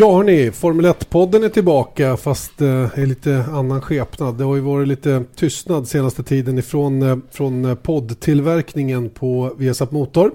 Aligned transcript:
Ja 0.00 0.16
hörni, 0.16 0.50
Formel 0.50 0.86
1-podden 0.86 1.44
är 1.44 1.48
tillbaka 1.48 2.16
fast 2.16 2.60
eh, 2.60 2.98
i 2.98 3.06
lite 3.06 3.44
annan 3.52 3.80
skepnad. 3.80 4.38
Det 4.38 4.44
har 4.44 4.54
ju 4.54 4.60
varit 4.60 4.88
lite 4.88 5.24
tystnad 5.36 5.88
senaste 5.88 6.22
tiden 6.22 6.58
ifrån 6.58 7.02
eh, 7.02 7.16
från 7.30 7.64
eh, 7.64 7.74
poddtillverkningen 7.74 9.10
på 9.10 9.54
Viasat 9.58 9.92
Motor. 9.92 10.32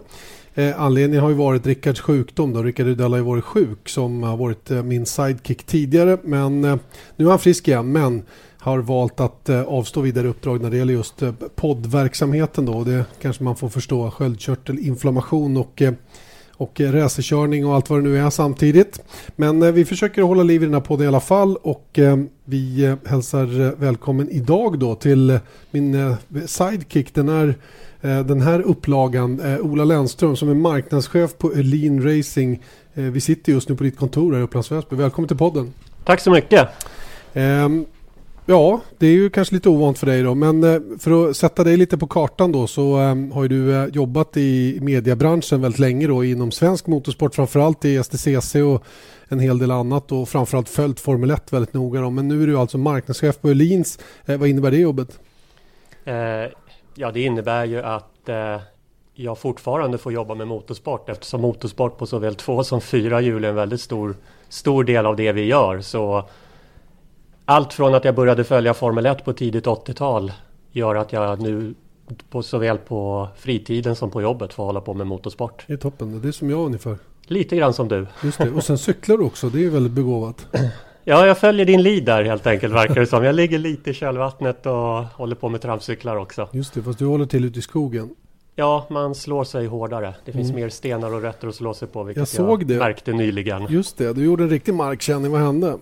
Eh, 0.53 0.81
anledningen 0.81 1.23
har 1.23 1.30
ju 1.30 1.36
varit 1.36 1.66
Rickards 1.66 2.02
sjukdom 2.02 2.53
då. 2.53 2.63
Rickard 2.63 2.86
Rydell 2.86 3.12
har 3.12 3.17
ju 3.17 3.23
varit 3.23 3.44
sjuk 3.44 3.89
som 3.89 4.23
har 4.23 4.38
varit 4.38 4.72
eh, 4.72 4.84
min 4.84 5.05
sidekick 5.05 5.63
tidigare. 5.63 6.17
Men 6.23 6.63
eh, 6.63 6.77
nu 7.16 7.25
är 7.25 7.30
han 7.30 7.39
frisk 7.39 7.67
igen. 7.67 7.91
Men 7.91 8.23
har 8.66 8.80
valt 8.80 9.20
att 9.20 9.50
eh, 9.50 9.61
avstå 9.61 10.02
vidare 10.02 10.27
uppdrag 10.27 10.61
när 10.61 10.70
det 10.70 10.77
gäller 10.77 10.94
just 10.94 11.22
eh, 11.22 11.31
poddverksamheten 11.55 12.66
då. 12.66 12.84
Det 12.84 13.05
kanske 13.22 13.44
man 13.44 13.55
får 13.55 13.70
förstå. 13.70 14.11
Sköldkörtelinflammation 14.11 15.58
och 15.58 15.81
eh, 15.81 15.94
och 16.58 16.80
racerkörning 16.80 17.66
och 17.66 17.76
allt 17.76 17.90
vad 17.90 18.00
det 18.00 18.04
nu 18.04 18.18
är 18.18 18.30
samtidigt. 18.30 19.02
Men 19.36 19.62
eh, 19.64 19.72
vi 19.72 19.86
försöker 19.86 20.22
hålla 20.22 20.44
liv 20.44 20.64
i 20.64 20.66
den 20.66 20.73
här 20.73 20.81
podden 20.81 21.05
i 21.05 21.08
alla 21.08 21.20
fall 21.20 21.55
och 21.55 22.00
eh, 22.00 22.18
vi 22.45 22.86
eh, 22.86 22.95
hälsar 23.05 23.76
välkommen 23.76 24.30
idag 24.30 24.80
då 24.80 24.95
till 24.95 25.40
min 25.72 26.16
sidekick 26.45 27.14
den 27.14 27.30
här, 27.30 27.55
den 28.02 28.41
här 28.41 28.62
upplagan 28.62 29.41
Ola 29.62 29.84
Lennström 29.84 30.36
som 30.36 30.50
är 30.50 30.53
marknadschef 30.53 31.38
på 31.38 31.52
Lean 31.56 32.03
Racing. 32.03 32.64
Vi 32.94 33.22
sitter 33.22 33.52
just 33.52 33.69
nu 33.69 33.75
på 33.75 33.84
ditt 33.84 33.97
kontor 33.97 34.34
här 34.34 34.40
i 34.40 34.44
Upplands 34.44 34.72
Väsby. 34.72 34.95
Välkommen 34.95 35.28
till 35.28 35.38
podden. 35.38 35.73
Tack 36.03 36.19
så 36.19 36.31
mycket. 36.31 36.67
Ja, 38.47 38.81
det 38.97 39.07
är 39.07 39.11
ju 39.11 39.29
kanske 39.29 39.55
lite 39.55 39.69
ovant 39.69 39.99
för 39.99 40.05
dig 40.07 40.23
då. 40.23 40.35
Men 40.35 40.63
eh, 40.63 40.81
för 40.99 41.29
att 41.29 41.38
sätta 41.38 41.63
dig 41.63 41.77
lite 41.77 41.97
på 41.97 42.07
kartan 42.07 42.51
då 42.51 42.67
så 42.67 42.95
ehm, 42.95 43.31
har 43.31 43.43
ju 43.43 43.47
du 43.47 43.75
eh, 43.75 43.85
jobbat 43.85 44.38
i 44.38 44.79
mediebranschen 44.81 45.61
väldigt 45.61 45.79
länge 45.79 46.07
då 46.07 46.23
inom 46.23 46.51
svensk 46.51 46.88
motorsport 46.88 47.35
framförallt 47.35 47.85
i 47.85 48.03
STCC 48.03 48.55
och 48.55 48.83
en 49.27 49.39
hel 49.39 49.57
del 49.57 49.71
annat 49.71 50.11
och 50.11 50.29
framförallt 50.29 50.69
följt 50.69 50.99
Formel 50.99 51.31
1 51.31 51.53
väldigt 51.53 51.73
noga 51.73 52.01
då. 52.01 52.09
Men 52.09 52.27
nu 52.27 52.43
är 52.43 52.47
du 52.47 52.57
alltså 52.57 52.77
marknadschef 52.77 53.41
på 53.41 53.49
Öhlins. 53.49 53.99
Eh, 54.25 54.38
vad 54.38 54.49
innebär 54.49 54.71
det 54.71 54.77
jobbet? 54.77 55.19
ja, 56.95 57.11
det 57.11 57.21
innebär 57.21 57.66
ju 57.66 57.81
att 57.81 58.29
jag 59.13 59.38
fortfarande 59.38 59.97
får 59.97 60.13
jobba 60.13 60.35
med 60.35 60.47
motorsport 60.47 61.09
eftersom 61.09 61.41
motorsport 61.41 61.97
på 61.97 62.05
såväl 62.05 62.35
två 62.35 62.63
som 62.63 62.81
fyra 62.81 63.21
hjul 63.21 63.45
är 63.45 63.49
en 63.49 63.55
väldigt 63.55 63.81
stor, 63.81 64.16
stor 64.49 64.83
del 64.83 65.05
av 65.05 65.16
det 65.16 65.31
vi 65.31 65.45
gör. 65.45 65.81
Så 65.81 66.25
allt 67.45 67.73
från 67.73 67.95
att 67.95 68.05
jag 68.05 68.15
började 68.15 68.43
följa 68.43 68.73
Formel 68.73 69.05
1 69.05 69.25
på 69.25 69.33
tidigt 69.33 69.65
80-tal 69.65 70.31
gör 70.71 70.95
att 70.95 71.13
jag 71.13 71.41
nu 71.41 71.73
på, 72.29 72.43
såväl 72.43 72.77
på 72.77 73.27
fritiden 73.35 73.95
som 73.95 74.11
på 74.11 74.21
jobbet 74.21 74.53
får 74.53 74.65
hålla 74.65 74.81
på 74.81 74.93
med 74.93 75.07
motorsport. 75.07 75.63
Det 75.67 75.73
är 75.73 75.77
toppen, 75.77 76.21
det 76.21 76.27
är 76.27 76.31
som 76.31 76.49
jag 76.49 76.59
ungefär. 76.59 76.97
Lite 77.27 77.55
grann 77.55 77.73
som 77.73 77.88
du. 77.88 78.07
Just 78.23 78.38
det, 78.38 78.51
och 78.51 78.63
sen 78.63 78.77
cyklar 78.77 79.17
du 79.17 79.23
också, 79.23 79.49
det 79.49 79.66
är 79.66 79.69
väldigt 79.69 79.93
begåvat. 79.93 80.47
Ja, 81.07 81.27
jag 81.27 81.38
följer 81.38 81.66
din 81.66 81.81
lead 81.81 82.05
där 82.05 82.23
helt 82.23 82.47
enkelt 82.47 82.73
verkar 82.73 82.95
det 82.95 83.07
som. 83.07 83.23
Jag 83.23 83.35
ligger 83.35 83.59
lite 83.59 83.89
i 83.89 83.93
kölvattnet 83.93 84.66
och 84.66 85.03
håller 85.03 85.35
på 85.35 85.49
med 85.49 85.61
trampcyklar 85.61 86.16
också. 86.16 86.49
Just 86.51 86.73
det, 86.73 86.81
fast 86.81 86.99
du 86.99 87.05
håller 87.05 87.25
till 87.25 87.45
ute 87.45 87.59
i 87.59 87.61
skogen. 87.61 88.16
Ja, 88.55 88.85
man 88.89 89.16
slår 89.16 89.43
sig 89.43 89.66
hårdare. 89.66 90.13
Det 90.25 90.31
finns 90.31 90.49
mm. 90.49 90.61
mer 90.61 90.69
stenar 90.69 91.13
och 91.13 91.21
rötter 91.21 91.47
att 91.47 91.55
slå 91.55 91.73
sig 91.73 91.88
på, 91.88 92.03
vilket 92.03 92.21
jag, 92.21 92.27
såg 92.27 92.61
jag 92.61 92.67
det. 92.67 92.77
märkte 92.77 93.13
nyligen. 93.13 93.67
Just 93.69 93.97
det, 93.97 94.13
du 94.13 94.23
gjorde 94.23 94.44
en 94.44 94.50
riktig 94.50 94.73
markkänning. 94.73 95.31
Vad 95.31 95.41
hände? 95.41 95.78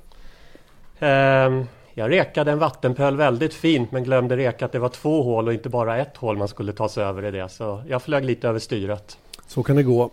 Ehm, 1.00 1.66
jag 1.94 2.12
rekade 2.12 2.52
en 2.52 2.59
vattenpöl 2.59 3.18
väldigt 3.18 3.54
fint 3.54 3.92
men 3.92 4.04
glömde 4.04 4.38
reka 4.38 4.66
att 4.66 4.72
det 4.72 4.80
var 4.80 4.90
två 4.90 5.24
hål 5.24 5.48
och 5.48 5.54
inte 5.54 5.70
bara 5.70 5.98
ett 5.98 6.18
hål 6.18 6.38
man 6.38 6.48
skulle 6.48 6.74
ta 6.74 6.90
sig 6.90 7.04
över 7.04 7.26
i 7.26 7.31
det. 7.31 7.50
Så 7.50 7.84
jag 7.88 8.02
flög 8.02 8.26
lite 8.26 8.48
över 8.48 8.59
styret. 8.59 9.18
Så 9.48 9.64
kan 9.64 9.76
det 9.76 9.84
gå. 9.84 10.12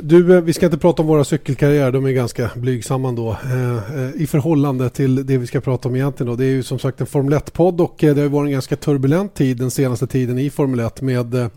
Du, 0.00 0.36
eh, 0.36 0.42
vi 0.42 0.52
ska 0.52 0.66
inte 0.66 0.78
prata 0.78 1.02
om 1.02 1.08
våra 1.08 1.24
cykelkarriärer, 1.24 1.92
de 1.92 2.06
är 2.06 2.10
ganska 2.10 2.50
blygsamma 2.54 3.12
då 3.12 3.30
eh, 3.30 3.76
eh, 3.76 4.10
i 4.14 4.26
förhållande 4.26 4.90
till 4.90 5.26
det 5.26 5.38
vi 5.38 5.46
ska 5.46 5.60
prata 5.60 5.88
om 5.88 5.96
egentligen. 5.96 6.30
Då. 6.30 6.36
Det 6.36 6.44
är 6.44 6.50
ju 6.50 6.62
som 6.62 6.78
sagt 6.78 7.00
en 7.00 7.06
Formel 7.06 7.38
1-podd 7.38 7.80
och 7.80 7.94
det 7.98 8.20
har 8.20 8.28
varit 8.28 8.46
en 8.46 8.52
ganska 8.52 8.76
turbulent 8.76 9.34
tid 9.34 9.56
den 9.56 9.70
senaste 9.70 10.06
tiden 10.06 10.38
i 10.38 10.50
Formel 10.50 10.80
1 10.80 11.00
med 11.00 11.50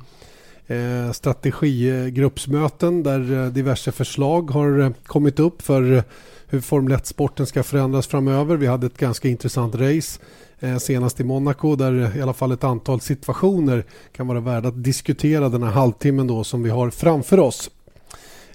eh, 0.67 1.11
strategigruppsmöten 1.11 3.03
där 3.03 3.49
diverse 3.49 3.91
förslag 3.91 4.51
har 4.51 4.93
kommit 5.05 5.39
upp 5.39 5.61
för 5.61 6.03
hur 6.47 6.61
Formel 6.61 6.97
1-sporten 6.97 7.45
ska 7.45 7.63
förändras 7.63 8.07
framöver. 8.07 8.57
Vi 8.57 8.67
hade 8.67 8.85
ett 8.85 8.97
ganska 8.97 9.27
intressant 9.27 9.75
race 9.75 10.19
eh, 10.59 10.77
senast 10.77 11.19
i 11.19 11.23
Monaco 11.23 11.75
där 11.75 12.17
i 12.17 12.21
alla 12.21 12.33
fall 12.33 12.51
ett 12.51 12.63
antal 12.63 13.01
situationer 13.01 13.85
kan 14.15 14.27
vara 14.27 14.39
värda 14.39 14.67
att 14.67 14.83
diskutera 14.83 15.49
den 15.49 15.63
här 15.63 15.71
halvtimmen 15.71 16.27
då 16.27 16.43
som 16.43 16.63
vi 16.63 16.69
har 16.69 16.89
framför 16.89 17.39
oss. 17.39 17.71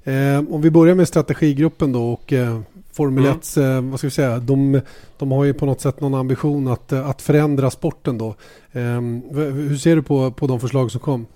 Eh, 0.04 0.38
om 0.50 0.60
vi 0.60 0.70
börjar 0.70 0.94
med 0.94 1.08
strategigruppen 1.08 1.92
då 1.92 2.12
och 2.12 2.32
eh, 2.32 2.60
Formel 2.92 3.26
1, 3.26 3.56
mm. 3.56 3.84
eh, 3.84 3.90
vad 3.90 3.98
ska 3.98 4.06
vi 4.06 4.10
säga, 4.10 4.38
de, 4.38 4.80
de 5.18 5.32
har 5.32 5.44
ju 5.44 5.54
på 5.54 5.66
något 5.66 5.80
sätt 5.80 6.00
någon 6.00 6.14
ambition 6.14 6.68
att, 6.68 6.92
eh, 6.92 7.08
att 7.08 7.22
förändra 7.22 7.70
sporten 7.70 8.18
då. 8.18 8.28
Eh, 8.72 9.00
hur 9.32 9.76
ser 9.76 9.96
du 9.96 10.02
på, 10.02 10.30
på 10.30 10.46
de 10.46 10.60
förslag 10.60 10.90
som 10.90 11.00
kom? 11.00 11.26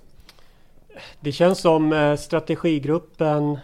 Det 1.19 1.31
känns 1.31 1.59
som 1.59 1.93
eh, 1.93 2.15
strategigruppen 2.15 3.59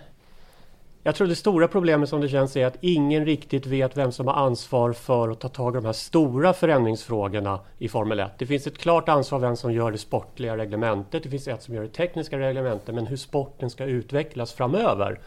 jag 1.03 1.15
tror 1.15 1.27
det 1.27 1.35
stora 1.35 1.67
problemet 1.67 2.09
som 2.09 2.21
det 2.21 2.29
känns 2.29 2.57
är 2.57 2.65
att 2.65 2.77
ingen 2.81 3.25
riktigt 3.25 3.65
vet 3.65 3.97
vem 3.97 4.11
som 4.11 4.27
har 4.27 4.33
ansvar 4.33 4.93
för 4.93 5.29
att 5.29 5.39
ta 5.39 5.49
tag 5.49 5.73
i 5.73 5.75
de 5.75 5.85
här 5.85 5.93
stora 5.93 6.53
förändringsfrågorna 6.53 7.59
i 7.77 7.89
Formel 7.89 8.19
1. 8.19 8.31
Det 8.37 8.45
finns 8.45 8.67
ett 8.67 8.77
klart 8.77 9.09
ansvar 9.09 9.39
vem 9.39 9.55
som 9.55 9.73
gör 9.73 9.91
det 9.91 9.97
sportliga 9.97 10.57
reglementet. 10.57 11.23
Det 11.23 11.29
finns 11.29 11.47
ett 11.47 11.63
som 11.63 11.75
gör 11.75 11.81
det 11.81 11.89
tekniska 11.89 12.39
reglementet. 12.39 12.95
Men 12.95 13.07
hur 13.07 13.17
sporten 13.17 13.69
ska 13.69 13.85
utvecklas 13.85 14.53
framöver 14.53 15.19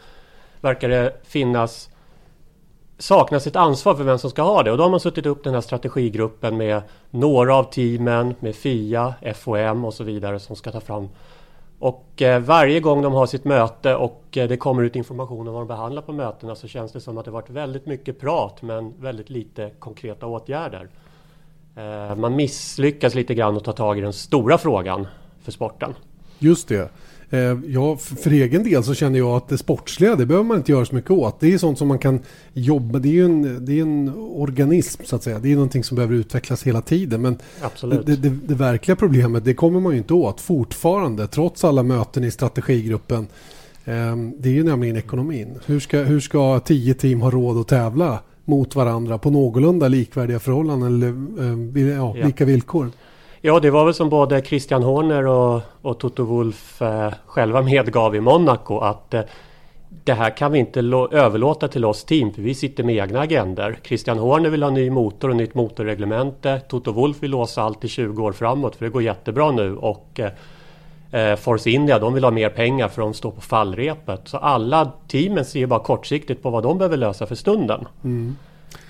verkar 0.60 0.88
det 0.88 1.16
finnas 1.25 1.91
saknas 2.98 3.47
ett 3.47 3.56
ansvar 3.56 3.94
för 3.94 4.04
vem 4.04 4.19
som 4.19 4.31
ska 4.31 4.42
ha 4.42 4.62
det 4.62 4.71
och 4.71 4.76
då 4.76 4.82
har 4.82 4.91
man 4.91 5.00
suttit 5.00 5.26
upp 5.26 5.44
den 5.44 5.54
här 5.54 5.60
strategigruppen 5.60 6.56
med 6.56 6.82
några 7.10 7.56
av 7.56 7.65
teamen, 7.65 8.34
med 8.41 8.54
FIA, 8.54 9.15
FOM 9.34 9.84
och 9.84 9.94
så 9.94 10.04
vidare 10.04 10.41
som 10.41 10.56
ska 10.56 10.72
ta 10.72 10.81
fram 10.81 11.09
och 11.78 12.22
eh, 12.22 12.40
varje 12.40 12.80
gång 12.80 13.02
de 13.02 13.12
har 13.12 13.26
sitt 13.26 13.44
möte 13.44 13.94
och 13.94 14.24
eh, 14.36 14.48
det 14.48 14.56
kommer 14.56 14.82
ut 14.82 14.96
information 14.96 15.48
om 15.48 15.54
vad 15.54 15.62
de 15.62 15.68
behandlar 15.68 16.02
på 16.02 16.12
mötena 16.12 16.54
så 16.54 16.68
känns 16.68 16.92
det 16.92 17.00
som 17.00 17.18
att 17.18 17.24
det 17.24 17.30
varit 17.30 17.50
väldigt 17.50 17.86
mycket 17.86 18.20
prat 18.20 18.62
men 18.62 18.94
väldigt 19.00 19.30
lite 19.30 19.70
konkreta 19.78 20.26
åtgärder. 20.26 20.88
Eh, 21.76 22.16
man 22.16 22.36
misslyckas 22.36 23.14
lite 23.14 23.34
grann 23.34 23.56
att 23.56 23.64
ta 23.64 23.72
tag 23.72 23.98
i 23.98 24.00
den 24.00 24.12
stora 24.12 24.58
frågan 24.58 25.06
för 25.42 25.52
sporten. 25.52 25.94
Just 26.38 26.68
det. 26.68 26.90
Eh, 27.34 27.59
ja, 27.67 27.97
för 27.97 28.31
egen 28.31 28.65
del 28.65 28.84
så 28.84 28.95
känner 28.95 29.19
jag 29.19 29.31
att 29.37 29.49
det 29.49 29.59
sportsliga, 29.59 30.17
det 30.17 30.27
behöver 30.27 30.45
man 30.45 30.56
inte 30.56 30.72
göra 30.72 30.84
så 30.84 30.95
mycket 30.95 31.11
åt. 31.11 31.41
Det 31.41 31.55
är 31.55 31.59
sånt 31.59 31.78
som 31.78 31.89
man 31.89 31.99
kan 31.99 32.21
jobba, 32.53 32.99
det 32.99 33.09
är 33.09 33.12
ju 33.12 33.25
en, 33.25 33.65
det 33.65 33.78
är 33.78 33.83
en 33.83 34.12
organism 34.17 35.03
så 35.05 35.17
att 35.17 35.22
säga. 35.22 35.39
Det 35.39 35.53
är 35.53 35.55
någonting 35.55 35.84
som 35.84 35.95
behöver 35.95 36.15
utvecklas 36.15 36.62
hela 36.62 36.81
tiden. 36.81 37.22
Men 37.22 37.39
det, 37.81 38.17
det, 38.17 38.28
det, 38.28 38.55
verkliga 38.55 38.97
problemet, 38.97 39.45
det 39.45 39.55
kommer 39.55 39.81
man 39.81 39.93
ju 39.93 39.99
inte 39.99 40.15
åt 40.15 40.41
fortfarande, 40.41 41.27
trots 41.27 41.65
alla 41.65 41.83
möten 41.83 42.25
i 42.25 42.31
strategigruppen. 42.31 43.27
Ehm, 43.84 44.33
det 44.39 44.49
är 44.49 44.53
ju 44.53 44.65
nämligen 44.65 44.97
ekonomin. 44.97 45.59
Hur 45.66 45.81
ska, 45.81 45.99
hur 45.99 46.21
ska 46.21 46.61
tio 46.61 46.95
team 46.95 47.21
ha 47.21 47.31
råd 47.31 47.59
att 47.59 47.69
tävla 47.69 48.19
mot 48.45 48.75
varandra 48.75 49.19
på 49.19 49.31
någorlunda 49.31 49.89
likvärdiga 49.89 50.39
förhållanden 50.39 50.89
eller 50.89 51.09
eh, 51.89 51.95
ja, 51.97 52.15
ja. 52.16 52.27
lika 52.27 52.45
villkor? 52.45 52.91
Ja, 53.47 53.60
det 53.60 53.71
var 53.71 53.84
väl 53.84 53.94
som 53.94 54.09
både 54.09 54.43
Christian 54.43 54.82
Horner 54.82 55.27
och, 55.27 55.63
och 55.83 55.98
Toto 55.98 56.24
Wolf 56.24 56.83
eh, 56.83 57.13
själva 57.27 57.63
medgav 57.63 58.16
i 58.16 58.21
Monaco 58.21 58.78
att 58.78 59.15
eh, 59.15 59.22
det 60.04 60.13
här 60.13 60.30
kan 60.30 60.53
vi 60.53 60.59
inte 60.59 60.80
överlåta 61.10 61.68
till 61.68 61.84
oss 61.84 62.04
team 62.04 62.33
för 62.33 62.42
vi 62.42 62.54
sitter 62.54 62.84
med 62.84 62.97
egna 62.97 63.21
agender. 63.21 63.78
Christian 63.83 64.18
Horner 64.18 64.51
vill 64.51 64.63
ha 64.63 64.71
ny 64.71 64.91
motor 64.91 65.30
och 65.30 65.36
nytt 65.36 65.54
motorreglemente. 65.54 66.60
Toto 66.68 66.92
Wolf 66.92 67.22
vill 67.22 67.30
låsa 67.30 67.63
allt 67.63 67.84
i 67.84 67.89
20 67.89 68.24
år 68.24 68.33
framåt 68.33 68.77
för 68.77 68.84
det 68.84 68.91
går 68.91 69.03
jättebra 69.03 69.51
nu 69.51 69.77
och 69.77 70.21
eh, 70.21 71.30
eh, 71.30 71.36
Force 71.36 71.71
India 71.71 71.98
de 71.98 72.15
vill 72.15 72.24
ha 72.24 72.30
mer 72.30 72.48
pengar 72.48 72.89
för 72.89 73.03
de 73.03 73.15
står 73.15 73.30
på 73.30 73.41
fallrepet. 73.41 74.21
Så 74.24 74.36
alla 74.36 74.92
teamen 75.09 75.45
ser 75.45 75.66
bara 75.66 75.80
kortsiktigt 75.80 76.42
på 76.42 76.51
vad 76.51 76.63
de 76.63 76.78
behöver 76.78 76.97
lösa 76.97 77.27
för 77.27 77.34
stunden. 77.34 77.86
Mm. 78.04 78.36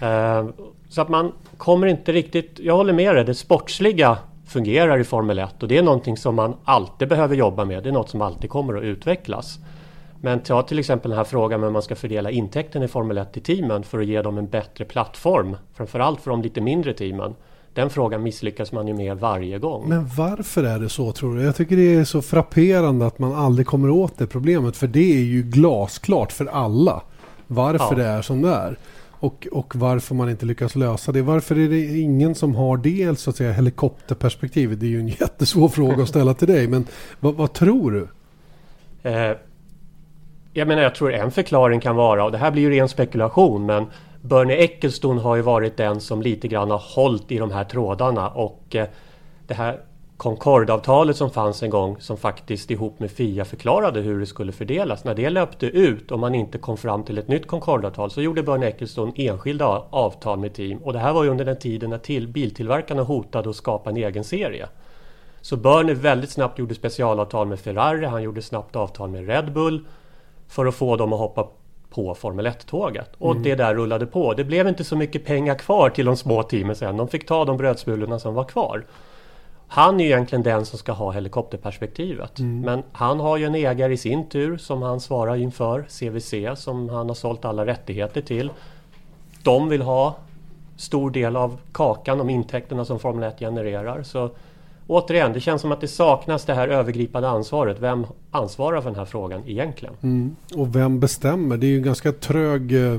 Eh, 0.00 0.46
så 0.88 1.02
att 1.02 1.08
man 1.08 1.32
kommer 1.56 1.86
inte 1.86 2.12
riktigt, 2.12 2.58
jag 2.58 2.76
håller 2.76 2.92
med 2.92 3.14
dig, 3.14 3.24
det 3.24 3.34
sportsliga 3.34 4.18
fungerar 4.54 4.98
i 4.98 5.04
Formel 5.04 5.38
1 5.38 5.62
och 5.62 5.68
det 5.68 5.78
är 5.78 5.82
någonting 5.82 6.16
som 6.16 6.34
man 6.34 6.54
alltid 6.64 7.08
behöver 7.08 7.36
jobba 7.36 7.64
med. 7.64 7.82
Det 7.82 7.88
är 7.88 7.92
något 7.92 8.10
som 8.10 8.22
alltid 8.22 8.50
kommer 8.50 8.74
att 8.74 8.82
utvecklas. 8.82 9.58
Men 10.20 10.40
ta 10.40 10.62
till 10.62 10.78
exempel 10.78 11.10
den 11.10 11.18
här 11.18 11.24
frågan 11.24 11.62
hur 11.62 11.70
man 11.70 11.82
ska 11.82 11.96
fördela 11.96 12.30
intäkten 12.30 12.82
i 12.82 12.88
Formel 12.88 13.18
1 13.18 13.32
till 13.32 13.42
teamen 13.42 13.82
för 13.82 14.00
att 14.00 14.06
ge 14.06 14.22
dem 14.22 14.38
en 14.38 14.46
bättre 14.46 14.84
plattform. 14.84 15.56
Framförallt 15.74 16.20
för 16.20 16.30
de 16.30 16.42
lite 16.42 16.60
mindre 16.60 16.92
teamen. 16.92 17.34
Den 17.74 17.90
frågan 17.90 18.22
misslyckas 18.22 18.72
man 18.72 18.88
ju 18.88 18.94
med 18.94 19.18
varje 19.18 19.58
gång. 19.58 19.88
Men 19.88 20.06
varför 20.16 20.64
är 20.64 20.78
det 20.78 20.88
så 20.88 21.12
tror 21.12 21.36
du? 21.36 21.42
Jag 21.42 21.56
tycker 21.56 21.76
det 21.76 21.94
är 21.94 22.04
så 22.04 22.22
frapperande 22.22 23.06
att 23.06 23.18
man 23.18 23.34
aldrig 23.34 23.66
kommer 23.66 23.90
åt 23.90 24.18
det 24.18 24.26
problemet. 24.26 24.76
För 24.76 24.86
det 24.86 25.12
är 25.14 25.24
ju 25.24 25.42
glasklart 25.42 26.32
för 26.32 26.46
alla 26.46 27.02
varför 27.46 27.96
ja. 27.98 28.02
det 28.02 28.04
är 28.04 28.22
som 28.22 28.42
det 28.42 28.48
är. 28.48 28.78
Och, 29.24 29.48
och 29.52 29.76
varför 29.76 30.14
man 30.14 30.30
inte 30.30 30.46
lyckas 30.46 30.76
lösa 30.76 31.12
det. 31.12 31.22
Varför 31.22 31.58
är 31.58 31.68
det 31.68 31.98
ingen 31.98 32.34
som 32.34 32.54
har 32.54 32.76
det 32.76 33.18
så 33.18 33.30
att 33.30 33.36
säga, 33.36 33.52
helikopterperspektivet? 33.52 34.80
Det 34.80 34.86
är 34.86 34.90
ju 34.90 35.00
en 35.00 35.08
jättesvår 35.20 35.68
fråga 35.68 36.02
att 36.02 36.08
ställa 36.08 36.34
till 36.34 36.48
dig. 36.48 36.68
Men 36.68 36.86
vad, 37.20 37.34
vad 37.34 37.52
tror 37.52 37.90
du? 37.90 38.08
Eh, 39.10 39.36
jag 40.52 40.68
menar 40.68 40.82
jag 40.82 40.94
tror 40.94 41.12
en 41.12 41.30
förklaring 41.30 41.80
kan 41.80 41.96
vara, 41.96 42.24
och 42.24 42.32
det 42.32 42.38
här 42.38 42.50
blir 42.50 42.62
ju 42.62 42.70
ren 42.70 42.88
spekulation, 42.88 43.66
men 43.66 43.86
Bernie 44.20 44.56
Ecclestone 44.56 45.20
har 45.20 45.36
ju 45.36 45.42
varit 45.42 45.76
den 45.76 46.00
som 46.00 46.22
lite 46.22 46.48
grann 46.48 46.70
har 46.70 46.82
hållit 46.94 47.32
i 47.32 47.38
de 47.38 47.50
här 47.50 47.64
trådarna 47.64 48.28
och 48.28 48.76
eh, 48.76 48.86
det 49.46 49.54
här 49.54 49.80
Concordavtalet 50.24 51.16
som 51.16 51.30
fanns 51.30 51.62
en 51.62 51.70
gång 51.70 51.96
som 52.00 52.16
faktiskt 52.16 52.70
ihop 52.70 53.00
med 53.00 53.10
Fia 53.10 53.44
förklarade 53.44 54.00
hur 54.00 54.20
det 54.20 54.26
skulle 54.26 54.52
fördelas. 54.52 55.04
När 55.04 55.14
det 55.14 55.30
löpte 55.30 55.66
ut 55.66 56.10
och 56.10 56.18
man 56.18 56.34
inte 56.34 56.58
kom 56.58 56.76
fram 56.76 57.04
till 57.04 57.18
ett 57.18 57.28
nytt 57.28 57.46
Concordavtal 57.46 58.10
så 58.10 58.22
gjorde 58.22 58.42
Bernie 58.42 58.68
Ecclestone 58.68 59.12
enskilda 59.16 59.84
avtal 59.90 60.38
med 60.38 60.54
team 60.54 60.78
och 60.78 60.92
det 60.92 60.98
här 60.98 61.12
var 61.12 61.24
ju 61.24 61.30
under 61.30 61.44
den 61.44 61.58
tiden 61.58 61.90
när 61.90 61.98
till, 61.98 62.28
biltillverkarna 62.28 63.02
hotade 63.02 63.50
att 63.50 63.56
skapa 63.56 63.90
en 63.90 63.96
egen 63.96 64.24
serie. 64.24 64.68
Så 65.40 65.56
Bernie 65.56 65.94
väldigt 65.94 66.30
snabbt 66.30 66.58
gjorde 66.58 66.74
specialavtal 66.74 67.46
med 67.46 67.60
Ferrari, 67.60 68.06
han 68.06 68.22
gjorde 68.22 68.42
snabbt 68.42 68.76
avtal 68.76 69.10
med 69.10 69.28
Red 69.28 69.52
Bull 69.52 69.86
för 70.48 70.66
att 70.66 70.74
få 70.74 70.96
dem 70.96 71.12
att 71.12 71.18
hoppa 71.18 71.48
på 71.90 72.14
Formel 72.14 72.46
1-tåget. 72.46 73.10
Och 73.18 73.30
mm. 73.30 73.42
det 73.42 73.54
där 73.54 73.74
rullade 73.74 74.06
på. 74.06 74.34
Det 74.34 74.44
blev 74.44 74.68
inte 74.68 74.84
så 74.84 74.96
mycket 74.96 75.24
pengar 75.24 75.54
kvar 75.54 75.90
till 75.90 76.06
de 76.06 76.16
små 76.16 76.42
teamen 76.42 76.76
sen. 76.76 76.96
De 76.96 77.08
fick 77.08 77.26
ta 77.26 77.44
de 77.44 77.56
brödsmulorna 77.56 78.18
som 78.18 78.34
var 78.34 78.44
kvar. 78.44 78.84
Han 79.74 80.00
är 80.00 80.04
egentligen 80.04 80.42
den 80.42 80.66
som 80.66 80.78
ska 80.78 80.92
ha 80.92 81.12
helikopterperspektivet. 81.12 82.38
Mm. 82.38 82.60
Men 82.60 82.82
han 82.92 83.20
har 83.20 83.36
ju 83.36 83.44
en 83.44 83.54
ägare 83.54 83.92
i 83.92 83.96
sin 83.96 84.28
tur 84.28 84.56
som 84.56 84.82
han 84.82 85.00
svarar 85.00 85.36
inför, 85.36 85.84
CVC, 85.88 86.60
som 86.60 86.88
han 86.88 87.08
har 87.08 87.14
sålt 87.14 87.44
alla 87.44 87.66
rättigheter 87.66 88.20
till. 88.20 88.50
De 89.42 89.68
vill 89.68 89.82
ha 89.82 90.16
stor 90.76 91.10
del 91.10 91.36
av 91.36 91.58
kakan, 91.72 92.18
de 92.18 92.30
intäkterna 92.30 92.84
som 92.84 92.98
Formel 92.98 93.24
1 93.24 93.38
genererar. 93.38 94.02
Så 94.02 94.30
återigen, 94.86 95.32
det 95.32 95.40
känns 95.40 95.62
som 95.62 95.72
att 95.72 95.80
det 95.80 95.88
saknas 95.88 96.44
det 96.44 96.54
här 96.54 96.68
övergripande 96.68 97.28
ansvaret. 97.28 97.76
Vem 97.80 98.06
ansvarar 98.30 98.80
för 98.80 98.90
den 98.90 98.98
här 98.98 99.04
frågan 99.04 99.42
egentligen? 99.46 99.94
Mm. 100.02 100.36
Och 100.56 100.76
vem 100.76 101.00
bestämmer? 101.00 101.56
Det 101.56 101.66
är 101.66 101.68
ju 101.68 101.76
en 101.76 101.82
ganska 101.82 102.12
trög 102.12 102.72
eh, 102.72 102.98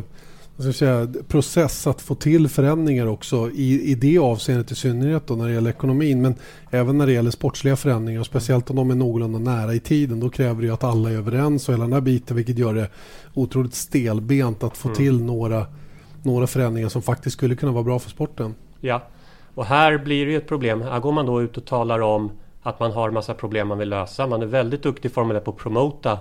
ska 0.63 0.73
säga, 0.73 1.07
process 1.27 1.87
att 1.87 2.01
få 2.01 2.15
till 2.15 2.47
förändringar 2.47 3.05
också 3.05 3.49
i, 3.53 3.91
i 3.91 3.95
det 3.95 4.17
avseendet 4.17 4.71
i 4.71 4.75
synnerhet 4.75 5.27
då 5.27 5.35
när 5.35 5.47
det 5.47 5.53
gäller 5.53 5.69
ekonomin. 5.69 6.21
Men 6.21 6.35
även 6.71 6.97
när 6.97 7.05
det 7.05 7.13
gäller 7.13 7.31
sportsliga 7.31 7.75
förändringar 7.75 8.19
och 8.19 8.25
speciellt 8.25 8.69
om 8.69 8.75
de 8.75 8.91
är 8.91 8.95
någorlunda 8.95 9.39
nära 9.39 9.73
i 9.73 9.79
tiden. 9.79 10.19
Då 10.19 10.29
kräver 10.29 10.61
det 10.61 10.67
ju 10.67 10.73
att 10.73 10.83
alla 10.83 11.11
är 11.11 11.13
överens 11.13 11.67
och 11.67 11.73
hela 11.73 11.83
den 11.83 11.93
här 11.93 12.01
biten 12.01 12.35
vilket 12.35 12.57
gör 12.57 12.73
det 12.73 12.89
otroligt 13.33 13.75
stelbent 13.75 14.63
att 14.63 14.77
få 14.77 14.87
mm. 14.87 14.95
till 14.95 15.23
några, 15.23 15.65
några 16.23 16.47
förändringar 16.47 16.89
som 16.89 17.01
faktiskt 17.01 17.37
skulle 17.37 17.55
kunna 17.55 17.71
vara 17.71 17.83
bra 17.83 17.99
för 17.99 18.09
sporten. 18.09 18.55
Ja, 18.79 19.07
och 19.55 19.65
här 19.65 19.97
blir 19.97 20.25
det 20.25 20.31
ju 20.31 20.37
ett 20.37 20.47
problem. 20.47 20.81
Här 20.81 20.99
går 20.99 21.11
man 21.11 21.25
då 21.25 21.41
ut 21.41 21.57
och 21.57 21.65
talar 21.65 21.99
om 21.99 22.31
att 22.63 22.79
man 22.79 22.91
har 22.91 23.11
massa 23.11 23.33
problem 23.33 23.67
man 23.67 23.77
vill 23.77 23.89
lösa. 23.89 24.27
Man 24.27 24.41
är 24.41 24.45
väldigt 24.45 24.83
duktig 24.83 25.09
i 25.09 25.11
Formel 25.13 25.37
1 25.37 25.45
på 25.45 25.51
att 25.51 25.57
promota 25.57 26.19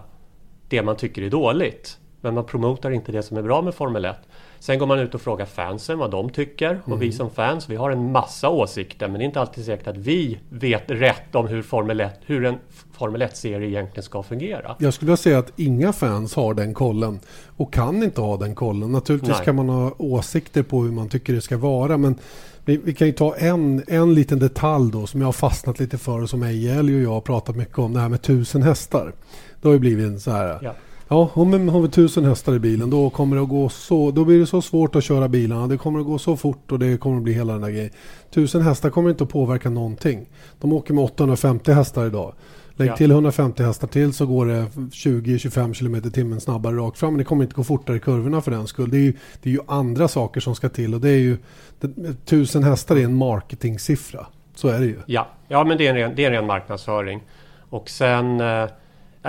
det 0.69 0.83
man 0.83 0.97
tycker 0.97 1.23
är 1.23 1.31
dåligt. 1.31 1.99
Men 2.25 2.35
man 2.35 2.45
promotar 2.45 2.91
inte 2.91 3.13
det 3.13 3.23
som 3.23 3.37
är 3.37 3.43
bra 3.43 3.63
med 3.63 3.75
Formel 3.75 4.05
1. 4.05 4.17
Sen 4.59 4.79
går 4.79 4.87
man 4.87 4.99
ut 4.99 5.15
och 5.15 5.21
frågar 5.21 5.47
fansen 5.47 5.99
vad 5.99 6.11
de 6.11 6.31
tycker. 6.31 6.71
Mm. 6.71 6.81
Och 6.85 7.03
vi 7.03 7.07
mm. 7.07 7.17
som 7.17 7.31
fans, 7.31 7.69
vi 7.69 7.77
har 7.77 7.91
en 7.91 8.13
massa 8.13 8.49
åsikter. 8.49 9.09
Men 9.09 9.19
det 9.19 9.25
är 9.25 9.27
inte 9.27 9.41
alltid 9.41 9.65
säkert 9.65 9.87
att 9.87 9.97
vi 9.97 10.39
vet 10.49 10.83
rätt 10.87 11.35
om 11.35 11.49
hur, 11.49 11.63
Formel 11.63 12.01
1, 12.01 12.21
hur 12.27 12.45
en 12.45 12.55
Formel 12.93 13.23
1-serie 13.23 13.69
egentligen 13.69 14.03
ska 14.03 14.23
fungera. 14.23 14.77
Jag 14.79 14.95
skulle 14.95 15.17
säga 15.17 15.39
att 15.39 15.53
inga 15.57 15.93
fans 15.93 16.35
har 16.35 16.55
den 16.55 16.75
kollen. 16.75 17.21
Och 17.57 17.73
kan 17.73 18.03
inte 18.03 18.21
ha 18.21 18.37
den 18.37 18.55
kollen. 18.55 18.93
Naturligtvis 18.93 19.37
Nej. 19.37 19.45
kan 19.45 19.57
man 19.57 19.69
ha 19.69 19.93
åsikter 19.99 20.63
på 20.63 20.83
hur 20.83 20.93
man 20.93 21.09
tycker 21.09 21.33
det 21.33 21.41
ska 21.41 21.57
vara. 21.57 21.97
Men 21.97 22.19
vi, 22.65 22.77
vi, 22.77 22.95
kan 22.95 23.07
ju 23.07 23.13
ta 23.13 23.37
en, 23.37 23.83
en 23.87 24.15
liten 24.15 24.39
detalj 24.39 24.93
då 24.93 25.07
som 25.07 25.21
jag 25.21 25.29
har 25.29 25.33
fastnat 25.33 25.81
lite 25.81 25.99
för 25.99 26.23
och 26.23 26.31
som 26.31 26.43
Eje 26.43 26.81
och 26.81 26.91
jag 26.91 27.11
har 27.11 27.21
pratat 27.21 27.57
mycket 27.57 27.79
om. 27.79 27.93
Det 27.93 28.01
här 28.01 28.09
med 28.09 28.23
tusen 28.23 28.63
hästar. 28.63 29.13
Det 29.61 29.69
har 29.69 29.73
ju 29.73 29.79
blivit 29.79 30.07
en 30.07 30.21
så 30.21 30.31
här... 30.31 30.59
Ja 30.63 30.75
Ja, 31.09 31.31
om 31.35 31.69
har 31.69 31.81
vi 31.81 31.89
tusen 31.89 32.25
hästar 32.25 32.55
i 32.55 32.59
bilen 32.59 32.91
då 32.91 33.11
kommer 33.11 33.37
det 33.37 33.43
att 33.43 33.49
gå 33.49 33.69
så, 33.69 34.11
då 34.11 34.25
blir 34.25 34.39
det 34.39 34.47
så 34.47 34.63
svårt 34.63 34.97
att 34.97 35.05
köra 35.05 35.29
bilarna. 35.29 35.67
Det 35.67 35.77
kommer 35.77 36.01
att 36.01 36.07
gå 36.07 36.19
så 36.19 36.37
fort 36.37 36.73
och 36.73 36.79
det 36.79 36.97
kommer 36.97 37.17
att 37.17 37.23
bli 37.23 37.33
hela 37.33 37.53
den 37.53 37.63
där 37.63 37.71
grejen. 37.71 37.91
Tusen 38.31 38.63
hästar 38.63 38.91
kommer 38.91 39.11
inte 39.11 39.25
att 39.25 39.31
påverka 39.31 39.71
någonting. 39.71 40.27
De 40.61 40.73
åker 40.73 40.95
med 40.95 41.05
850 41.05 41.73
hästar 41.73 42.07
idag. 42.07 42.35
Lägg 42.77 42.89
ja. 42.89 42.97
till 42.97 43.11
150 43.11 43.63
hästar 43.63 43.89
till 43.89 44.13
så 44.13 44.27
går 44.27 44.47
det 44.47 44.67
20-25 44.75 45.75
km 45.75 46.11
timmen 46.11 46.41
snabbare 46.41 46.77
rakt 46.77 46.99
fram. 46.99 47.13
Men 47.13 47.19
det 47.19 47.25
kommer 47.25 47.45
inte 47.45 47.55
gå 47.55 47.65
fortare 47.65 47.97
i 47.97 48.01
kurvorna 48.01 48.41
för 48.41 48.51
den 48.51 48.67
skull. 48.67 48.91
Det 48.91 48.97
är 48.97 49.01
ju, 49.01 49.13
det 49.43 49.49
är 49.49 49.53
ju 49.53 49.61
andra 49.67 50.09
saker 50.09 50.41
som 50.41 50.55
ska 50.55 50.69
till 50.69 50.95
och 50.95 51.01
det 51.01 51.11
är 51.11 51.19
ju... 51.19 51.39
Det, 51.81 52.15
tusen 52.25 52.63
hästar 52.63 52.97
är 52.97 53.05
en 53.05 53.15
marketingsiffra. 53.17 54.27
Så 54.55 54.69
är 54.69 54.81
det 54.81 54.87
ju. 54.87 54.99
Ja, 55.07 55.29
ja 55.49 55.65
men 55.65 55.79
det 55.79 55.87
är 55.87 55.91
en 55.91 55.97
ren, 55.97 56.13
det 56.17 56.25
är 56.25 56.27
en 56.27 56.33
ren 56.33 56.47
marknadsföring. 56.47 57.23
Och 57.71 57.91
sen... 57.91 58.41
Eh 58.41 58.67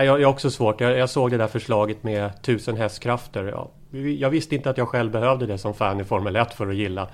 jag, 0.03 0.21
jag 0.21 0.27
har 0.27 0.33
också 0.33 0.51
svårt. 0.51 0.81
Jag, 0.81 0.97
jag, 0.97 1.09
såg 1.09 1.31
det 1.31 1.37
där 1.37 1.47
förslaget 1.47 2.03
med 2.03 2.25
1000 2.25 2.77
hästkrafter. 2.77 3.43
Ja, 3.43 3.71
jag 4.19 4.29
visste 4.29 4.55
inte 4.55 4.69
att 4.69 4.77
jag 4.77 4.87
själv 4.87 5.11
behövde 5.11 5.45
det 5.45 5.57
som 5.57 5.73
fan 5.73 5.99
i 5.99 6.03
Formel 6.03 6.35
1 6.35 6.53
för 6.53 6.67
att 6.67 6.75
gilla, 6.75 7.07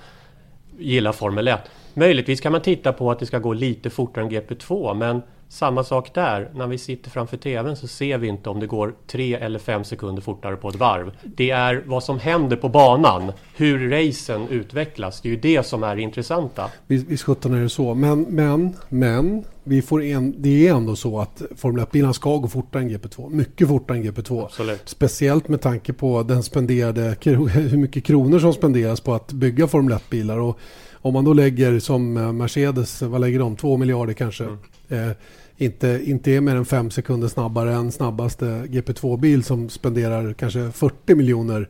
gilla 0.78 1.12
Formel 1.12 1.48
1. 1.48 1.60
Möjligtvis 1.94 2.40
kan 2.40 2.52
man 2.52 2.60
titta 2.60 2.92
på 2.92 3.10
att 3.10 3.18
det 3.18 3.26
ska 3.26 3.38
gå 3.38 3.52
lite 3.52 3.90
fortare 3.90 4.24
än 4.24 4.30
GP2 4.30 4.94
men 4.94 5.22
samma 5.48 5.84
sak 5.84 6.14
där. 6.14 6.50
När 6.54 6.66
vi 6.66 6.78
sitter 6.78 7.10
framför 7.10 7.36
TVn 7.36 7.76
så 7.76 7.88
ser 7.88 8.18
vi 8.18 8.28
inte 8.28 8.50
om 8.50 8.60
det 8.60 8.66
går 8.66 8.94
tre 9.06 9.34
eller 9.34 9.58
fem 9.58 9.84
sekunder 9.84 10.22
fortare 10.22 10.56
på 10.56 10.68
ett 10.68 10.76
varv. 10.76 11.16
Det 11.22 11.50
är 11.50 11.82
vad 11.86 12.04
som 12.04 12.18
händer 12.18 12.56
på 12.56 12.68
banan. 12.68 13.32
Hur 13.56 13.90
racen 13.90 14.48
utvecklas. 14.48 15.20
Det 15.20 15.28
är 15.28 15.30
ju 15.30 15.40
det 15.40 15.66
som 15.66 15.82
är 15.82 15.96
det 15.96 16.02
intressanta. 16.02 16.70
Visst 16.86 17.24
sjutton 17.24 17.54
är 17.54 17.60
det 17.62 17.68
så. 17.68 17.94
Men, 17.94 18.22
men, 18.22 18.76
men. 18.88 19.44
Vi 19.64 19.82
får 19.82 20.02
en, 20.02 20.34
det 20.38 20.68
är 20.68 20.74
ändå 20.74 20.96
så 20.96 21.20
att 21.20 21.42
Formel 21.56 21.84
1-bilarna 21.84 22.12
ska 22.12 22.36
gå 22.36 22.48
fortare 22.48 22.82
än 22.82 22.90
GP2. 22.90 23.30
Mycket 23.30 23.68
fortare 23.68 23.96
än 23.96 24.04
GP2. 24.04 24.44
Absolut. 24.44 24.82
Speciellt 24.84 25.48
med 25.48 25.60
tanke 25.60 25.92
på 25.92 26.22
den 26.22 26.42
spenderade, 26.42 27.16
hur 27.22 27.76
mycket 27.76 28.04
kronor 28.04 28.38
som 28.38 28.52
spenderas 28.52 29.00
på 29.00 29.14
att 29.14 29.32
bygga 29.32 29.68
Formel 29.68 29.98
1-bilar. 29.98 30.54
om 30.92 31.14
man 31.14 31.24
då 31.24 31.32
lägger 31.32 31.78
som 31.78 32.12
Mercedes, 32.12 33.02
vad 33.02 33.20
lägger 33.20 33.38
de? 33.38 33.56
Två 33.56 33.76
miljarder 33.76 34.12
kanske. 34.12 34.44
Mm. 34.44 35.08
Eh, 35.08 35.16
inte, 35.56 36.00
inte 36.04 36.32
är 36.32 36.40
mer 36.40 36.56
än 36.56 36.64
fem 36.64 36.90
sekunder 36.90 37.28
snabbare 37.28 37.74
än 37.74 37.92
snabbaste 37.92 38.44
GP2-bil 38.44 39.44
som 39.44 39.68
spenderar 39.68 40.32
kanske 40.32 40.70
40 40.70 41.14
miljoner 41.14 41.60
eh, 41.60 41.66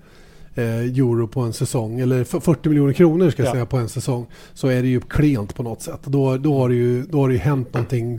euro 0.57 1.27
på 1.27 1.41
en 1.41 1.53
säsong. 1.53 2.01
Eller 2.01 2.25
40 2.25 2.69
miljoner 2.69 2.93
kronor 2.93 3.31
ska 3.31 3.43
jag 3.43 3.49
ja. 3.49 3.53
säga 3.53 3.67
på 3.67 3.77
en 3.77 3.89
säsong. 3.89 4.27
Så 4.53 4.69
är 4.69 4.83
det 4.83 4.89
ju 4.89 5.01
klent 5.01 5.55
på 5.55 5.63
något 5.63 5.83
sätt. 5.83 6.01
Då, 6.05 6.37
då, 6.37 6.59
har 6.59 6.69
det 6.69 6.75
ju, 6.75 7.03
då 7.03 7.21
har 7.21 7.29
det 7.29 7.35
ju 7.35 7.41
hänt 7.41 7.75
någonting 7.75 8.19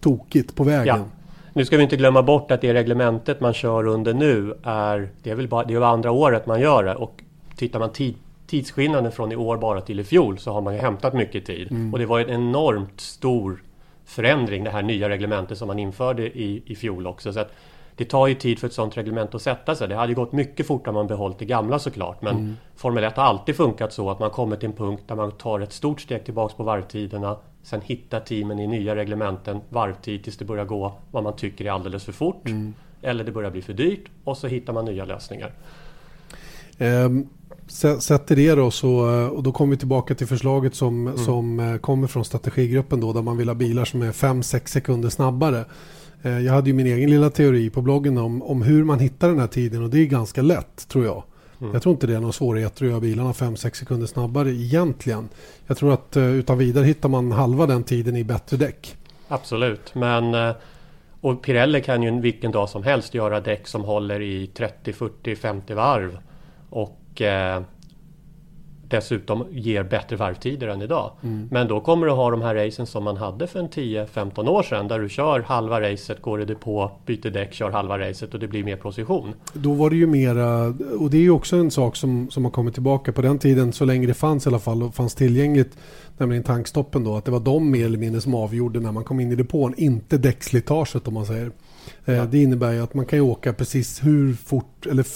tokigt 0.00 0.54
på 0.54 0.64
vägen. 0.64 0.96
Ja. 0.98 1.04
Nu 1.52 1.64
ska 1.64 1.76
vi 1.76 1.82
inte 1.82 1.96
glömma 1.96 2.22
bort 2.22 2.50
att 2.50 2.60
det 2.60 2.74
reglementet 2.74 3.40
man 3.40 3.54
kör 3.54 3.86
under 3.86 4.14
nu 4.14 4.54
är 4.62 5.10
Det 5.22 5.30
är 5.30 5.34
väl 5.34 5.48
bara 5.48 5.64
det 5.64 5.74
är 5.74 5.80
andra 5.80 6.10
året 6.10 6.46
man 6.46 6.60
gör 6.60 6.84
det. 6.84 6.94
Och 6.94 7.22
tittar 7.56 7.78
man 7.78 7.92
tid, 7.92 8.14
tidsskillnaden 8.46 9.12
från 9.12 9.32
i 9.32 9.36
år 9.36 9.56
bara 9.56 9.80
till 9.80 10.00
i 10.00 10.04
fjol 10.04 10.38
så 10.38 10.52
har 10.52 10.60
man 10.60 10.74
ju 10.74 10.80
hämtat 10.80 11.14
mycket 11.14 11.46
tid. 11.46 11.70
Mm. 11.70 11.92
Och 11.92 11.98
det 11.98 12.06
var 12.06 12.20
en 12.20 12.30
enormt 12.30 13.00
stor 13.00 13.62
förändring, 14.04 14.64
det 14.64 14.70
här 14.70 14.82
nya 14.82 15.08
reglementet 15.08 15.58
som 15.58 15.68
man 15.68 15.78
införde 15.78 16.22
i, 16.22 16.62
i 16.66 16.74
fjol 16.74 17.06
också. 17.06 17.32
Så 17.32 17.40
att 17.40 17.52
det 17.96 18.04
tar 18.04 18.26
ju 18.26 18.34
tid 18.34 18.58
för 18.58 18.66
ett 18.66 18.72
sådant 18.72 18.96
reglement 18.96 19.34
att 19.34 19.42
sätta 19.42 19.74
sig. 19.74 19.88
Det 19.88 19.94
hade 19.94 20.08
ju 20.08 20.14
gått 20.16 20.32
mycket 20.32 20.66
fortare 20.66 20.90
om 20.90 20.94
man 20.94 21.06
behållit 21.06 21.38
det 21.38 21.44
gamla 21.44 21.78
såklart. 21.78 22.22
Men 22.22 22.36
mm. 22.36 22.56
Formel 22.76 23.04
1 23.04 23.16
har 23.16 23.24
alltid 23.24 23.56
funkat 23.56 23.92
så 23.92 24.10
att 24.10 24.20
man 24.20 24.30
kommer 24.30 24.56
till 24.56 24.68
en 24.68 24.76
punkt 24.76 25.02
där 25.06 25.16
man 25.16 25.32
tar 25.32 25.60
ett 25.60 25.72
stort 25.72 26.00
steg 26.00 26.24
tillbaks 26.24 26.54
på 26.54 26.62
varvtiderna. 26.62 27.36
Sen 27.62 27.80
hittar 27.80 28.20
teamen 28.20 28.58
i 28.58 28.66
nya 28.66 28.96
reglementen 28.96 29.60
varvtid 29.68 30.24
tills 30.24 30.36
det 30.36 30.44
börjar 30.44 30.64
gå 30.64 30.92
vad 31.10 31.22
man 31.22 31.36
tycker 31.36 31.64
är 31.64 31.70
alldeles 31.70 32.04
för 32.04 32.12
fort. 32.12 32.48
Mm. 32.48 32.74
Eller 33.02 33.24
det 33.24 33.32
börjar 33.32 33.50
bli 33.50 33.62
för 33.62 33.72
dyrt 33.72 34.04
och 34.24 34.38
så 34.38 34.46
hittar 34.46 34.72
man 34.72 34.84
nya 34.84 35.04
lösningar. 35.04 35.52
Um, 36.78 37.28
sätter 38.00 38.36
det 38.36 38.54
då 38.54 38.70
så, 38.70 38.90
och 39.30 39.42
då 39.42 39.52
kommer 39.52 39.70
vi 39.70 39.76
tillbaka 39.76 40.14
till 40.14 40.26
förslaget 40.26 40.74
som, 40.74 41.06
mm. 41.06 41.18
som 41.18 41.60
eh, 41.60 41.76
kommer 41.76 42.06
från 42.06 42.24
strategigruppen 42.24 43.00
då 43.00 43.12
där 43.12 43.22
man 43.22 43.36
vill 43.36 43.48
ha 43.48 43.54
bilar 43.54 43.84
som 43.84 44.02
är 44.02 44.12
5-6 44.12 44.66
sekunder 44.66 45.08
snabbare. 45.08 45.64
Eh, 46.22 46.40
jag 46.40 46.52
hade 46.52 46.70
ju 46.70 46.74
min 46.74 46.86
egen 46.86 47.10
lilla 47.10 47.30
teori 47.30 47.70
på 47.70 47.82
bloggen 47.82 48.18
om, 48.18 48.42
om 48.42 48.62
hur 48.62 48.84
man 48.84 48.98
hittar 48.98 49.28
den 49.28 49.38
här 49.38 49.46
tiden 49.46 49.82
och 49.82 49.90
det 49.90 49.98
är 49.98 50.06
ganska 50.06 50.42
lätt 50.42 50.88
tror 50.88 51.04
jag. 51.04 51.22
Mm. 51.60 51.72
Jag 51.72 51.82
tror 51.82 51.92
inte 51.92 52.06
det 52.06 52.16
är 52.16 52.20
någon 52.20 52.32
svårighet 52.32 52.72
att 52.72 52.80
göra 52.80 53.00
bilarna 53.00 53.32
5-6 53.32 53.74
sekunder 53.74 54.06
snabbare 54.06 54.50
egentligen. 54.50 55.28
Jag 55.66 55.76
tror 55.76 55.92
att 55.92 56.16
eh, 56.16 56.24
utan 56.24 56.58
vidare 56.58 56.84
hittar 56.84 57.08
man 57.08 57.32
halva 57.32 57.66
den 57.66 57.84
tiden 57.84 58.16
i 58.16 58.24
bättre 58.24 58.56
däck. 58.56 58.96
Absolut, 59.28 59.94
men 59.94 60.54
och 61.22 61.42
Pirelli 61.42 61.80
kan 61.80 62.02
ju 62.02 62.20
vilken 62.20 62.52
dag 62.52 62.68
som 62.68 62.82
helst 62.82 63.14
göra 63.14 63.40
däck 63.40 63.68
som 63.68 63.84
håller 63.84 64.20
i 64.20 64.46
30, 64.46 64.92
40, 64.92 65.36
50 65.36 65.74
varv. 65.74 66.18
Och 66.70 67.22
eh, 67.22 67.62
dessutom 68.92 69.46
ger 69.50 69.82
bättre 69.82 70.16
varvtider 70.16 70.68
än 70.68 70.82
idag. 70.82 71.10
Mm. 71.22 71.48
Men 71.50 71.68
då 71.68 71.80
kommer 71.80 72.06
du 72.06 72.12
ha 72.12 72.30
de 72.30 72.42
här 72.42 72.54
racen 72.54 72.86
som 72.86 73.04
man 73.04 73.16
hade 73.16 73.46
för 73.46 73.60
en 73.60 73.68
10-15 73.68 74.48
år 74.48 74.62
sedan 74.62 74.88
där 74.88 74.98
du 74.98 75.08
kör 75.08 75.40
halva 75.40 75.80
racet, 75.80 76.22
går 76.22 76.42
i 76.42 76.44
depå, 76.44 76.90
byter 77.06 77.30
däck, 77.30 77.52
kör 77.52 77.70
halva 77.70 77.98
racet 77.98 78.34
och 78.34 78.40
det 78.40 78.48
blir 78.48 78.64
mer 78.64 78.76
precision. 78.76 79.34
Då 79.52 79.72
var 79.72 79.90
det 79.90 79.96
ju 79.96 80.06
mera, 80.06 80.74
och 80.98 81.10
det 81.10 81.16
är 81.16 81.22
ju 81.22 81.30
också 81.30 81.56
en 81.56 81.70
sak 81.70 81.96
som, 81.96 82.30
som 82.30 82.44
har 82.44 82.52
kommit 82.52 82.74
tillbaka 82.74 83.12
på 83.12 83.22
den 83.22 83.38
tiden 83.38 83.72
så 83.72 83.84
länge 83.84 84.06
det 84.06 84.14
fanns 84.14 84.46
i 84.46 84.48
alla 84.48 84.58
fall 84.58 84.82
och 84.82 84.94
fanns 84.94 85.14
tillgängligt 85.14 85.76
nämligen 86.18 86.42
tankstoppen 86.42 87.04
då 87.04 87.16
att 87.16 87.24
det 87.24 87.30
var 87.30 87.40
de 87.40 87.70
mer 87.70 87.86
eller 87.86 87.98
mindre 87.98 88.20
som 88.20 88.34
avgjorde 88.34 88.80
när 88.80 88.92
man 88.92 89.04
kom 89.04 89.20
in 89.20 89.32
i 89.32 89.34
depån, 89.34 89.74
inte 89.76 90.18
däckslitaget 90.18 91.08
om 91.08 91.14
man 91.14 91.26
säger. 91.26 91.50
Eh, 92.04 92.14
ja. 92.14 92.24
Det 92.24 92.42
innebär 92.42 92.72
ju 92.72 92.82
att 92.82 92.94
man 92.94 93.06
kan 93.06 93.20
åka 93.20 93.52
precis 93.52 94.04
hur 94.04 94.34
fort, 94.34 94.86
eller 94.86 95.06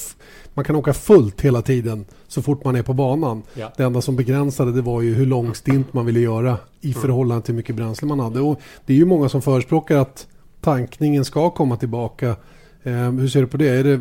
man 0.57 0.65
kan 0.65 0.77
åka 0.77 0.93
fullt 0.93 1.41
hela 1.41 1.63
tiden 1.63 2.05
så 2.29 2.43
fort 2.43 2.65
man 2.65 2.77
är 2.77 2.83
på 2.83 2.93
banan. 2.93 3.43
Ja. 3.55 3.73
Det 3.77 3.83
enda 3.83 4.01
som 4.01 4.17
begränsade 4.17 4.73
det 4.73 4.83
var 4.83 5.03
ju 5.03 5.15
hur 5.15 5.27
lång 5.27 5.55
stint 5.55 5.93
man 5.93 6.07
ville 6.07 6.21
göra 6.21 6.59
i 6.81 6.91
mm. 6.91 7.01
förhållande 7.01 7.45
till 7.45 7.53
hur 7.53 7.57
mycket 7.57 7.75
bränsle 7.75 8.09
man 8.09 8.21
hade. 8.21 8.41
Och 8.41 8.61
det 8.87 8.93
är 8.93 8.97
ju 8.97 9.05
många 9.05 9.29
som 9.29 9.43
förespråkar 9.43 9.97
att 9.97 10.27
tankningen 10.61 11.25
ska 11.25 11.51
komma 11.51 11.77
tillbaka. 11.77 12.37
Eh, 12.83 12.93
hur 12.93 13.29
ser 13.29 13.41
du 13.41 13.47
på 13.47 13.57
det? 13.57 13.69
Är 13.69 13.85
det? 13.85 14.01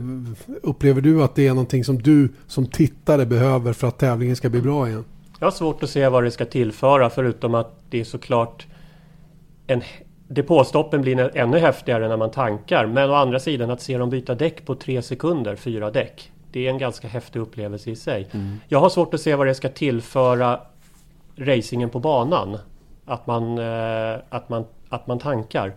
Upplever 0.64 1.02
du 1.02 1.24
att 1.24 1.36
det 1.36 1.48
är 1.48 1.50
någonting 1.50 1.84
som 1.84 2.02
du 2.02 2.30
som 2.48 2.66
tittare 2.66 3.26
behöver 3.26 3.74
för 3.74 3.88
att 3.88 3.98
tävlingen 3.98 4.36
ska 4.36 4.50
bli 4.50 4.62
bra 4.62 4.88
igen? 4.88 5.06
Jag 5.40 5.48
har 5.48 5.52
svårt 5.52 5.84
att 5.84 5.90
se 5.90 6.10
vad 6.10 6.24
det 6.24 6.32
ska 6.32 6.46
tillföra 6.46 7.10
förutom 7.10 7.56
att 7.56 7.80
det 7.90 8.00
är 8.00 8.04
såklart 8.04 8.66
en 9.68 9.82
depåstoppen 10.28 11.02
blir 11.02 11.38
ännu 11.38 11.60
häftigare 11.60 12.08
när 12.08 12.18
man 12.18 12.32
tankar. 12.32 12.86
Men 12.86 13.10
å 13.10 13.14
andra 13.14 13.40
sidan 13.40 13.70
att 13.70 13.82
se 13.82 13.98
dem 13.98 14.10
byta 14.10 14.36
däck 14.36 14.66
på 14.66 14.76
tre 14.76 15.02
sekunder, 15.02 15.56
fyra 15.56 15.92
däck. 15.92 16.32
Det 16.56 16.68
är 16.68 16.70
en 16.70 16.78
ganska 16.78 17.08
häftig 17.08 17.40
upplevelse 17.40 17.92
i 17.92 17.96
sig. 17.96 18.28
Mm. 18.32 18.60
Jag 18.68 18.80
har 18.80 18.90
svårt 18.90 19.14
att 19.14 19.22
se 19.22 19.36
vad 19.36 19.48
det 19.48 19.56
ska 19.56 19.70
tillföra 19.70 20.60
racingen 21.36 21.90
på 21.90 22.00
banan. 22.00 22.58
Att 23.06 23.28
man, 23.28 23.58
eh, 23.58 24.20
att 24.30 24.50
man, 24.50 24.66
att 24.90 25.08
man 25.08 25.20
tankar. 25.20 25.74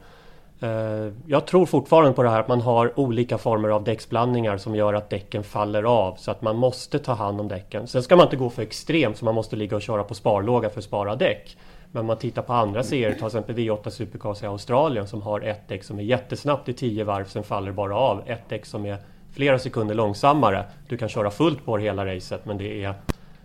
Eh, 0.60 1.12
jag 1.26 1.46
tror 1.46 1.66
fortfarande 1.66 2.12
på 2.12 2.22
det 2.22 2.30
här 2.30 2.40
att 2.40 2.48
man 2.48 2.60
har 2.60 3.00
olika 3.00 3.38
former 3.38 3.68
av 3.68 3.84
däcksblandningar 3.84 4.56
som 4.56 4.74
gör 4.74 4.94
att 4.94 5.10
däcken 5.10 5.44
faller 5.44 5.82
av 5.82 6.14
så 6.14 6.30
att 6.30 6.42
man 6.42 6.56
måste 6.56 6.98
ta 6.98 7.12
hand 7.12 7.40
om 7.40 7.48
däcken. 7.48 7.86
Sen 7.86 8.02
ska 8.02 8.16
man 8.16 8.26
inte 8.26 8.36
gå 8.36 8.50
för 8.50 8.62
extremt 8.62 9.16
så 9.16 9.24
man 9.24 9.34
måste 9.34 9.56
ligga 9.56 9.76
och 9.76 9.82
köra 9.82 10.04
på 10.04 10.14
sparlåga 10.14 10.70
för 10.70 10.78
att 10.78 10.84
spara 10.84 11.16
däck. 11.16 11.56
Men 11.92 12.00
om 12.00 12.06
man 12.06 12.18
tittar 12.18 12.42
på 12.42 12.52
andra 12.52 12.82
serier, 12.82 13.12
till 13.12 13.26
exempel 13.26 13.56
V8 13.56 13.90
Supercars 13.90 14.42
i 14.42 14.46
Australien 14.46 15.08
som 15.08 15.22
har 15.22 15.40
ett 15.40 15.68
däck 15.68 15.84
som 15.84 15.98
är 15.98 16.02
jättesnabbt 16.02 16.68
i 16.68 16.72
10 16.72 17.04
varv, 17.04 17.24
sen 17.24 17.42
faller 17.42 17.72
bara 17.72 17.96
av. 17.96 18.22
Ett 18.26 18.48
däck 18.48 18.66
som 18.66 18.86
är 18.86 18.98
flera 19.38 19.58
sekunder 19.58 19.94
långsammare. 19.94 20.64
Du 20.88 20.96
kan 20.96 21.08
köra 21.08 21.30
fullt 21.30 21.64
på 21.64 21.78
hela 21.78 22.06
racet 22.06 22.46
men 22.46 22.58
det 22.58 22.84
är 22.84 22.94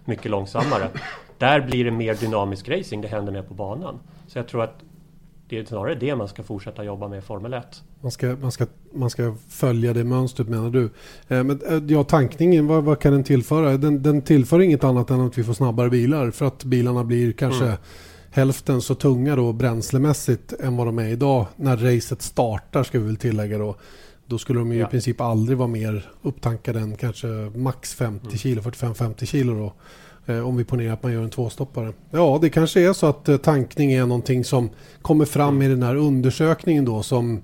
mycket 0.05 0.31
långsammare. 0.31 0.89
Där 1.37 1.61
blir 1.61 1.85
det 1.85 1.91
mer 1.91 2.15
dynamisk 2.15 2.69
racing, 2.69 3.01
det 3.01 3.07
händer 3.07 3.33
mer 3.33 3.41
på 3.41 3.53
banan. 3.53 3.99
Så 4.27 4.37
jag 4.37 4.47
tror 4.47 4.63
att 4.63 4.79
det 5.49 5.57
är 5.57 5.65
snarare 5.65 5.95
det 5.95 6.15
man 6.15 6.27
ska 6.27 6.43
fortsätta 6.43 6.83
jobba 6.83 7.07
med 7.07 7.19
i 7.19 7.21
Formel 7.21 7.53
1. 7.53 7.83
Man 8.01 8.11
ska, 8.11 8.27
man 8.41 8.51
ska, 8.51 8.65
man 8.93 9.09
ska 9.09 9.35
följa 9.49 9.93
det 9.93 10.03
mönstret 10.03 10.49
menar 10.49 10.69
du. 10.69 10.83
Eh, 11.27 11.43
men, 11.43 11.61
eh, 11.67 11.83
ja, 11.87 12.03
tankningen, 12.03 12.67
vad, 12.67 12.83
vad, 12.83 12.99
kan 12.99 13.13
den 13.13 13.23
tillföra? 13.23 13.77
Den, 13.77 14.03
den 14.03 14.21
tillför 14.21 14.61
inget 14.61 14.83
annat 14.83 15.09
än 15.09 15.21
att 15.21 15.37
vi 15.37 15.43
får 15.43 15.53
snabbare 15.53 15.89
bilar 15.89 16.31
för 16.31 16.45
att 16.45 16.63
bilarna 16.63 17.03
blir 17.03 17.31
kanske 17.31 17.65
mm. 17.65 17.77
hälften 18.31 18.81
så 18.81 18.95
tunga 18.95 19.35
då 19.35 19.53
bränslemässigt 19.53 20.53
än 20.53 20.77
vad 20.77 20.87
de 20.87 20.99
är 20.99 21.07
idag. 21.07 21.45
När 21.55 21.77
racet 21.77 22.21
startar 22.21 22.83
ska 22.83 22.99
vi 22.99 23.05
väl 23.05 23.17
tillägga 23.17 23.57
då. 23.57 23.75
Då 24.25 24.37
skulle 24.37 24.59
de 24.59 24.71
ju 24.71 24.79
ja. 24.79 24.87
i 24.87 24.89
princip 24.89 25.21
aldrig 25.21 25.57
vara 25.57 25.67
mer 25.67 26.09
upptankade 26.21 26.79
än 26.79 26.95
kanske 26.95 27.27
max 27.55 27.93
50 27.93 28.25
mm. 28.25 28.37
kilo, 28.37 28.61
45-50 28.61 29.25
kilo 29.25 29.53
då. 29.53 29.73
Eh, 30.25 30.47
om 30.47 30.57
vi 30.57 30.63
ponerar 30.63 30.93
att 30.93 31.03
man 31.03 31.13
gör 31.13 31.23
en 31.23 31.29
tvåstoppare. 31.29 31.93
Ja, 32.11 32.39
det 32.41 32.49
kanske 32.49 32.81
är 32.81 32.93
så 32.93 33.05
att 33.07 33.29
eh, 33.29 33.37
tankning 33.37 33.91
är 33.91 34.05
någonting 34.05 34.43
som 34.43 34.69
kommer 35.01 35.25
fram 35.25 35.61
i 35.61 35.67
den 35.67 35.83
här 35.83 35.95
undersökningen 35.95 36.85
då 36.85 37.03
som, 37.03 37.41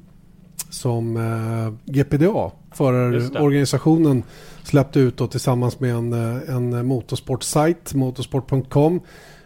som 0.70 1.18
eh, 1.18 1.94
GPDA, 1.94 2.52
förarorganisationen, 2.72 4.24
släppte 4.64 5.00
ut 5.00 5.18
då 5.18 5.28
tillsammans 5.28 5.80
med 5.80 5.96
en, 5.96 6.14
eh, 6.14 6.56
en 6.56 6.86
motorsportsajt, 6.86 7.94
motorsport.com. 7.94 9.00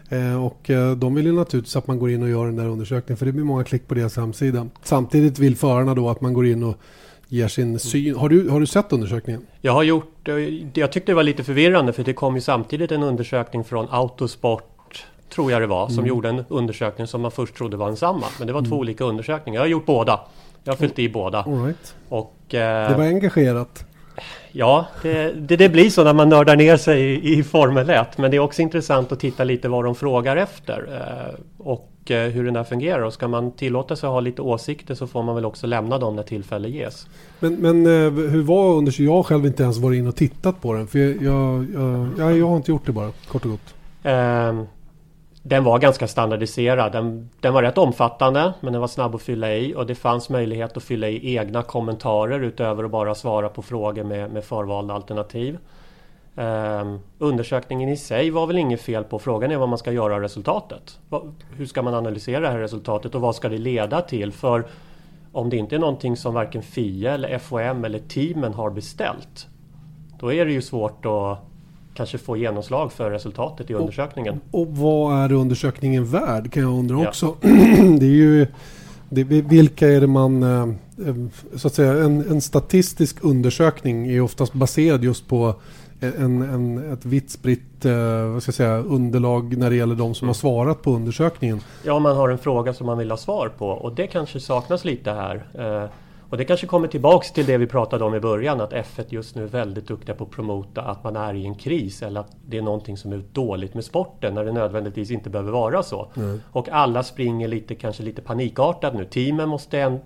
Eh, 0.09 0.45
och 0.45 0.69
de 0.97 1.15
vill 1.15 1.25
ju 1.25 1.33
naturligtvis 1.33 1.75
att 1.75 1.87
man 1.87 1.99
går 1.99 2.11
in 2.11 2.23
och 2.23 2.29
gör 2.29 2.45
den 2.45 2.55
där 2.55 2.67
undersökningen 2.67 3.17
för 3.17 3.25
det 3.25 3.31
blir 3.31 3.43
många 3.43 3.63
klick 3.63 3.87
på 3.87 3.93
deras 3.93 4.17
hemsida. 4.17 4.67
Samtidigt 4.83 5.39
vill 5.39 5.55
förarna 5.55 5.95
då 5.95 6.09
att 6.09 6.21
man 6.21 6.33
går 6.33 6.47
in 6.47 6.63
och 6.63 6.77
ger 7.33 7.47
sin 7.47 7.79
syn. 7.79 8.15
Har 8.15 8.29
du, 8.29 8.49
har 8.49 8.59
du 8.59 8.65
sett 8.65 8.93
undersökningen? 8.93 9.45
Jag 9.61 9.73
har 9.73 9.83
gjort, 9.83 10.27
eh, 10.27 10.35
jag 10.73 10.91
tyckte 10.91 11.11
det 11.11 11.15
var 11.15 11.23
lite 11.23 11.43
förvirrande 11.43 11.93
för 11.93 12.03
det 12.03 12.13
kom 12.13 12.35
ju 12.35 12.41
samtidigt 12.41 12.91
en 12.91 13.03
undersökning 13.03 13.63
från 13.63 13.87
Autosport 13.91 15.05
tror 15.29 15.51
jag 15.51 15.61
det 15.61 15.67
var, 15.67 15.87
som 15.87 15.97
mm. 15.97 16.07
gjorde 16.07 16.29
en 16.29 16.45
undersökning 16.49 17.07
som 17.07 17.21
man 17.21 17.31
först 17.31 17.55
trodde 17.55 17.77
var 17.77 17.87
densamma. 17.87 18.25
Men 18.37 18.47
det 18.47 18.53
var 18.53 18.59
mm. 18.59 18.71
två 18.71 18.77
olika 18.77 19.03
undersökningar. 19.03 19.59
Jag 19.59 19.63
har 19.63 19.69
gjort 19.69 19.85
båda. 19.85 20.19
Jag 20.63 20.73
har 20.73 20.77
fyllt 20.77 20.99
i 20.99 21.09
båda. 21.09 21.39
All 21.39 21.65
right. 21.65 21.95
och, 22.09 22.53
eh, 22.53 22.89
det 22.89 22.97
var 22.97 23.03
engagerat. 23.03 23.85
Ja, 24.51 24.87
det, 25.01 25.31
det, 25.31 25.55
det, 25.55 25.69
blir 25.69 25.89
så 25.89 26.03
när 26.03 26.13
man 26.13 26.29
nördar 26.29 26.55
ner 26.55 26.77
sig 26.77 27.01
i, 27.01 27.39
i 27.39 27.43
Formel 27.43 27.89
1. 27.89 28.17
Men 28.17 28.31
det 28.31 28.37
är 28.37 28.41
också 28.41 28.61
intressant 28.61 29.11
att 29.11 29.19
titta 29.19 29.43
lite 29.43 29.69
vad 29.69 29.83
de 29.83 29.95
frågar 29.95 30.37
efter. 30.37 31.01
Eh, 31.01 31.39
och 31.57 31.92
hur 32.09 32.43
den 32.43 32.53
där 32.53 32.63
fungerar. 32.63 33.01
Och 33.01 33.13
ska 33.13 33.27
man 33.27 33.51
tillåta 33.51 33.95
sig 33.95 34.07
att 34.07 34.13
ha 34.13 34.19
lite 34.19 34.41
åsikter 34.41 34.95
så 34.95 35.07
får 35.07 35.23
man 35.23 35.35
väl 35.35 35.45
också 35.45 35.67
lämna 35.67 35.97
dem 35.97 36.15
när 36.15 36.23
tillfälle 36.23 36.69
ges. 36.69 37.07
Men, 37.39 37.55
men 37.55 37.85
eh, 37.85 38.11
hur 38.29 38.41
var 38.41 38.73
undersökningen? 38.73 39.11
Jag 39.13 39.17
har 39.17 39.23
själv 39.23 39.45
inte 39.45 39.63
ens 39.63 39.77
varit 39.77 39.97
in 39.97 40.07
och 40.07 40.15
tittat 40.15 40.61
på 40.61 40.73
den. 40.73 40.87
För 40.87 40.99
jag, 40.99 41.23
jag, 41.23 41.67
jag, 42.17 42.37
jag 42.37 42.47
har 42.47 42.55
inte 42.55 42.71
gjort 42.71 42.85
det 42.85 42.91
bara, 42.91 43.11
kort 43.27 43.45
och 43.45 43.51
gott. 43.51 43.75
Um, 44.03 44.67
den 45.45 45.63
var 45.63 45.79
ganska 45.79 46.07
standardiserad. 46.07 46.91
Den, 46.91 47.29
den, 47.39 47.53
var 47.53 47.63
rätt 47.63 47.77
omfattande 47.77 48.53
men 48.61 48.73
den 48.73 48.81
var 48.81 48.87
snabb 48.87 49.15
att 49.15 49.21
fylla 49.21 49.53
i 49.53 49.75
och 49.75 49.85
det 49.85 49.95
fanns 49.95 50.29
möjlighet 50.29 50.77
att 50.77 50.83
fylla 50.83 51.09
i 51.09 51.35
egna 51.35 51.61
kommentarer 51.61 52.39
utöver 52.39 52.83
att 52.83 52.91
bara 52.91 53.15
svara 53.15 53.49
på 53.49 53.61
frågor 53.61 54.03
med, 54.03 54.31
med 54.31 54.43
förvalda 54.43 54.93
alternativ. 54.93 55.57
Um, 56.35 56.99
undersökningen 57.19 57.89
i 57.89 57.97
sig 57.97 58.29
var 58.29 58.47
väl 58.47 58.57
inget 58.57 58.81
fel 58.81 59.03
på. 59.03 59.19
Frågan 59.19 59.51
är 59.51 59.57
vad 59.57 59.69
man 59.69 59.77
ska 59.77 59.91
göra 59.91 60.15
av 60.15 60.21
resultatet. 60.21 60.99
hur 61.57 61.65
ska 61.65 61.81
man 61.81 61.93
analysera 61.93 62.39
det 62.39 62.49
här 62.49 62.59
resultatet 62.59 63.15
och 63.15 63.21
vad 63.21 63.35
ska 63.35 63.49
det 63.49 63.57
leda 63.57 64.01
till? 64.01 64.31
För 64.31 64.65
om 65.31 65.49
det 65.49 65.57
inte 65.57 65.75
är 65.75 65.79
någonting 65.79 66.17
som 66.17 66.33
varken 66.33 66.61
FIA 66.61 67.13
eller 67.13 67.39
FOM 67.39 67.85
eller 67.85 67.99
teamen 67.99 68.53
har 68.53 68.69
beställt. 68.69 69.47
Då 70.19 70.33
är 70.33 70.45
det 70.45 70.51
ju 70.51 70.61
svårt 70.61 71.05
att 71.05 71.39
kanske 71.93 72.17
få 72.17 72.37
genomslag 72.37 72.91
för 72.91 73.11
resultatet 73.11 73.69
i 73.69 73.73
undersökningen. 73.73 74.39
Och, 74.51 74.61
och 74.61 74.67
vad 74.67 75.17
är 75.17 75.31
undersökningen 75.31 76.05
värd 76.05 76.51
kan 76.51 76.63
jag 76.63 76.71
undra 76.79 77.07
också. 77.07 77.35
Ja. 77.41 77.49
det 77.99 78.05
är 78.05 78.09
ju 78.09 78.47
det, 79.09 79.23
vilka 79.23 79.89
är 79.89 80.01
det 80.01 80.07
man 80.07 80.43
eh, 80.43 80.61
eh, 81.07 81.15
så 81.55 81.67
att 81.67 81.73
säga 81.73 82.03
en, 82.03 82.31
en 82.31 82.41
statistisk 82.41 83.17
undersökning 83.21 84.07
är 84.07 84.21
oftast 84.21 84.53
baserad 84.53 85.03
just 85.03 85.27
på 85.27 85.55
en, 86.03 86.41
en, 86.41 86.93
ett 86.93 87.05
vitt 87.05 87.31
spritt 87.31 87.85
eh, 87.85 88.25
vad 88.33 88.43
ska 88.43 88.49
jag 88.49 88.55
säga, 88.55 88.77
underlag 88.77 89.57
när 89.57 89.69
det 89.69 89.75
gäller 89.75 89.95
de 89.95 90.15
som 90.15 90.27
har 90.27 90.35
svarat 90.35 90.81
på 90.81 90.91
undersökningen. 90.91 91.59
Ja, 91.83 91.99
man 91.99 92.15
har 92.15 92.29
en 92.29 92.37
fråga 92.37 92.73
som 92.73 92.85
man 92.85 92.97
vill 92.97 93.11
ha 93.11 93.17
svar 93.17 93.51
på 93.57 93.67
och 93.67 93.95
det 93.95 94.07
kanske 94.07 94.39
saknas 94.39 94.85
lite 94.85 95.11
här. 95.11 95.45
Eh, 95.53 95.89
och 96.33 96.37
det 96.37 96.45
kanske 96.45 96.67
kommer 96.67 96.87
tillbaks 96.87 97.31
till 97.31 97.45
det 97.45 97.57
vi 97.57 97.67
pratade 97.67 98.03
om 98.03 98.15
i 98.15 98.19
början 98.19 98.61
att 98.61 98.73
F1 98.73 99.05
just 99.09 99.35
nu 99.35 99.43
är 99.43 99.47
väldigt 99.47 99.87
duktiga 99.87 100.15
på 100.15 100.23
att 100.23 100.31
promota 100.31 100.81
att 100.81 101.03
man 101.03 101.15
är 101.15 101.33
i 101.33 101.45
en 101.45 101.55
kris 101.55 102.01
eller 102.01 102.19
att 102.19 102.35
det 102.45 102.57
är 102.57 102.61
någonting 102.61 102.97
som 102.97 103.13
är 103.13 103.23
dåligt 103.31 103.73
med 103.73 103.83
sporten 103.83 104.33
när 104.33 104.45
det 104.45 104.51
nödvändigtvis 104.51 105.11
inte 105.11 105.29
behöver 105.29 105.51
vara 105.51 105.83
så. 105.83 106.11
Mm. 106.15 106.41
Och 106.51 106.69
alla 106.69 107.03
springer 107.03 107.47
lite, 107.47 107.75
kanske 107.75 108.03
lite 108.03 108.21
panikartat 108.21 108.93
nu. 108.93 109.05
Teamen 109.05 109.49
måste 109.49 109.79
en, 109.79 109.99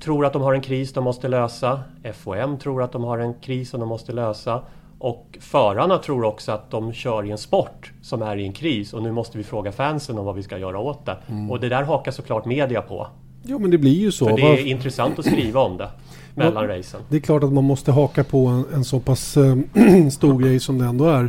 tror 0.00 0.26
att 0.26 0.32
de 0.32 0.42
har 0.42 0.54
en 0.54 0.62
kris 0.62 0.92
de 0.92 1.04
måste 1.04 1.28
lösa. 1.28 1.80
FOM 2.14 2.58
tror 2.58 2.82
att 2.82 2.92
de 2.92 3.04
har 3.04 3.18
en 3.18 3.34
kris 3.34 3.70
som 3.70 3.80
de 3.80 3.88
måste 3.88 4.12
lösa. 4.12 4.62
Och 5.02 5.38
förarna 5.40 5.98
tror 5.98 6.24
också 6.24 6.52
att 6.52 6.70
de 6.70 6.92
kör 6.92 7.24
i 7.26 7.30
en 7.30 7.38
sport 7.38 7.92
som 8.02 8.22
är 8.22 8.36
i 8.36 8.46
en 8.46 8.52
kris 8.52 8.92
och 8.92 9.02
nu 9.02 9.12
måste 9.12 9.38
vi 9.38 9.44
fråga 9.44 9.72
fansen 9.72 10.18
om 10.18 10.24
vad 10.24 10.34
vi 10.34 10.42
ska 10.42 10.58
göra 10.58 10.78
åt 10.78 11.06
det. 11.06 11.16
Mm. 11.28 11.50
Och 11.50 11.60
det 11.60 11.68
där 11.68 11.82
hakar 11.82 12.12
såklart 12.12 12.44
media 12.44 12.82
på. 12.82 13.06
Jo 13.42 13.58
men 13.58 13.70
det 13.70 13.78
blir 13.78 14.00
ju 14.00 14.12
så. 14.12 14.28
För 14.28 14.36
det 14.36 14.42
är 14.42 14.48
Var... 14.48 14.66
intressant 14.66 15.18
att 15.18 15.26
skriva 15.26 15.60
om 15.60 15.76
det 15.76 15.88
mellan 16.34 16.68
ja, 16.70 16.78
racen. 16.78 17.00
Det 17.08 17.16
är 17.16 17.20
klart 17.20 17.42
att 17.42 17.52
man 17.52 17.64
måste 17.64 17.92
haka 17.92 18.24
på 18.24 18.46
en, 18.46 18.64
en 18.74 18.84
så 18.84 19.00
pass 19.00 19.36
äh, 19.36 19.56
stor 20.10 20.38
grej 20.38 20.60
som 20.60 20.78
det 20.78 20.84
ändå 20.84 21.04
är. 21.04 21.24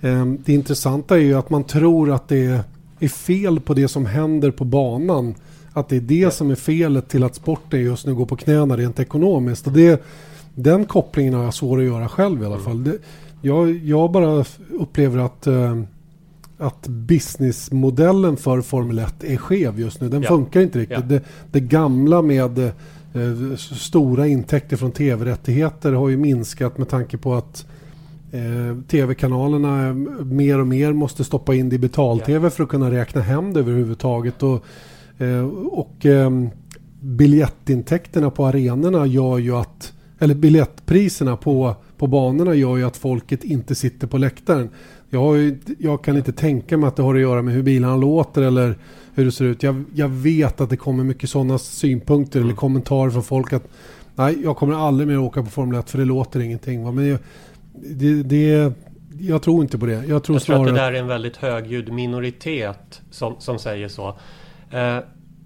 Äh, 0.00 0.24
det 0.24 0.52
intressanta 0.52 1.16
är 1.16 1.20
ju 1.20 1.34
att 1.34 1.50
man 1.50 1.64
tror 1.64 2.12
att 2.12 2.28
det 2.28 2.64
är 3.00 3.08
fel 3.08 3.60
på 3.60 3.74
det 3.74 3.88
som 3.88 4.06
händer 4.06 4.50
på 4.50 4.64
banan. 4.64 5.34
Att 5.72 5.88
det 5.88 5.96
är 5.96 6.00
det 6.00 6.34
som 6.34 6.50
är 6.50 6.54
felet 6.54 7.08
till 7.08 7.24
att 7.24 7.34
sporten 7.34 7.80
just 7.80 8.06
nu 8.06 8.14
går 8.14 8.26
på 8.26 8.36
knäna 8.36 8.76
rent 8.76 9.00
ekonomiskt. 9.00 9.66
Och 9.66 9.72
det 9.72 10.02
den 10.58 10.84
kopplingen 10.84 11.34
har 11.34 11.44
jag 11.44 11.54
svårt 11.54 11.78
att 11.78 11.84
göra 11.84 12.08
själv 12.08 12.42
i 12.42 12.46
alla 12.46 12.58
fall. 12.58 12.84
Det, 12.84 12.98
jag, 13.42 13.76
jag 13.76 14.12
bara 14.12 14.44
upplever 14.80 15.18
att, 15.18 15.46
uh, 15.46 15.82
att 16.58 16.88
businessmodellen 16.88 18.36
för 18.36 18.60
Formel 18.60 18.98
1 18.98 19.24
är 19.24 19.36
skev 19.36 19.80
just 19.80 20.00
nu. 20.00 20.08
Den 20.08 20.22
ja. 20.22 20.28
funkar 20.28 20.60
inte 20.60 20.78
riktigt. 20.78 20.98
Ja. 20.98 21.04
Det, 21.04 21.22
det, 21.52 21.60
gamla 21.60 22.22
med 22.22 22.58
uh, 22.58 23.56
stora 23.56 24.26
intäkter 24.26 24.76
från 24.76 24.92
tv-rättigheter 24.92 25.92
har 25.92 26.08
ju 26.08 26.16
minskat 26.16 26.78
med 26.78 26.88
tanke 26.88 27.16
på 27.18 27.34
att 27.34 27.66
uh, 28.34 28.82
tv-kanalerna 28.82 29.94
mer 30.24 30.58
och 30.58 30.66
mer 30.66 30.92
måste 30.92 31.24
stoppa 31.24 31.54
in 31.54 31.68
det 31.68 31.76
i 31.76 31.78
betal-tv 31.78 32.46
ja. 32.46 32.50
för 32.50 32.62
att 32.62 32.68
kunna 32.68 32.90
räkna 32.90 33.20
hem 33.20 33.52
det 33.52 33.60
överhuvudtaget. 33.60 34.42
Och, 34.42 34.64
och 35.70 36.04
um, 36.04 36.50
biljettintäkterna 37.00 38.30
på 38.30 38.46
arenorna 38.46 39.06
gör 39.06 39.38
ju 39.38 39.56
att 39.56 39.92
eller 40.18 40.34
biljettpriserna 40.34 41.36
på, 41.36 41.76
på 41.96 42.06
banorna 42.06 42.54
gör 42.54 42.76
ju 42.76 42.84
att 42.84 42.96
folket 42.96 43.44
inte 43.44 43.74
sitter 43.74 44.06
på 44.06 44.18
läktaren. 44.18 44.70
Jag, 45.10 45.58
jag, 45.78 46.04
kan 46.04 46.16
inte 46.16 46.32
tänka 46.32 46.76
mig 46.76 46.88
att 46.88 46.96
det 46.96 47.02
har 47.02 47.14
att 47.14 47.20
göra 47.20 47.42
med 47.42 47.54
hur 47.54 47.62
bilarna 47.62 47.96
låter 47.96 48.42
eller 48.42 48.78
hur 49.14 49.24
det 49.24 49.32
ser 49.32 49.44
ut. 49.44 49.62
Jag, 49.62 49.84
jag 49.94 50.08
vet 50.08 50.60
att 50.60 50.70
det 50.70 50.76
kommer 50.76 51.04
mycket 51.04 51.30
sådana 51.30 51.58
synpunkter 51.58 52.38
mm. 52.38 52.48
eller 52.48 52.56
kommentarer 52.56 53.10
från 53.10 53.22
folk 53.22 53.52
att 53.52 53.68
nej, 54.14 54.38
jag 54.44 54.56
kommer 54.56 54.74
aldrig 54.74 55.08
mer 55.08 55.18
åka 55.18 55.42
på 55.42 55.50
Formel 55.50 55.78
1 55.78 55.90
för 55.90 55.98
det 55.98 56.04
låter 56.04 56.40
ingenting. 56.40 56.84
Va? 56.84 56.92
Men 56.92 57.08
jag, 57.08 57.18
det, 57.72 58.22
det, 58.22 58.72
jag 59.20 59.42
tror 59.42 59.62
inte 59.62 59.78
på 59.78 59.86
det. 59.86 60.04
Jag 60.06 60.24
tror, 60.24 60.36
jag 60.36 60.42
tror 60.42 60.60
att 60.60 60.66
det 60.66 60.80
där 60.80 60.92
är 60.92 60.98
en 60.98 61.06
väldigt 61.06 61.36
högljudd 61.36 61.92
minoritet 61.92 63.00
som, 63.10 63.36
som 63.38 63.58
säger 63.58 63.88
så. 63.88 64.08
Eh, 64.08 64.98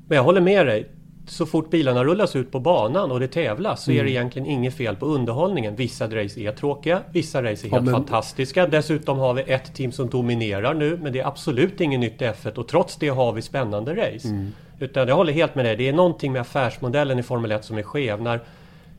men 0.07 0.17
jag 0.17 0.25
håller 0.25 0.41
med 0.41 0.67
dig 0.67 0.91
så 1.33 1.47
fort 1.47 1.71
bilarna 1.71 2.05
rullas 2.05 2.37
ut 2.37 2.51
på 2.51 2.61
banan 2.61 3.11
och 3.11 3.21
det 3.21 3.29
tävlas 3.29 3.85
så 3.85 3.91
mm. 3.91 4.01
är 4.01 4.05
det 4.05 4.11
mm. 4.11 4.21
egentligen 4.21 4.49
inget 4.49 4.75
fel 4.75 4.97
på 4.97 5.07
underhållningen. 5.07 5.77
Vissa 5.77 6.05
race 6.07 6.41
är 6.41 6.53
tråkiga, 6.53 7.03
vissa 7.13 7.43
race 7.43 7.67
är 7.67 7.71
helt 7.71 7.73
ja, 7.73 7.81
men... 7.81 7.95
fantastiska. 7.95 8.67
Dessutom 8.67 9.19
har 9.19 9.35
vi 9.35 9.43
ett 9.43 9.75
team 9.75 9.93
som 9.93 10.11
dominerar 10.11 10.75
nu 10.75 10.99
men 11.03 11.13
det 11.13 11.21
är 11.21 11.27
absolut 11.27 11.81
inget 11.81 12.01
nytt 12.01 12.23
i 12.23 12.25
F1 12.25 12.55
och 12.55 12.69
trots 12.69 12.97
det 12.97 13.09
har 13.09 13.33
vi 13.33 13.43
spännande 13.43 13.93
race. 13.93 14.29
Mm. 14.29 14.53
Utan 14.79 15.09
jag 15.09 15.17
håller 15.17 15.33
helt 15.33 15.55
med 15.55 15.65
dig. 15.65 15.77
Det 15.77 15.89
är 15.89 15.93
någonting 15.93 16.33
med 16.33 16.41
affärsmodellen 16.41 17.19
i 17.19 17.23
Formel 17.23 17.53
1 17.53 17.65
som 17.65 17.79
är 17.79 17.83
skev. 17.83 18.23
När 18.23 18.41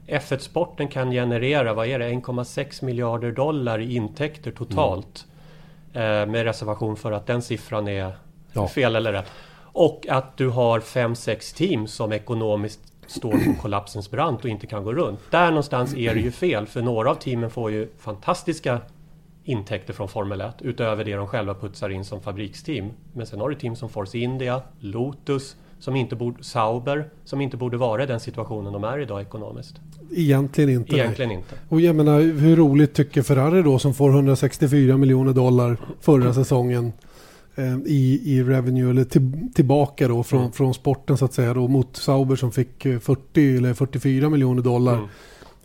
F1-sporten 0.08 0.88
kan 0.88 1.12
generera, 1.12 1.74
vad 1.74 1.88
är 1.88 2.00
det, 2.00 2.10
1,6 2.10 2.86
miljarder 2.86 3.32
dollar 3.32 3.80
i 3.80 3.96
intäkter 3.96 4.52
totalt. 4.52 5.25
Mm. 5.94 6.22
Eh, 6.22 6.32
med 6.32 6.44
reservation 6.44 6.96
för 6.96 7.12
att 7.12 7.28
den 7.28 7.42
siffran 7.42 7.88
är 7.88 8.12
ja. 8.54 8.68
fel 8.68 8.96
eller 8.96 9.12
rätt. 9.12 9.32
Och 9.74 10.06
att 10.10 10.38
du 10.38 10.50
har 10.50 10.80
fem 10.80 11.15
sex 11.15 11.53
team 11.53 11.88
som 11.88 12.12
ekonomiskt 12.12 12.80
står 13.08 13.32
på 13.32 13.62
kollapsens 13.62 14.12
brant 14.12 14.44
och 14.44 14.50
inte 14.50 14.68
kan 14.68 14.84
gå 14.84 14.94
runt. 14.94 15.20
Där 15.30 15.50
någonstans 15.50 15.96
är 15.96 16.13
det 16.15 16.22
ju 16.22 16.32
fel 16.32 16.65
för 16.65 16.82
några 16.82 17.12
av 17.12 17.15
teamen 17.15 17.50
får 17.50 17.72
ju 17.72 17.88
fantastiska 17.98 18.82
intäkter 19.44 19.94
från 19.94 20.08
Formel 20.08 20.42
1 20.42 20.56
utöver 20.60 21.03
det 21.03 21.15
de 21.15 21.27
själva 21.27 21.53
putsar 21.53 21.89
in 21.89 22.06
som 22.06 22.22
fabriksteam. 22.22 22.89
Men 23.13 23.27
sen 23.27 23.39
har 23.39 23.50
du 23.50 23.56
team 23.56 23.75
som 23.75 23.89
Force 23.89 24.18
India, 24.18 24.62
Lotus, 24.80 25.56
som 25.80 25.96
inte 25.96 26.15
borde, 26.15 26.44
Sauber, 26.44 27.10
som 27.25 27.42
inte 27.42 27.58
borde 27.58 27.77
vara 27.77 28.03
i 28.03 28.06
den 28.06 28.20
situationen 28.20 28.74
de 28.74 28.84
är 28.84 29.00
idag 29.00 29.22
ekonomiskt. 29.22 29.75
Egentligen 30.12 30.70
inte. 30.70 30.96
Egentligen 30.96 31.32
inte. 31.32 31.56
Och 31.70 31.82
jag 31.82 31.96
menar, 31.96 32.22
hur 32.22 32.56
roligt 32.56 32.94
tycker 32.94 33.22
Ferrari 33.22 33.62
då 33.62 33.80
som 33.80 33.94
får 33.94 34.10
164 34.10 34.98
miljoner 34.98 35.34
dollar 35.34 35.77
förra 36.01 36.34
säsongen 36.34 36.94
i, 37.86 38.22
i 38.24 38.43
revenue 38.43 38.89
eller 38.89 39.03
till, 39.03 39.31
tillbaka 39.53 40.07
då 40.07 40.24
från, 40.24 40.39
mm. 40.39 40.51
från 40.51 40.74
sporten 40.74 41.17
så 41.17 41.25
att 41.25 41.33
säga 41.33 41.53
då 41.53 41.67
mot 41.67 41.98
Sauber 41.98 42.36
som 42.36 42.51
fick 42.51 42.83
40 42.83 43.17
eh, 43.36 43.57
eller 43.57 43.74
44 43.74 44.29
miljoner 44.29 44.62
dollar. 44.62 44.93
Mm. 44.93 45.07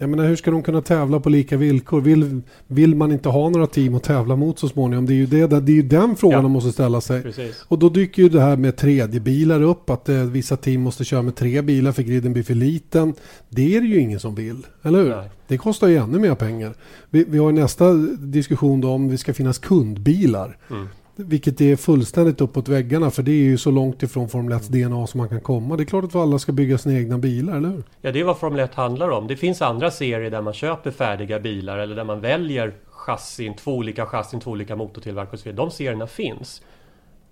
Jag 0.01 0.11
menar 0.11 0.27
hur 0.27 0.37
ska 0.37 0.51
de 0.51 0.63
kunna 0.63 0.83
tävla 0.83 1.21
på 1.21 1.29
lika 1.29 1.57
villkor? 1.57 2.01
Vill, 2.01 2.41
vill 2.67 2.95
man 2.95 3.13
inte 3.13 3.29
ha 3.29 3.49
några 3.49 3.67
team 3.67 3.95
att 3.95 4.03
tävla 4.03 4.37
mot 4.37 4.59
så 4.59 4.69
småningom? 4.69 5.07
Det 5.07 5.13
är 5.13 5.17
ju, 5.17 5.27
det, 5.27 5.47
det 5.47 5.73
är 5.73 5.77
ju 5.77 5.83
den 5.83 6.17
frågan 6.17 6.37
ja. 6.37 6.43
man 6.43 6.51
måste 6.51 6.73
ställa 6.73 7.01
sig. 7.01 7.23
Precis. 7.23 7.65
Och 7.69 7.79
då 7.79 7.89
dyker 7.89 8.23
ju 8.23 8.29
det 8.29 8.41
här 8.41 8.57
med 8.57 8.77
tredje 8.77 9.21
bilar 9.21 9.63
upp. 9.63 9.91
Att 9.91 10.09
eh, 10.09 10.17
vissa 10.17 10.57
team 10.57 10.81
måste 10.81 11.05
köra 11.05 11.23
med 11.23 11.37
tre 11.37 11.63
bilar 11.63 11.93
för 11.93 12.03
griden 12.03 12.33
blir 12.33 12.43
för 12.43 12.55
liten. 12.55 13.15
Det 13.49 13.77
är 13.77 13.81
det 13.81 13.87
ju 13.87 14.01
ingen 14.01 14.21
som 14.21 14.35
vill. 14.35 14.67
Eller 14.83 14.99
hur? 14.99 15.11
Nej. 15.11 15.31
Det 15.49 15.59
kostar 15.59 15.89
ju 15.89 15.97
ännu 15.97 16.19
mer 16.19 16.35
pengar. 16.35 16.75
Vi, 17.11 17.25
vi 17.29 17.39
har 17.39 17.53
nästa 17.53 17.93
diskussion 18.19 18.81
då 18.81 18.91
om 18.91 19.09
det 19.09 19.19
ska 19.19 19.35
finnas 19.35 19.59
kundbilar. 19.59 20.57
Mm. 20.71 20.89
Vilket 21.21 21.61
är 21.61 21.77
fullständigt 21.77 22.41
uppåt 22.41 22.69
väggarna 22.69 23.11
för 23.11 23.23
det 23.23 23.31
är 23.31 23.45
ju 23.45 23.59
så 23.59 23.71
långt 23.71 24.03
ifrån 24.03 24.29
Formel 24.29 24.57
1 24.57 24.69
DNA 24.69 25.07
som 25.07 25.19
man 25.19 25.29
kan 25.29 25.41
komma. 25.41 25.77
Det 25.77 25.83
är 25.83 25.85
klart 25.85 26.05
att 26.05 26.15
alla 26.15 26.39
ska 26.39 26.53
bygga 26.53 26.79
sina 26.79 26.99
egna 26.99 27.19
bilar, 27.19 27.57
eller 27.57 27.69
hur? 27.69 27.83
Ja, 28.01 28.13
det 28.13 28.21
är 28.21 28.25
vad 28.25 28.39
Formel 28.39 28.61
1 28.61 28.75
handlar 28.75 29.11
om. 29.11 29.27
Det 29.27 29.37
finns 29.37 29.63
andra 29.63 29.91
serier 29.91 30.31
där 30.31 30.43
man 30.43 30.53
köper 30.53 30.91
färdiga 30.91 31.41
bilar 31.41 31.79
eller 31.79 31.97
där 31.97 32.05
man 32.05 32.21
väljer 32.21 32.75
chassin, 32.91 33.55
två 33.57 33.75
olika 33.75 34.07
chassin, 34.07 34.41
två 34.41 34.51
olika 34.51 34.77
motortillverkare 34.77 35.33
och 35.33 35.39
så 35.39 35.45
vidare. 35.49 35.67
De 35.67 35.71
serierna 35.71 36.07
finns. 36.07 36.63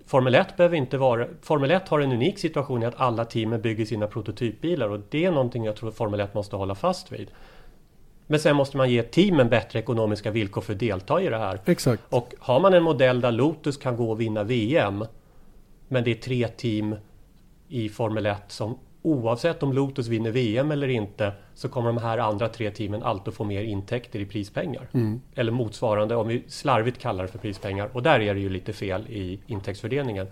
Formel 0.07 0.35
1 0.35 0.57
behöver 0.57 0.77
inte 0.77 0.99
vara... 0.99 1.27
Formel 1.43 1.71
1 1.71 1.89
har 1.89 2.01
en 2.01 2.13
unik 2.13 2.39
situation 2.39 2.83
i 2.83 2.87
att 2.87 3.01
alla 3.01 3.25
teamen 3.25 3.61
bygger 3.61 3.85
sina 3.85 4.07
prototypbilar 4.07 4.89
och 4.89 5.01
det 5.11 5.25
är 5.25 5.31
någonting 5.31 5.65
jag 5.65 5.77
tror 5.77 5.91
Formel 5.91 6.21
1 6.21 6.35
måste 6.35 6.57
hålla 6.57 6.75
fast 6.75 7.13
vid. 7.13 7.31
Men 8.27 8.41
sen 8.41 8.57
måste 8.57 8.77
man 8.77 8.91
ge 8.91 9.03
teamen 9.03 9.49
bättre 9.49 9.79
ekonomiska 9.79 10.31
villkor 10.31 10.61
för 10.61 10.73
att 10.73 10.79
delta 10.79 11.23
i 11.23 11.29
det 11.29 11.39
här. 11.39 11.61
Exakt. 11.65 12.03
Och 12.11 12.35
har 12.39 12.61
man 12.61 12.75
en 12.75 12.83
modell 12.83 13.21
där 13.21 13.33
Lotus 13.33 13.77
kan 13.77 13.97
gå 13.97 14.11
och 14.11 14.21
vinna 14.21 14.45
VM 14.45 15.05
men 15.89 16.05
det 16.05 16.11
är 16.11 16.15
tre 16.15 16.49
team 16.49 16.97
i 17.69 17.89
Formel 17.89 18.27
1 18.27 18.43
som 18.49 18.79
oavsett 19.03 19.63
om 19.63 19.73
Lotus 19.73 20.09
vinner 20.09 20.31
VM 20.31 20.71
eller 20.71 20.89
inte 20.89 21.33
så 21.55 21.69
kommer 21.69 21.93
de 21.93 21.99
här 21.99 22.19
andra 22.19 22.49
tre 22.49 22.71
teamen 22.71 23.03
alltid 23.03 23.35
få 23.35 23.45
mer 23.45 23.63
intäkter 23.63 24.21
i 24.21 24.27
prispengar. 24.27 24.89
Mm. 24.93 25.21
Eller 25.35 25.53
motsvarande 25.53 26.17
om 26.17 26.29
vi 26.29 26.45
slarvigt 26.49 26.99
kallar 26.99 27.25
det 27.25 27.31
för 27.31 27.39
prispengar. 27.39 27.91
Och 27.93 28.03
där 28.03 28.21
är 28.21 28.35
det 28.35 28.41
ju 28.41 28.49
lite 28.49 28.73
fel 28.73 29.07
i 29.09 29.41
intäktsfördelningen. 29.47 30.27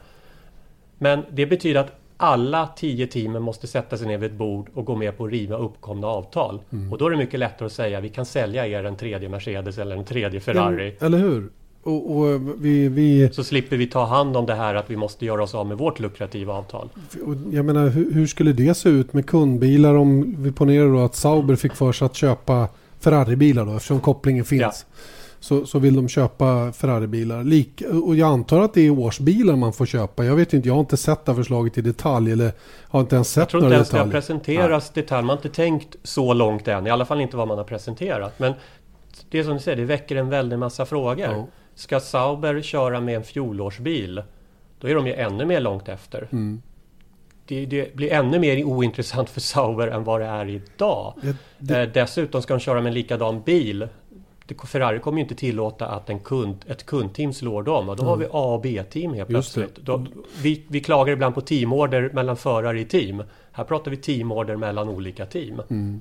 Men 0.99 1.23
det 1.31 1.47
betyder 1.47 1.81
att 1.81 1.93
alla 2.17 2.67
tio 2.77 3.07
teamen 3.07 3.43
måste 3.43 3.67
sätta 3.67 3.97
sig 3.97 4.07
ner 4.07 4.19
vid 4.19 4.31
ett 4.31 4.39
bord 4.39 4.69
och 4.75 4.85
gå 4.85 4.97
med 4.97 5.17
på 5.17 5.25
att 5.25 5.31
riva 5.31 5.57
uppkomna 5.57 6.07
avtal. 6.07 6.61
Mm. 6.73 6.93
Och 6.93 6.99
då 6.99 7.07
är 7.07 7.11
det 7.11 7.17
mycket 7.17 7.41
lättare 7.41 7.67
att 7.67 7.73
säga 7.73 8.01
vi 8.01 8.09
kan 8.09 8.27
sälja 8.27 8.67
er 8.67 8.85
en 8.85 8.97
tredje 8.97 9.29
Mercedes 9.29 9.79
eller 9.79 9.97
en 9.97 10.05
tredje 10.05 10.41
Ferrari. 10.41 10.97
Eller 11.01 11.19
hur? 11.19 11.51
Och, 11.83 12.17
och 12.17 12.41
vi, 12.59 12.89
vi... 12.89 13.29
Så 13.33 13.45
slipper 13.45 13.77
vi 13.77 13.87
ta 13.87 14.05
hand 14.05 14.37
om 14.37 14.47
det 14.47 14.55
här 14.55 14.75
att 14.75 14.91
vi 14.91 14.97
måste 14.97 15.27
göra 15.27 15.43
oss 15.43 15.55
av 15.55 15.67
med 15.67 15.79
vårt 15.79 16.01
lukrativa 16.01 16.53
avtal. 16.53 16.89
Jag 17.51 17.65
menar 17.65 17.89
hur, 17.89 18.13
hur 18.13 18.27
skulle 18.27 18.53
det 18.53 18.75
se 18.75 18.89
ut 18.89 19.13
med 19.13 19.27
kundbilar 19.27 19.95
om 19.95 20.35
vi 20.39 20.53
ponerar 20.53 20.89
då 20.89 20.99
att 20.99 21.15
Sauber 21.15 21.57
fick 21.57 21.75
för 21.75 21.93
sig 21.93 22.07
att 22.07 22.15
köpa 22.15 22.69
Ferrari-bilar 23.01 23.67
då 23.67 23.77
eftersom 23.77 24.01
kopplingen 24.01 24.45
finns. 24.45 24.61
Ja 24.63 25.05
så, 25.45 25.67
så 25.67 25.79
vill 25.79 25.97
de 25.97 26.09
köpa 26.09 26.73
Ferrari-bilar. 26.73 27.45
Lik, 27.45 27.83
och 28.05 28.17
jag 28.17 28.29
antar 28.29 28.61
att 28.61 28.75
det 28.75 28.81
är 28.81 28.91
årsbilar 28.91 29.57
man 29.57 29.73
får 29.73 29.87
köpa. 29.87 30.25
Jag 30.25 30.37
vet 30.37 30.53
inte, 30.53 30.69
jag 30.69 30.75
har 30.75 30.81
inte 30.81 30.97
sett 30.97 31.25
det 31.25 31.35
förslaget 31.35 31.79
i 31.79 31.81
detalj 31.81 32.33
eller 32.33 32.53
har 32.89 33.01
inte 33.01 33.15
ens 33.15 33.33
sett 33.33 33.53
några 33.53 33.69
detaljer. 33.69 33.79
Jag 33.79 33.89
tror 33.89 34.03
inte 34.03 34.17
ens 34.19 34.39
det 34.41 34.57
har 34.57 34.61
presenterats 34.61 34.91
detalj. 34.91 35.23
Man 35.23 35.37
har 35.37 35.37
inte 35.37 35.57
tänkt 35.57 35.97
så 36.03 36.33
långt 36.33 36.69
än. 36.69 36.87
I 36.87 36.91
alla 36.91 37.05
fall 37.05 37.21
inte 37.21 37.37
vad 37.37 37.49
man 37.49 37.59
har 37.59 37.65
presenterat. 37.65 38.39
Men 38.39 38.53
det 39.31 39.39
är 39.39 39.45
som 39.45 39.55
du 39.55 39.61
säger, 39.61 39.77
det 39.77 39.85
väcker 39.85 40.17
en 40.17 40.29
väldig 40.29 40.59
massa 40.59 40.87
frågor. 40.87 41.19
Ja. 41.19 41.47
Ska 41.75 42.01
Sauber 42.01 42.63
köra 42.63 43.01
med 43.01 43.17
en 43.17 43.25
fjolårsbil? 43.25 44.23
Då 44.81 44.89
är 44.89 44.95
de 44.95 45.07
ju 45.07 45.15
ännu 45.15 45.45
mer 45.45 45.61
långt 45.61 45.89
efter. 45.89 46.29
Mm. 46.33 46.63
Det, 47.47 47.67
det, 47.67 47.97
blir 47.97 48.13
ännu 48.13 48.39
mer 48.39 48.65
ointressant 48.65 49.31
för 49.31 49.41
Sauber 49.41 49.89
än 49.89 50.05
vad 50.05 50.21
det 50.21 50.27
är 50.27 50.49
idag. 50.49 51.15
Det, 51.23 51.37
det... 51.59 51.83
Eh, 51.83 51.89
dessutom 51.89 52.43
ska 52.43 52.55
de 52.55 52.61
köra 52.61 52.81
med 52.81 52.91
en 52.91 52.95
likadan 52.95 53.43
bil 53.43 53.89
Ferrari 54.67 54.99
kommer 54.99 55.19
ju 55.19 55.23
inte 55.23 55.35
tillåta 55.35 55.87
att 55.87 56.11
en 56.11 56.21
kund, 56.21 56.57
ett 56.67 56.87
kundteam 56.87 57.33
slår 57.33 57.63
dem. 57.63 57.89
Och 57.89 57.97
då 57.97 58.03
mm. 58.03 58.11
har 58.11 58.17
vi 58.17 58.25
A 58.25 58.55
och 58.55 58.61
B-team 58.61 59.15
helt 59.15 59.29
plötsligt. 59.29 59.77
Då, 59.77 60.07
vi, 60.43 60.63
vi 60.69 60.81
klagar 60.81 61.13
ibland 61.13 61.35
på 61.35 61.41
teamorder 61.41 62.11
mellan 62.13 62.37
förare 62.37 62.81
i 62.81 62.85
team. 62.85 63.23
Här 63.53 63.65
pratar 63.65 63.91
vi 63.91 63.97
teamorder 63.97 64.57
mellan 64.57 64.89
olika 64.89 65.27
team. 65.27 65.63
Mm. 65.71 66.01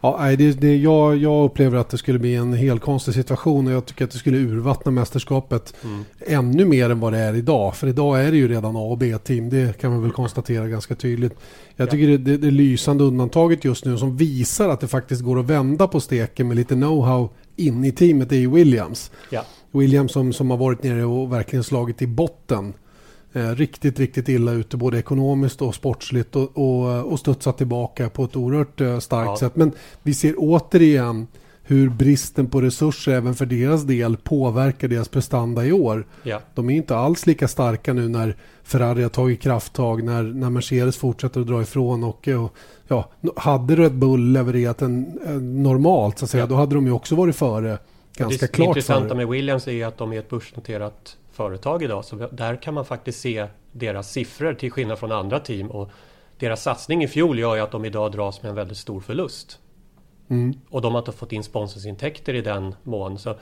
Ja, 0.00 0.36
det, 0.38 0.52
det, 0.60 0.76
jag, 0.76 1.16
jag 1.16 1.44
upplever 1.44 1.78
att 1.78 1.88
det 1.88 1.98
skulle 1.98 2.18
bli 2.18 2.34
en 2.34 2.52
helt 2.52 2.82
konstig 2.82 3.14
situation 3.14 3.66
och 3.66 3.72
jag 3.72 3.86
tycker 3.86 4.04
att 4.04 4.10
det 4.10 4.18
skulle 4.18 4.38
urvattna 4.38 4.92
mästerskapet 4.92 5.74
mm. 5.84 6.04
ännu 6.26 6.64
mer 6.64 6.90
än 6.90 7.00
vad 7.00 7.12
det 7.12 7.18
är 7.18 7.34
idag. 7.34 7.76
För 7.76 7.86
idag 7.86 8.24
är 8.24 8.30
det 8.30 8.36
ju 8.36 8.48
redan 8.48 8.76
A 8.76 8.80
och 8.80 8.98
B-team, 8.98 9.50
det 9.50 9.80
kan 9.80 9.90
man 9.90 10.02
väl 10.02 10.10
konstatera 10.10 10.68
ganska 10.68 10.94
tydligt. 10.94 11.34
Jag 11.76 11.90
tycker 11.90 12.08
ja. 12.08 12.18
det, 12.18 12.24
det, 12.24 12.36
det 12.36 12.50
lysande 12.50 13.04
undantaget 13.04 13.64
just 13.64 13.84
nu 13.84 13.98
som 13.98 14.16
visar 14.16 14.68
att 14.68 14.80
det 14.80 14.88
faktiskt 14.88 15.22
går 15.22 15.40
att 15.40 15.46
vända 15.46 15.88
på 15.88 16.00
steken 16.00 16.48
med 16.48 16.56
lite 16.56 16.74
know-how 16.74 17.28
in 17.56 17.84
i 17.84 17.92
teamet 17.92 18.32
är 18.32 18.36
ju 18.36 18.50
Williams. 18.50 19.10
Ja. 19.30 19.44
Williams 19.70 20.12
som, 20.12 20.32
som 20.32 20.50
har 20.50 20.56
varit 20.56 20.82
nere 20.82 21.04
och 21.04 21.32
verkligen 21.32 21.64
slagit 21.64 22.02
i 22.02 22.06
botten. 22.06 22.74
Eh, 23.32 23.50
riktigt, 23.50 23.98
riktigt 23.98 24.28
illa 24.28 24.52
ute 24.52 24.76
både 24.76 24.98
ekonomiskt 24.98 25.62
och 25.62 25.74
sportsligt 25.74 26.36
och, 26.36 26.58
och, 26.58 27.12
och 27.12 27.18
studsat 27.18 27.58
tillbaka 27.58 28.10
på 28.10 28.24
ett 28.24 28.36
oerhört 28.36 28.80
eh, 28.80 28.98
starkt 28.98 29.28
ja. 29.28 29.36
sätt. 29.36 29.56
Men 29.56 29.72
vi 30.02 30.14
ser 30.14 30.34
återigen 30.38 31.26
hur 31.62 31.88
bristen 31.88 32.46
på 32.46 32.60
resurser 32.60 33.12
även 33.12 33.34
för 33.34 33.46
deras 33.46 33.82
del 33.82 34.16
påverkar 34.16 34.88
deras 34.88 35.08
prestanda 35.08 35.64
i 35.64 35.72
år. 35.72 36.06
Ja. 36.22 36.40
De 36.54 36.70
är 36.70 36.74
inte 36.74 36.96
alls 36.96 37.26
lika 37.26 37.48
starka 37.48 37.92
nu 37.92 38.08
när 38.08 38.36
Ferrari 38.62 39.02
har 39.02 39.10
tagit 39.10 39.40
krafttag, 39.40 40.04
när, 40.04 40.22
när 40.22 40.50
Mercedes 40.50 40.96
fortsätter 40.96 41.40
att 41.40 41.46
dra 41.46 41.62
ifrån 41.62 42.04
och, 42.04 42.28
och 42.28 42.54
ja, 42.88 43.10
hade 43.36 43.76
Red 43.76 43.94
Bull 43.94 44.32
levererat 44.32 44.82
en, 44.82 45.18
en 45.26 45.62
normalt 45.62 46.18
så 46.18 46.24
att 46.24 46.30
säga, 46.30 46.42
ja. 46.42 46.46
då 46.46 46.54
hade 46.54 46.74
de 46.74 46.86
ju 46.86 46.92
också 46.92 47.14
varit 47.14 47.36
före 47.36 47.78
ganska 48.16 48.46
det, 48.46 48.52
klart. 48.52 48.66
Intressanta 48.66 49.08
före. 49.08 49.16
med 49.16 49.28
Williams 49.28 49.68
är 49.68 49.86
att 49.86 49.98
de 49.98 50.12
är 50.12 50.18
ett 50.18 50.30
börsnoterat 50.30 51.16
företag 51.32 51.82
idag. 51.82 52.04
Så 52.04 52.28
där 52.32 52.62
kan 52.62 52.74
man 52.74 52.84
faktiskt 52.84 53.20
se 53.20 53.46
deras 53.72 54.12
siffror 54.12 54.54
till 54.54 54.70
skillnad 54.70 54.98
från 54.98 55.12
andra 55.12 55.40
team. 55.40 55.70
Och 55.70 55.90
deras 56.38 56.62
satsning 56.62 57.04
i 57.04 57.08
fjol 57.08 57.38
gör 57.38 57.54
ju 57.56 57.60
att 57.60 57.70
de 57.70 57.84
idag 57.84 58.12
dras 58.12 58.42
med 58.42 58.48
en 58.48 58.54
väldigt 58.54 58.78
stor 58.78 59.00
förlust. 59.00 59.58
Mm. 60.32 60.54
Och 60.70 60.82
de 60.82 60.92
har 60.92 60.98
inte 60.98 61.12
fått 61.12 61.32
in 61.32 61.44
sponsorsintäkter 61.44 62.34
i 62.34 62.40
den 62.40 62.74
mån. 62.82 63.18
Så 63.18 63.34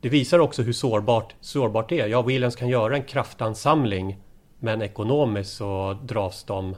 det 0.00 0.08
visar 0.08 0.38
också 0.38 0.62
hur 0.62 0.72
sårbart, 0.72 1.34
sårbart 1.40 1.88
det 1.88 2.00
är. 2.00 2.06
Ja, 2.06 2.22
Williams 2.22 2.56
kan 2.56 2.68
göra 2.68 2.96
en 2.96 3.02
kraftansamling 3.02 4.16
men 4.58 4.82
ekonomiskt 4.82 5.52
så 5.52 5.98
dras 6.02 6.44
de 6.44 6.76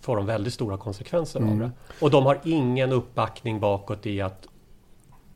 får 0.00 0.16
de 0.16 0.26
väldigt 0.26 0.54
stora 0.54 0.76
konsekvenser 0.76 1.40
mm. 1.40 1.52
av 1.52 1.58
det. 1.58 1.70
Och 2.00 2.10
de 2.10 2.26
har 2.26 2.40
ingen 2.44 2.92
uppbackning 2.92 3.60
bakåt 3.60 4.06
i 4.06 4.20
att 4.20 4.48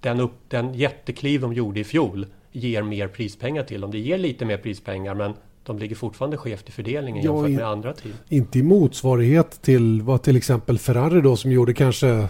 den, 0.00 0.20
upp, 0.20 0.32
den 0.48 0.74
jättekliv 0.74 1.40
de 1.40 1.52
gjorde 1.52 1.80
i 1.80 1.84
fjol 1.84 2.26
ger 2.52 2.82
mer 2.82 3.08
prispengar 3.08 3.62
till 3.62 3.80
dem. 3.80 3.90
Det 3.90 3.98
ger 3.98 4.18
lite 4.18 4.44
mer 4.44 4.58
prispengar 4.58 5.14
men 5.14 5.34
de 5.68 5.78
ligger 5.78 5.96
fortfarande 5.96 6.36
skevt 6.36 6.68
i 6.68 6.72
fördelningen 6.72 7.24
ja, 7.24 7.34
jämfört 7.34 7.50
med 7.50 7.68
andra 7.68 7.92
team. 7.92 8.14
Inte 8.28 8.58
i 8.58 8.62
motsvarighet 8.62 9.62
till 9.62 10.02
vad 10.02 10.22
till 10.22 10.36
exempel 10.36 10.78
Ferrari 10.78 11.20
då 11.20 11.36
som 11.36 11.52
gjorde 11.52 11.74
kanske, 11.74 12.28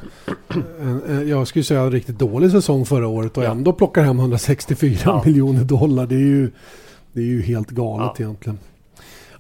en, 1.09 1.29
jag 1.29 1.47
skulle 1.47 1.65
säga 1.65 1.81
en 1.81 1.93
riktigt 1.93 2.19
dålig 2.19 2.51
säsong 2.51 2.85
förra 2.85 3.09
året 3.09 3.37
och 3.37 3.45
ja. 3.45 3.51
ändå 3.51 3.73
plockar 3.73 4.03
hem 4.03 4.19
164 4.19 4.99
ja. 5.05 5.23
miljoner 5.27 5.65
dollar. 5.65 6.07
Det 6.07 6.15
är 6.15 6.19
ju, 6.19 6.51
det 7.13 7.21
är 7.21 7.25
ju 7.27 7.43
helt 7.43 7.71
galet 7.71 8.13
ja. 8.19 8.25
egentligen. 8.25 8.59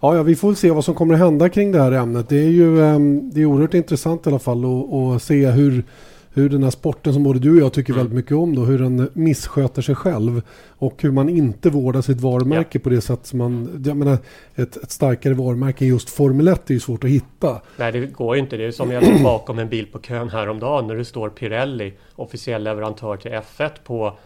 Ja, 0.00 0.16
ja, 0.16 0.22
vi 0.22 0.36
får 0.36 0.54
se 0.54 0.70
vad 0.70 0.84
som 0.84 0.94
kommer 0.94 1.14
att 1.14 1.20
hända 1.20 1.48
kring 1.48 1.72
det 1.72 1.82
här 1.82 1.92
ämnet. 1.92 2.28
Det 2.28 2.38
är 2.38 2.50
ju 2.50 2.84
ehm, 2.84 3.30
det 3.30 3.40
är 3.40 3.44
oerhört 3.44 3.74
intressant 3.74 4.26
i 4.26 4.30
alla 4.30 4.38
fall 4.38 4.64
att 5.16 5.22
se 5.22 5.50
hur 5.50 5.84
hur 6.42 6.48
den 6.48 6.62
här 6.62 6.70
sporten 6.70 7.12
som 7.12 7.22
både 7.22 7.38
du 7.38 7.50
och 7.50 7.58
jag 7.58 7.72
tycker 7.72 7.92
mm. 7.92 7.98
väldigt 8.04 8.16
mycket 8.16 8.32
om 8.32 8.54
då, 8.54 8.62
hur 8.62 8.78
den 8.78 9.10
missköter 9.12 9.82
sig 9.82 9.94
själv 9.94 10.42
och 10.68 11.02
hur 11.02 11.10
man 11.10 11.28
inte 11.28 11.70
vårdar 11.70 12.00
sitt 12.00 12.20
varumärke 12.20 12.78
ja. 12.78 12.80
på 12.82 12.88
det 12.88 13.00
sätt 13.00 13.26
som 13.26 13.38
man, 13.38 13.82
jag 13.86 13.96
menar 13.96 14.18
ett, 14.54 14.76
ett 14.76 14.90
starkare 14.90 15.34
varumärke 15.34 15.84
än 15.84 15.88
just 15.88 16.10
Formel 16.10 16.48
1 16.48 16.70
är 16.70 16.74
ju 16.74 16.80
svårt 16.80 17.04
att 17.04 17.10
hitta. 17.10 17.60
Nej 17.76 17.92
det 17.92 18.06
går 18.06 18.36
ju 18.36 18.42
inte, 18.42 18.56
det 18.56 18.64
är 18.64 18.70
som 18.70 18.90
jag 18.90 19.04
låg 19.04 19.22
bakom 19.22 19.58
en 19.58 19.68
bil 19.68 19.86
på 19.86 19.98
kön 19.98 20.28
häromdagen 20.28 20.86
när 20.86 20.94
det 20.94 21.04
står 21.04 21.30
Pirelli, 21.30 21.92
officiell 22.14 22.62
leverantör 22.62 23.16
till 23.16 23.30
F1 23.30 23.70
på 23.84 24.16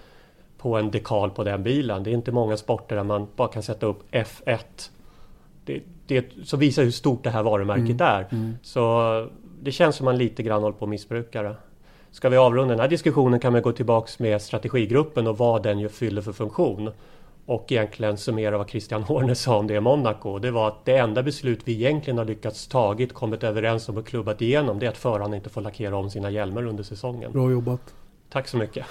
på 0.62 0.77
en 0.77 0.90
dekal 0.90 1.31
på 1.31 1.44
den 1.44 1.62
bilen. 1.62 2.03
Det 2.03 2.11
är 2.11 2.14
inte 2.14 2.33
många 2.33 2.57
sporter 2.57 2.96
där 2.96 3.05
man 3.05 3.29
bara 3.37 3.48
kan 3.48 3.62
sätta 3.62 3.87
upp 3.87 4.03
F1. 4.12 4.59
Det, 5.64 5.83
det 6.07 6.27
så 6.44 6.57
visar 6.57 6.83
hur 6.83 6.90
stort 6.90 7.25
det 7.25 7.31
här 7.31 7.42
varumärket 7.42 8.01
mm. 8.01 8.07
är. 8.07 8.29
Mm. 8.31 8.55
Så 8.62 9.29
det 9.62 9.72
känns 9.72 9.96
som 9.96 10.05
man 10.05 10.18
lite 10.18 10.42
grann 10.42 10.62
håller 10.62 10.77
på 10.77 10.85
att 10.85 10.88
missbruka 10.88 11.42
det. 11.42 11.57
Ska 12.12 12.29
vi 12.29 12.37
avrunda 12.37 12.75
den 12.75 12.81
här 12.81 12.88
diskussionen 12.88 13.40
kan 13.40 13.53
man 13.53 13.62
gå 13.62 13.72
tillbaks 13.72 14.18
med 14.18 14.42
strategigruppen 14.42 15.27
och 15.27 15.38
vad 15.38 15.62
den 15.62 15.79
ju 15.79 15.88
fyller 15.88 16.22
för 16.22 16.33
funktion. 16.33 16.90
Och 17.46 17.72
egentligen 17.72 18.16
summera 18.16 18.59
vad 18.59 18.70
Christian 18.70 19.03
Horner 19.03 19.35
sa 19.35 19.59
om 19.59 19.66
det 19.66 19.75
i 19.75 19.81
Monaco. 19.81 20.38
Det 20.38 20.51
var 20.51 20.68
att 20.68 20.85
det 20.85 20.96
enda 20.96 21.22
beslut 21.22 21.61
vi 21.64 21.72
egentligen 21.72 22.18
har 22.18 22.25
lyckats 22.25 22.66
tagit, 22.66 23.12
kommit 23.12 23.44
överens 23.44 23.88
om 23.88 23.96
och 23.96 24.07
klubbat 24.07 24.42
igenom 24.42 24.79
det 24.79 24.87
är 24.87 24.90
att 24.90 24.96
förarna 24.96 25.37
inte 25.37 25.51
får 25.51 25.61
lackera 25.61 25.96
om 25.96 26.11
sina 26.11 26.31
hjälmar 26.31 26.66
under 26.66 26.85
säsongen. 26.85 27.33
Bra 27.33 27.51
jobbat. 27.51 27.94
Tack 28.31 28.48
så 28.48 28.57
mycket. 28.57 28.87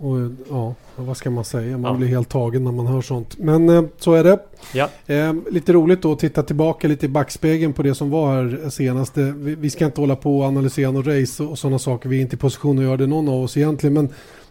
Och, 0.00 0.30
ja, 0.50 0.74
vad 0.96 1.16
ska 1.16 1.30
man 1.30 1.44
säga? 1.44 1.78
Man 1.78 1.92
ja. 1.92 1.98
blir 1.98 2.08
helt 2.08 2.28
tagen 2.28 2.64
när 2.64 2.72
man 2.72 2.86
hör 2.86 3.00
sånt. 3.00 3.38
Men 3.38 3.68
eh, 3.68 3.84
så 3.98 4.14
är 4.14 4.24
det. 4.24 4.38
Ja. 4.74 4.88
Eh, 5.06 5.34
lite 5.50 5.72
roligt 5.72 6.02
då 6.02 6.12
att 6.12 6.18
titta 6.18 6.42
tillbaka 6.42 6.88
lite 6.88 7.06
i 7.06 7.08
backspegeln 7.08 7.72
på 7.72 7.82
det 7.82 7.94
som 7.94 8.10
var 8.10 8.34
här 8.34 8.70
senast. 8.70 9.16
Vi, 9.16 9.54
vi 9.54 9.70
ska 9.70 9.84
inte 9.84 10.00
hålla 10.00 10.16
på 10.16 10.38
och 10.38 10.44
analysera 10.44 10.90
något 10.90 11.06
race 11.06 11.42
och, 11.42 11.50
och 11.50 11.58
sådana 11.58 11.78
saker. 11.78 12.08
Vi 12.08 12.16
är 12.16 12.20
inte 12.20 12.36
i 12.36 12.38
position 12.38 12.78
att 12.78 12.84
göra 12.84 12.96
det 12.96 13.06
någon 13.06 13.28
av 13.28 13.42
oss 13.42 13.56
egentligen. 13.56 13.94
Men 13.94 14.08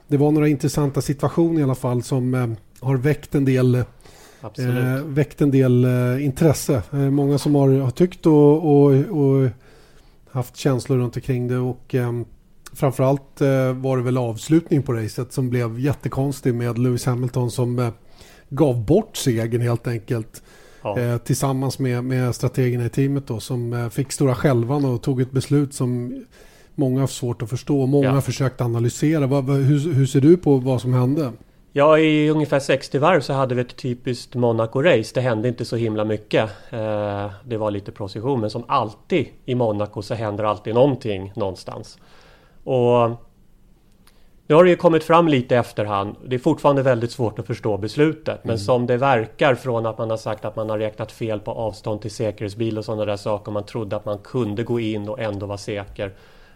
det 0.07 0.17
var 0.17 0.31
några 0.31 0.47
intressanta 0.47 1.01
situationer 1.01 1.59
i 1.59 1.63
alla 1.63 1.75
fall 1.75 2.03
som 2.03 2.33
eh, 2.33 2.47
har 2.79 2.97
väckt 2.97 3.35
en 3.35 3.45
del 3.45 3.75
eh, 3.75 5.03
väckt 5.05 5.41
en 5.41 5.51
del 5.51 5.85
eh, 5.85 6.25
intresse. 6.25 6.81
Eh, 6.91 6.99
många 6.99 7.37
som 7.37 7.55
har, 7.55 7.69
har 7.69 7.91
tyckt 7.91 8.25
och, 8.25 8.83
och, 8.83 8.91
och, 8.91 9.49
haft 10.31 10.57
känslor 10.57 10.97
runt 10.97 11.15
omkring 11.15 11.47
det. 11.47 11.57
Och, 11.57 11.95
ehm, 11.95 12.25
framförallt 12.79 13.41
eh, 13.41 13.73
var 13.73 13.97
det 13.97 14.03
väl 14.03 14.17
avslutning 14.17 14.83
på 14.83 14.93
racet 14.93 15.33
som 15.33 15.49
blev 15.49 15.79
jättekonstig 15.79 16.53
med 16.55 16.77
Lewis 16.77 17.05
Hamilton 17.05 17.51
som 17.51 17.79
eh, 17.79 17.89
gav 18.49 18.85
bort 18.85 19.17
segern 19.17 19.61
helt 19.61 19.87
enkelt. 19.87 20.43
Ja. 20.81 20.99
Eh, 20.99 21.17
tillsammans 21.17 21.79
med, 21.79 22.03
med 22.03 22.35
strategerna 22.35 22.85
i 22.85 22.89
teamet 22.89 23.27
då 23.27 23.39
som 23.39 23.89
fick 23.93 24.11
stora 24.11 24.35
skälvan 24.35 24.85
och 24.85 25.01
tog 25.01 25.21
ett 25.21 25.31
beslut 25.31 25.73
som 25.73 26.21
många 26.75 26.99
har 26.99 27.07
svårt 27.07 27.41
att 27.41 27.49
förstå. 27.49 27.85
Många 27.85 28.13
ja. 28.13 28.21
försökt 28.21 28.61
analysera. 28.61 29.25
Hur, 29.41 29.93
hur 29.93 30.05
ser 30.05 30.21
du 30.21 30.37
på 30.37 30.57
vad 30.57 30.81
som 30.81 30.93
hände? 30.93 31.31
Ja, 31.71 31.99
i 31.99 32.29
ungefär 32.29 32.59
60 32.59 32.97
varv 32.97 33.21
så 33.21 33.33
hade 33.33 33.55
vi 33.55 33.61
ett 33.61 33.75
typiskt 33.75 34.35
Monaco-race. 34.35 35.11
Det 35.13 35.21
hände 35.21 35.47
inte 35.47 35.65
så 35.65 35.75
himla 35.75 36.05
mycket. 36.05 36.49
Det 37.43 37.57
var 37.57 37.71
lite 37.71 37.91
precision, 37.91 38.41
men 38.41 38.49
som 38.49 38.63
alltid 38.67 39.25
i 39.45 39.55
Monaco 39.55 40.01
så 40.01 40.13
händer 40.13 40.43
alltid 40.43 40.73
någonting 40.73 41.33
någonstans. 41.35 41.97
Och 42.69 43.09
nu 44.47 44.55
har 44.55 44.63
det 44.63 44.69
ju 44.69 44.75
kommit 44.75 45.03
fram 45.03 45.27
lite 45.27 45.55
i 45.55 45.57
efterhand. 45.57 46.15
Det 46.25 46.35
är 46.35 46.39
fortfarande 46.39 46.81
väldigt 46.81 47.11
svårt 47.11 47.39
att 47.39 47.47
förstå 47.47 47.77
beslutet. 47.77 48.27
Mm. 48.27 48.39
Men 48.43 48.59
som 48.59 48.87
det 48.87 48.97
verkar 48.97 49.55
från 49.55 49.85
att 49.85 49.97
man 49.97 50.09
har 50.09 50.17
sagt 50.17 50.45
att 50.45 50.55
man 50.55 50.69
har 50.69 50.77
räknat 50.77 51.11
fel 51.11 51.39
på 51.39 51.51
avstånd 51.51 52.01
till 52.01 52.11
säkerhetsbil 52.11 52.77
och 52.77 52.85
sådana 52.85 53.05
där 53.05 53.15
saker. 53.15 53.51
Man 53.51 53.65
trodde 53.65 53.95
att 53.95 54.05
man 54.05 54.17
kunde 54.17 54.63
gå 54.63 54.79
in 54.79 55.09
och 55.09 55.19
ändå 55.19 55.45
vara 55.45 55.57
säker. 55.57 56.13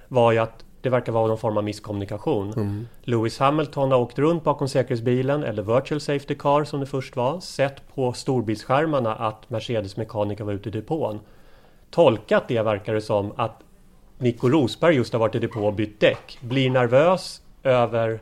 Var 0.07 0.31
ju 0.31 0.37
att 0.37 0.65
det 0.81 0.89
verkar 0.89 1.11
vara 1.11 1.27
någon 1.27 1.37
form 1.37 1.57
av 1.57 1.63
misskommunikation. 1.63 2.53
Mm. 2.53 2.87
Lewis 3.01 3.39
Hamilton 3.39 3.91
har 3.91 3.99
åkt 3.99 4.19
runt 4.19 4.43
bakom 4.43 4.67
säkerhetsbilen, 4.67 5.43
eller 5.43 5.63
Virtual 5.63 6.01
Safety 6.01 6.35
Car 6.35 6.63
som 6.63 6.79
det 6.79 6.85
först 6.85 7.15
var. 7.15 7.39
Sett 7.39 7.95
på 7.95 8.13
storbildsskärmarna 8.13 9.15
att 9.15 9.49
Mercedes 9.49 9.97
mekaniker 9.97 10.43
var 10.43 10.53
ute 10.53 10.69
i 10.69 10.71
depån. 10.71 11.19
Tolkat 11.91 12.47
det 12.47 12.61
verkar 12.61 12.93
det 12.93 13.01
som 13.01 13.31
att 13.35 13.62
Nico 14.23 14.49
Rosberg 14.49 14.95
just 14.95 15.13
har 15.13 15.19
varit 15.19 15.35
i 15.35 15.39
depå 15.39 15.59
och 15.59 15.73
bytt 15.73 15.99
däck 15.99 16.37
blir 16.41 16.69
nervös 16.69 17.41
över 17.63 18.21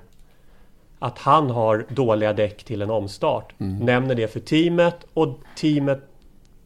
att 1.00 1.18
han 1.18 1.50
har 1.50 1.86
dåliga 1.90 2.34
däck 2.34 2.64
till 2.64 2.82
en 2.82 2.90
omstart. 2.90 3.54
Mm. 3.60 3.78
Nämner 3.78 4.16
det 4.16 4.28
för 4.28 4.40
teamet 4.40 4.96
och 5.14 5.40
teamet 5.58 6.08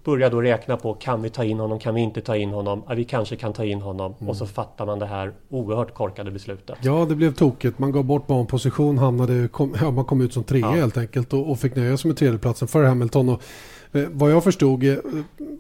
börjar 0.04 0.30
då 0.30 0.42
räkna 0.42 0.78
på 0.78 0.94
kan 0.94 1.22
vi 1.22 1.30
ta 1.30 1.44
in 1.44 1.60
honom, 1.60 1.80
kan 1.80 1.96
vi 1.96 2.02
inte 2.02 2.22
ta 2.22 2.36
in 2.36 2.50
honom? 2.50 2.84
Ja, 2.88 2.94
vi 2.94 3.04
kanske 3.04 3.36
kan 3.36 3.54
ta 3.54 3.66
in 3.66 3.82
honom 3.82 4.14
mm. 4.20 4.30
och 4.30 4.38
så 4.38 4.46
fattar 4.46 4.86
man 4.86 5.00
det 5.00 5.06
här 5.06 5.34
oerhört 5.50 5.94
korkade 5.94 6.32
beslutet. 6.32 6.78
Ja, 6.82 7.06
det 7.10 7.16
blev 7.16 7.34
tokigt. 7.34 7.80
Man 7.80 7.92
gav 7.92 8.04
bort 8.04 8.28
banposition, 8.28 8.98
hamnade, 8.98 9.48
kom, 9.48 9.76
ja, 9.82 9.92
man 9.92 10.06
kom 10.06 10.22
ut 10.22 10.34
som 10.34 10.44
trea 10.44 10.62
ja. 10.62 10.72
helt 10.72 10.98
enkelt 10.98 11.34
och, 11.34 11.52
och 11.52 11.60
fick 11.60 11.76
nöja 11.76 11.98
sig 11.98 12.10
med 12.10 12.18
tredjeplatsen 12.18 12.68
för 12.68 12.84
Hamilton. 12.84 13.30
Och, 13.30 13.42
eh, 13.92 14.08
vad 14.12 14.32
jag 14.32 14.44
förstod 14.44 14.84
eh, 14.84 14.96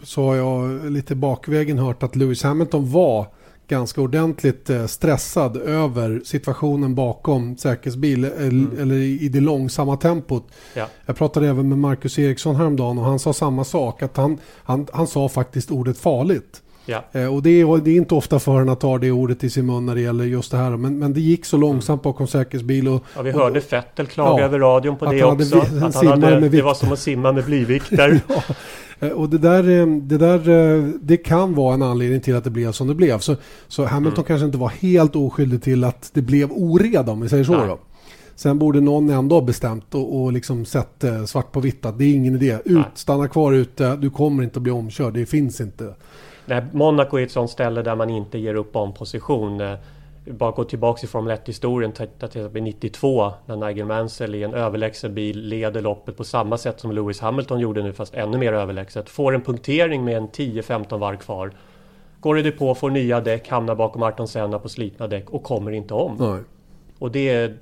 så 0.03 0.25
har 0.25 0.35
jag 0.35 0.85
lite 0.91 1.15
bakvägen 1.15 1.79
hört 1.79 2.03
att 2.03 2.15
Lewis 2.15 2.43
Hamilton 2.43 2.91
var 2.91 3.27
ganska 3.67 4.01
ordentligt 4.01 4.69
eh, 4.69 4.85
stressad 4.85 5.57
över 5.57 6.21
situationen 6.25 6.95
bakom 6.95 7.57
säkerhetsbil 7.57 8.23
eh, 8.23 8.31
mm. 8.31 8.79
eller 8.79 8.95
i 8.95 9.29
det 9.29 9.39
långsamma 9.39 9.97
tempot. 9.97 10.47
Ja. 10.73 10.87
Jag 11.05 11.15
pratade 11.15 11.47
även 11.47 11.69
med 11.69 11.77
Marcus 11.77 12.19
Eriksson 12.19 12.55
häromdagen 12.55 12.97
och 12.97 13.05
han 13.05 13.19
sa 13.19 13.33
samma 13.33 13.63
sak. 13.63 14.01
Att 14.01 14.17
han, 14.17 14.37
han, 14.63 14.87
han 14.93 15.07
sa 15.07 15.29
faktiskt 15.29 15.71
ordet 15.71 15.97
farligt. 15.97 16.61
Ja. 16.85 17.03
Eh, 17.11 17.33
och 17.35 17.43
det 17.43 17.49
är, 17.49 17.77
det 17.77 17.91
är 17.91 17.95
inte 17.95 18.15
ofta 18.15 18.39
förarna 18.39 18.75
tar 18.75 18.99
det 18.99 19.11
ordet 19.11 19.43
i 19.43 19.49
sin 19.49 19.65
mun 19.65 19.85
när 19.85 19.95
det 19.95 20.01
gäller 20.01 20.23
just 20.23 20.51
det 20.51 20.57
här. 20.57 20.77
Men, 20.77 20.99
men 20.99 21.13
det 21.13 21.21
gick 21.21 21.45
så 21.45 21.57
långsamt 21.57 22.05
mm. 22.05 22.13
bakom 22.13 22.27
säkerhetsbil. 22.27 22.87
Och, 22.87 23.03
ja, 23.15 23.21
vi 23.21 23.31
hörde 23.31 23.61
Fettel 23.61 24.07
klaga 24.07 24.39
ja, 24.39 24.45
över 24.45 24.59
radion 24.59 24.97
på 24.97 25.11
det 25.11 25.23
också. 25.23 25.57
Att 25.81 25.95
han 25.95 26.23
hade, 26.23 26.49
det 26.49 26.61
var 26.61 26.73
som 26.73 26.91
att 26.91 26.99
simma 26.99 27.31
med 27.31 27.45
blyvikter. 27.45 28.19
Eh, 28.99 29.09
och 29.09 29.29
det 29.29 29.37
där, 29.37 29.69
eh, 29.69 29.87
det 29.87 30.17
där 30.17 30.91
det 31.01 31.17
kan 31.17 31.55
vara 31.55 31.73
en 31.73 31.81
anledning 31.81 32.21
till 32.21 32.35
att 32.35 32.43
det 32.43 32.49
blev 32.49 32.71
som 32.71 32.87
det 32.87 32.95
blev. 32.95 33.19
Så, 33.19 33.35
så 33.67 33.85
Hamilton 33.85 34.17
mm. 34.17 34.27
kanske 34.27 34.45
inte 34.45 34.57
var 34.57 34.67
helt 34.67 35.15
oskyldig 35.15 35.63
till 35.63 35.83
att 35.83 36.11
det 36.13 36.21
blev 36.21 36.51
oreda 36.51 37.11
om 37.11 37.21
vi 37.21 37.29
säger 37.29 37.43
så. 37.43 37.53
Då. 37.53 37.79
Sen 38.35 38.59
borde 38.59 38.81
någon 38.81 39.09
ändå 39.09 39.35
ha 39.35 39.41
bestämt 39.41 39.95
och, 39.95 40.21
och 40.21 40.33
liksom 40.33 40.65
sett 40.65 41.03
svart 41.25 41.51
på 41.51 41.59
vitt 41.59 41.85
att 41.85 41.97
det 41.97 42.05
är 42.05 42.13
ingen 42.13 42.35
idé. 42.35 42.57
Ut, 42.65 42.75
Nej. 42.75 42.83
stanna 42.93 43.27
kvar 43.27 43.53
ute, 43.53 43.95
du 43.95 44.09
kommer 44.09 44.43
inte 44.43 44.59
att 44.59 44.63
bli 44.63 44.71
omkörd, 44.71 45.13
det 45.13 45.25
finns 45.25 45.61
inte. 45.61 45.93
Nej, 46.45 46.61
Monaco 46.71 47.17
är 47.17 47.23
ett 47.23 47.31
sånt 47.31 47.49
ställe 47.49 47.81
där 47.81 47.95
man 47.95 48.09
inte 48.09 48.37
ger 48.37 48.55
upp 48.55 48.75
omposition 48.75 49.61
bara 50.25 50.51
gå 50.51 50.63
tillbaka 50.63 51.03
i 51.03 51.07
Formel 51.07 51.37
1-historien 51.37 51.91
till 51.91 52.63
92 52.63 53.31
när 53.45 53.55
Nigel 53.55 53.85
Mansell 53.85 54.35
i 54.35 54.43
en 54.43 54.53
överlägsen 54.53 55.13
bil 55.13 55.41
leder 55.41 55.81
loppet 55.81 56.17
på 56.17 56.23
samma 56.23 56.57
sätt 56.57 56.79
som 56.79 56.91
Lewis 56.91 57.19
Hamilton 57.19 57.59
gjorde 57.59 57.83
nu 57.83 57.93
fast 57.93 58.13
ännu 58.13 58.37
mer 58.37 58.53
överlägset. 58.53 59.09
Får 59.09 59.35
en 59.35 59.41
punktering 59.41 60.03
med 60.03 60.17
en 60.17 60.29
10-15 60.29 60.97
varv 60.99 61.17
kvar. 61.17 61.51
Går 62.19 62.39
i 62.39 62.41
depå, 62.41 62.75
får 62.75 62.89
nya 62.89 63.21
däck, 63.21 63.49
hamnar 63.49 63.75
bakom 63.75 64.03
Arton 64.03 64.27
Senna 64.27 64.59
på 64.59 64.69
slitna 64.69 65.07
däck 65.07 65.29
och 65.29 65.43
kommer 65.43 65.71
inte 65.71 65.93
om. 65.93 66.15
Nej. 66.19 66.43
Och 66.99 67.11
det 67.11 67.29
är, 67.29 67.57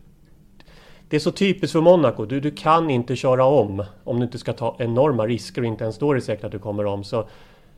det 1.10 1.16
är 1.16 1.20
så 1.20 1.32
typiskt 1.32 1.72
för 1.72 1.82
Monaco. 1.82 2.26
Du, 2.26 2.40
du 2.40 2.52
kan 2.52 2.90
inte 2.90 3.16
köra 3.16 3.46
om 3.46 3.84
om 4.04 4.20
du 4.20 4.26
inte 4.26 4.38
ska 4.38 4.54
ta 4.54 4.76
enorma 4.80 5.28
risker 5.28 5.62
och 5.62 5.68
inte 5.68 5.84
ens 5.84 5.98
då 5.98 6.12
är 6.12 6.16
det 6.16 6.22
säkert 6.22 6.44
att 6.44 6.52
du 6.52 6.60
kommer 6.60 6.86
om. 6.86 7.04
Så 7.04 7.28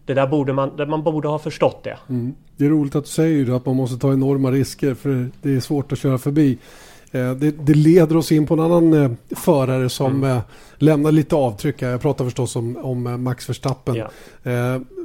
det 0.06 0.14
där 0.14 0.28
borde 0.28 0.54
man, 0.54 0.72
man 0.88 1.04
borde 1.04 1.28
ha 1.28 1.40
förstått 1.40 1.84
det. 1.84 1.98
Mm. 2.10 2.36
Det 2.58 2.66
är 2.66 2.70
roligt 2.70 2.96
att 2.96 3.04
du 3.04 3.10
säger 3.10 3.46
det, 3.46 3.56
att 3.56 3.66
man 3.66 3.76
måste 3.76 3.98
ta 3.98 4.14
enorma 4.14 4.52
risker 4.52 4.94
för 4.94 5.30
det 5.42 5.56
är 5.56 5.60
svårt 5.60 5.92
att 5.92 6.00
köra 6.00 6.18
förbi. 6.18 6.58
Eh, 7.16 7.32
det, 7.32 7.52
det 7.52 7.74
leder 7.74 8.18
oss 8.18 8.32
in 8.32 8.48
på 8.48 8.54
en 8.54 8.60
annan 8.60 8.94
eh, 8.94 9.12
förare 9.36 9.90
som 9.90 10.16
mm. 10.16 10.38
Eh, 10.38 10.42
lämnar 10.78 11.12
lite 11.12 11.36
avtryck. 11.36 11.82
Jag 11.82 12.02
pratar 12.02 12.26
förstås 12.26 12.56
om, 12.56 12.78
om 12.78 13.24
Max 13.24 13.50
Verstappen. 13.50 13.96
Ja. 13.96 14.10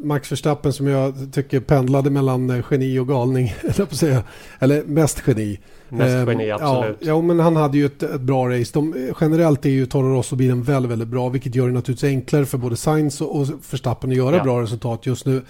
Max 0.02 0.32
Verstappen 0.32 0.72
som 0.72 0.86
jag 0.86 1.14
tycker 1.32 1.60
pendlade 1.60 2.10
mellan 2.10 2.62
geni 2.70 2.98
och 2.98 3.08
galning. 3.08 3.54
Eller, 3.62 3.86
på 3.86 3.94
säga. 3.94 4.22
eller 4.58 4.84
mest 4.84 5.22
geni. 5.26 5.58
Mest 5.88 6.28
geni, 6.28 6.50
absolut. 6.50 6.96
Ja, 7.00 7.06
ja, 7.06 7.22
men 7.22 7.40
han 7.40 7.56
hade 7.56 7.78
ju 7.78 7.86
ett, 7.86 8.02
ett 8.02 8.20
bra 8.20 8.48
race. 8.48 8.70
De, 8.72 9.12
generellt 9.20 9.66
är 9.66 9.70
ju 9.70 9.86
Toro 9.86 10.14
Rosso-bilen 10.14 10.62
väldigt, 10.62 10.92
väldigt 10.92 11.08
bra. 11.08 11.28
Vilket 11.28 11.54
gör 11.54 11.66
det 11.66 11.72
naturligtvis 11.72 12.10
enklare 12.10 12.46
för 12.46 12.58
både 12.58 12.76
Sainz 12.76 13.20
och, 13.20 13.40
och 13.40 13.46
Verstappen 13.70 14.10
att 14.10 14.16
göra 14.16 14.36
ja. 14.36 14.42
bra 14.42 14.62
resultat 14.62 15.06
just 15.06 15.26
nu. 15.26 15.42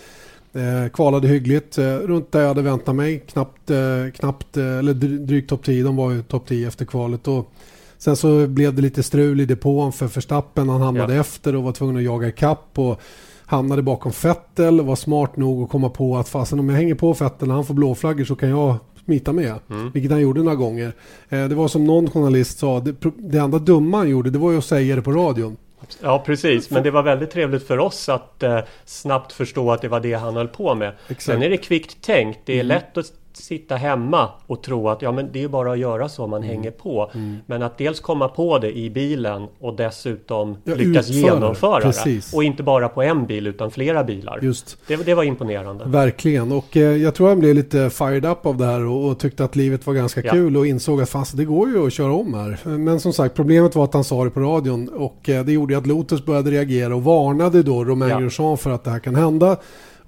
Eh, 0.53 0.91
kvalade 0.93 1.29
hyggligt, 1.29 1.79
eh, 1.79 1.85
runt 1.85 2.33
där 2.33 2.41
jag 2.41 2.49
hade 2.49 2.63
väntat 2.63 2.95
mig. 2.95 3.19
Knappt, 3.19 3.71
eh, 3.71 4.11
knappt 4.15 4.57
eh, 4.57 4.79
eller 4.79 4.95
drygt 4.95 5.49
topp 5.49 5.65
10. 5.65 5.85
De 5.85 5.97
var 5.97 6.11
ju 6.11 6.23
topp 6.23 6.47
10 6.47 6.69
efter 6.69 6.85
kvalet. 6.85 7.29
Och 7.29 7.53
Sen 8.01 8.17
så 8.17 8.47
blev 8.47 8.75
det 8.75 8.83
lite 8.83 9.03
strul 9.03 9.41
i 9.41 9.45
depån 9.45 9.93
för 9.93 10.07
Verstappen. 10.07 10.69
Han 10.69 10.81
hamnade 10.81 11.15
ja. 11.15 11.21
efter 11.21 11.57
och 11.57 11.63
var 11.63 11.73
tvungen 11.73 11.97
att 11.97 12.03
jaga 12.03 12.29
ikapp. 12.29 12.79
Och 12.79 13.01
hamnade 13.47 13.83
bakom 13.83 14.13
Fettel 14.13 14.81
och 14.81 14.87
var 14.87 14.97
smart 14.97 15.37
nog 15.37 15.63
att 15.63 15.71
komma 15.71 15.89
på 15.89 16.17
att 16.17 16.29
fasen 16.29 16.59
om 16.59 16.69
jag 16.69 16.77
hänger 16.77 16.95
på 16.95 17.15
Fettel 17.15 17.49
när 17.49 17.55
han 17.55 17.65
får 17.65 17.75
blåflaggor 17.75 18.25
så 18.25 18.37
kan 18.37 18.49
jag 18.49 18.77
smita 19.05 19.33
med. 19.33 19.55
Mm. 19.71 19.91
Vilket 19.91 20.11
han 20.11 20.21
gjorde 20.21 20.43
några 20.43 20.57
gånger. 20.57 20.93
Eh, 21.29 21.49
det 21.49 21.55
var 21.55 21.69
som 21.69 21.85
någon 21.85 22.11
journalist 22.11 22.59
sa, 22.59 22.81
det, 22.81 22.95
det 23.17 23.39
enda 23.39 23.59
dumma 23.59 23.97
han 23.97 24.09
gjorde 24.09 24.31
det 24.31 24.39
var 24.39 24.51
ju 24.51 24.59
att 24.59 24.65
säga 24.65 24.97
det 24.97 25.03
på 25.03 25.13
radion. 25.13 25.57
Ja 26.03 26.23
precis, 26.27 26.71
men 26.71 26.83
det 26.83 26.91
var 26.91 27.03
väldigt 27.03 27.31
trevligt 27.31 27.67
för 27.67 27.79
oss 27.79 28.09
att 28.09 28.43
eh, 28.43 28.61
snabbt 28.85 29.33
förstå 29.33 29.73
att 29.73 29.83
det 29.83 29.89
var 29.89 30.01
det 30.01 30.15
han 30.15 30.37
höll 30.37 30.49
på 30.49 30.75
med. 30.75 30.93
Exakt. 31.09 31.23
Sen 31.23 31.43
är 31.43 31.51
det 31.51 31.57
kvickt 31.57 32.03
tänkt. 32.03 32.41
Det 32.45 32.53
är 32.53 32.57
mm. 32.57 32.69
lätt 32.69 32.99
att 32.99 33.13
sitta 33.33 33.77
hemma 33.77 34.29
och 34.47 34.63
tro 34.63 34.89
att 34.89 35.03
ja, 35.03 35.13
men 35.13 35.33
det 35.33 35.43
är 35.43 35.49
bara 35.49 35.73
att 35.73 35.79
göra 35.79 36.09
så 36.09 36.27
man 36.27 36.43
mm. 36.43 36.57
hänger 36.57 36.71
på. 36.71 37.11
Mm. 37.15 37.37
Men 37.47 37.63
att 37.63 37.79
dels 37.79 38.01
komma 38.01 38.29
på 38.29 38.59
det 38.59 38.79
i 38.79 38.91
bilen 38.91 39.47
och 39.59 39.77
dessutom 39.77 40.57
ja, 40.65 40.75
lyckas 40.75 41.11
utföra. 41.11 41.35
genomföra 41.35 41.81
Precis. 41.81 42.31
det. 42.31 42.37
Och 42.37 42.45
inte 42.45 42.63
bara 42.63 42.89
på 42.89 43.03
en 43.03 43.27
bil 43.27 43.47
utan 43.47 43.71
flera 43.71 44.05
bilar. 44.05 44.39
Just. 44.43 44.77
Det, 44.87 44.97
det 44.97 45.15
var 45.15 45.25
imponerande. 45.25 45.85
Verkligen 45.85 46.53
och 46.53 46.77
eh, 46.77 46.83
jag 46.83 47.15
tror 47.15 47.29
han 47.29 47.41
blev 47.41 47.55
lite 47.55 47.91
fired 47.91 48.25
up 48.25 48.47
av 48.47 48.57
det 48.57 48.65
här 48.65 48.87
och, 48.87 49.09
och 49.09 49.19
tyckte 49.19 49.45
att 49.45 49.57
livet 49.57 49.87
var 49.87 49.95
ganska 49.95 50.23
ja. 50.25 50.33
kul 50.33 50.57
och 50.57 50.67
insåg 50.67 51.03
att 51.03 51.11
fast 51.11 51.37
det 51.37 51.45
går 51.45 51.69
ju 51.69 51.87
att 51.87 51.93
köra 51.93 52.13
om 52.13 52.35
här. 52.35 52.59
Men 52.65 53.01
som 53.01 53.13
sagt 53.13 53.35
problemet 53.35 53.75
var 53.75 53.85
att 53.85 53.95
han 53.95 54.05
sa 54.05 54.25
det 54.25 54.31
på 54.31 54.41
radion 54.41 54.89
och 54.89 55.29
eh, 55.29 55.45
det 55.45 55.53
gjorde 55.53 55.79
att 55.79 55.87
Lotus 55.87 56.25
började 56.25 56.51
reagera 56.51 56.95
och 56.95 57.05
varnade 57.05 57.63
då 57.63 57.85
Romain 57.85 58.11
ja. 58.11 58.19
Grosjean 58.19 58.59
för 58.59 58.71
att 58.71 58.85
det 58.85 58.91
här 58.91 58.99
kan 58.99 59.15
hända. 59.15 59.57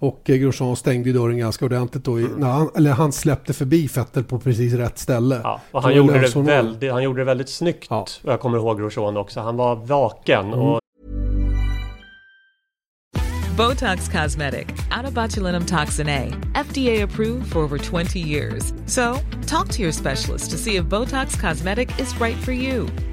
Och 0.03 0.31
eh, 0.31 0.37
Grosjean 0.37 0.77
stängde 0.77 1.13
dörren 1.13 1.39
ganska 1.39 1.65
ordentligt 1.65 2.05
då. 2.05 2.17
Mm. 2.17 2.31
När 2.33 2.49
han, 2.49 2.71
eller 2.77 2.91
han 2.91 3.13
släppte 3.13 3.53
förbi 3.53 3.87
Vettel 3.95 4.25
på 4.25 4.39
precis 4.39 4.73
rätt 4.73 4.99
ställe. 4.99 5.41
Ja, 5.45 5.61
och 5.71 5.83
han, 5.83 5.95
gjorde 5.95 6.21
det 6.21 6.37
väldigt, 6.37 6.93
han 6.93 7.03
gjorde 7.03 7.21
det 7.21 7.25
väldigt 7.25 7.49
snyggt. 7.49 7.87
Ja. 7.91 8.07
Jag 8.23 8.41
kommer 8.41 8.59
ihåg 8.59 8.79
Grosjean 8.79 9.17
också. 9.17 9.41
Han 9.41 9.57
var 9.57 9.77
vaken. 9.77 10.47
Mm. 10.47 10.59
Och... 10.59 10.81
Botox 13.57 14.09
Cosmetic, 14.09 14.67
out 14.97 15.69
toxin 15.69 16.09
A, 16.09 16.33
FDA 16.55 17.05
approved 17.05 17.47
for 17.53 17.59
over 17.61 17.79
20 17.79 18.19
years. 18.19 18.73
So, 18.87 19.19
talk 19.47 19.69
to 19.69 19.83
your 19.83 19.93
specialist 19.93 20.51
to 20.51 20.57
see 20.57 20.77
if 20.77 20.85
Botox 20.85 21.41
Cosmetic 21.41 22.01
is 22.01 22.21
right 22.21 22.37
for 22.45 22.53
you. 22.53 22.89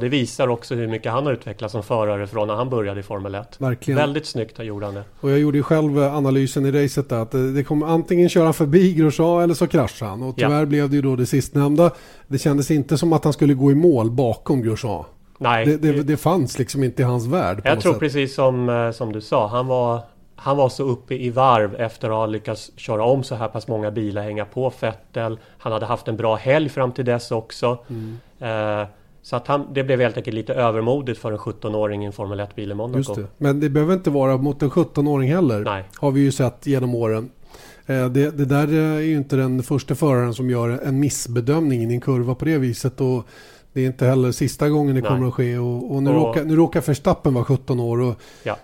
Det 0.00 0.08
visar 0.08 0.48
också 0.48 0.74
hur 0.74 0.88
mycket 0.88 1.12
han 1.12 1.26
har 1.26 1.32
utvecklats 1.32 1.72
som 1.72 1.82
förare 1.82 2.26
från 2.26 2.48
när 2.48 2.54
han 2.54 2.70
började 2.70 3.00
i 3.00 3.02
Formel 3.02 3.34
1. 3.34 3.60
Verkligen. 3.60 3.98
Väldigt 3.98 4.26
snyggt 4.26 4.58
gjorde 4.58 4.86
han 4.86 4.94
det. 4.94 5.04
Och 5.20 5.30
jag 5.30 5.38
gjorde 5.38 5.58
ju 5.58 5.62
själv 5.62 5.98
analysen 5.98 6.66
i 6.66 6.70
racet 6.70 7.08
där 7.08 7.22
att 7.22 7.30
det 7.30 7.64
kommer 7.64 7.86
antingen 7.86 8.28
köra 8.28 8.52
förbi 8.52 8.94
Grosjean 8.94 9.42
eller 9.42 9.54
så 9.54 9.66
kraschar 9.66 10.06
han. 10.06 10.22
Och 10.22 10.36
tyvärr 10.36 10.58
ja. 10.58 10.66
blev 10.66 10.90
det 10.90 10.96
ju 10.96 11.02
då 11.02 11.16
det 11.16 11.26
sistnämnda. 11.26 11.90
Det 12.26 12.38
kändes 12.38 12.70
inte 12.70 12.98
som 12.98 13.12
att 13.12 13.24
han 13.24 13.32
skulle 13.32 13.54
gå 13.54 13.70
i 13.70 13.74
mål 13.74 14.10
bakom 14.10 14.62
Grosjean. 14.62 15.04
Nej. 15.38 15.66
Det, 15.66 15.76
det, 15.76 16.02
det 16.02 16.16
fanns 16.16 16.58
liksom 16.58 16.84
inte 16.84 17.02
i 17.02 17.04
hans 17.04 17.26
värld. 17.26 17.60
Jag 17.64 17.80
tror 17.80 17.92
sätt. 17.92 18.00
precis 18.00 18.34
som, 18.34 18.68
eh, 18.68 18.90
som 18.90 19.12
du 19.12 19.20
sa. 19.20 19.46
Han 19.46 19.66
var, 19.66 20.00
han 20.36 20.56
var 20.56 20.68
så 20.68 20.82
uppe 20.84 21.14
i 21.14 21.30
varv 21.30 21.74
efter 21.74 22.08
att 22.08 22.14
ha 22.14 22.26
lyckats 22.26 22.70
köra 22.76 23.04
om 23.04 23.22
så 23.22 23.34
här 23.34 23.48
pass 23.48 23.68
många 23.68 23.90
bilar, 23.90 24.22
hänga 24.22 24.44
på 24.44 24.70
Fettel. 24.70 25.38
Han 25.58 25.72
hade 25.72 25.86
haft 25.86 26.08
en 26.08 26.16
bra 26.16 26.36
helg 26.36 26.68
fram 26.68 26.92
till 26.92 27.04
dess 27.04 27.30
också. 27.30 27.78
Mm. 27.88 28.18
Eh, 28.38 28.86
så 29.22 29.36
att 29.36 29.46
han, 29.46 29.66
det 29.72 29.84
blev 29.84 30.00
helt 30.00 30.16
enkelt 30.16 30.34
lite 30.34 30.54
övermodigt 30.54 31.18
för 31.18 31.32
en 31.32 31.38
17-åring 31.38 32.02
i 32.02 32.06
en 32.06 32.12
Formel 32.12 32.40
1-bil 32.40 32.70
i 32.70 32.74
Monaco. 32.74 32.98
Just 32.98 33.14
det. 33.14 33.26
Men 33.38 33.60
det 33.60 33.70
behöver 33.70 33.94
inte 33.94 34.10
vara 34.10 34.36
mot 34.36 34.62
en 34.62 34.70
17-åring 34.70 35.32
heller. 35.32 35.60
Nej. 35.60 35.84
Har 35.96 36.10
vi 36.10 36.20
ju 36.20 36.32
sett 36.32 36.66
genom 36.66 36.94
åren. 36.94 37.30
Eh, 37.86 38.06
det, 38.06 38.30
det, 38.30 38.44
där 38.44 38.72
är 38.72 39.00
ju 39.00 39.16
inte 39.16 39.36
den 39.36 39.62
första 39.62 39.94
föraren 39.94 40.34
som 40.34 40.50
gör 40.50 40.68
en 40.68 41.00
missbedömning 41.00 41.90
i 41.90 41.94
en 41.94 42.00
kurva 42.00 42.34
på 42.34 42.44
det 42.44 42.58
viset. 42.58 43.00
Och 43.00 43.26
det 43.72 43.80
är 43.80 43.86
inte 43.86 44.06
heller 44.06 44.32
sista 44.32 44.68
gången 44.68 44.94
det 44.94 45.00
Nej. 45.00 45.10
kommer 45.10 45.28
att 45.28 45.34
ske. 45.34 45.58
Och, 45.58 45.94
och 45.94 46.02
nu, 46.02 46.10
och, 46.10 46.16
råkar, 46.16 46.44
nu 46.44 46.56
råkar 46.56 46.80
Verstappen 46.80 47.34
vara 47.34 47.44
17 47.44 47.80
år. 47.80 48.00
Och 48.00 48.14
ja. 48.42 48.56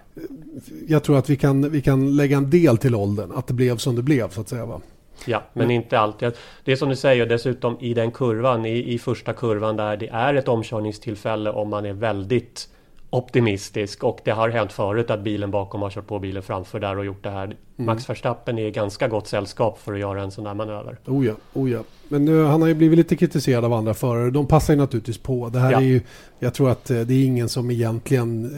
Jag 0.88 1.02
tror 1.02 1.18
att 1.18 1.30
vi 1.30 1.36
kan, 1.36 1.70
vi 1.70 1.82
kan 1.82 2.16
lägga 2.16 2.36
en 2.36 2.50
del 2.50 2.78
till 2.78 2.94
åldern. 2.94 3.32
Att 3.34 3.46
det 3.46 3.54
blev 3.54 3.76
som 3.76 3.96
det 3.96 4.02
blev 4.02 4.30
så 4.30 4.40
att 4.40 4.48
säga. 4.48 4.66
Va? 4.66 4.80
Ja, 5.26 5.42
men 5.52 5.64
mm. 5.64 5.76
inte 5.76 5.98
alltid. 5.98 6.32
Det 6.64 6.72
är 6.72 6.76
som 6.76 6.88
du 6.88 6.96
säger 6.96 7.26
dessutom 7.26 7.76
i 7.80 7.94
den 7.94 8.10
kurvan, 8.10 8.66
i, 8.66 8.94
i 8.94 8.98
första 8.98 9.32
kurvan 9.32 9.76
där 9.76 9.96
det 9.96 10.08
är 10.08 10.34
ett 10.34 10.48
omkörningstillfälle 10.48 11.50
om 11.50 11.68
man 11.68 11.86
är 11.86 11.92
väldigt 11.92 12.68
optimistisk 13.10 14.04
och 14.04 14.20
det 14.24 14.30
har 14.30 14.48
hänt 14.48 14.72
förut 14.72 15.10
att 15.10 15.20
bilen 15.20 15.50
bakom 15.50 15.82
har 15.82 15.90
kört 15.90 16.06
på 16.06 16.18
bilen 16.18 16.42
framför 16.42 16.80
där 16.80 16.98
och 16.98 17.04
gjort 17.04 17.22
det 17.22 17.30
här. 17.30 17.44
Mm. 17.44 17.56
Max 17.76 18.10
Verstappen 18.10 18.58
är 18.58 18.70
ganska 18.70 19.08
gott 19.08 19.28
sällskap 19.28 19.78
för 19.78 19.92
att 19.92 19.98
göra 19.98 20.22
en 20.22 20.30
sån 20.30 20.44
där 20.44 20.54
manöver. 20.54 20.98
Oh 21.06 21.26
ja, 21.26 21.34
oh 21.52 21.70
ja. 21.70 21.80
Men 22.08 22.24
nu, 22.24 22.44
han 22.44 22.60
har 22.60 22.68
ju 22.68 22.74
blivit 22.74 22.98
lite 22.98 23.16
kritiserad 23.16 23.64
av 23.64 23.72
andra 23.72 23.94
förare. 23.94 24.30
De 24.30 24.46
passar 24.46 24.74
ju 24.74 24.78
naturligtvis 24.80 25.18
på. 25.18 25.48
Det 25.48 25.58
här 25.58 25.72
ja. 25.72 25.80
är 25.80 25.84
ju, 25.84 26.00
jag 26.38 26.54
tror 26.54 26.70
att 26.70 26.90
eh, 26.90 27.00
det 27.00 27.14
är 27.14 27.24
ingen 27.24 27.48
som 27.48 27.70
egentligen, 27.70 28.50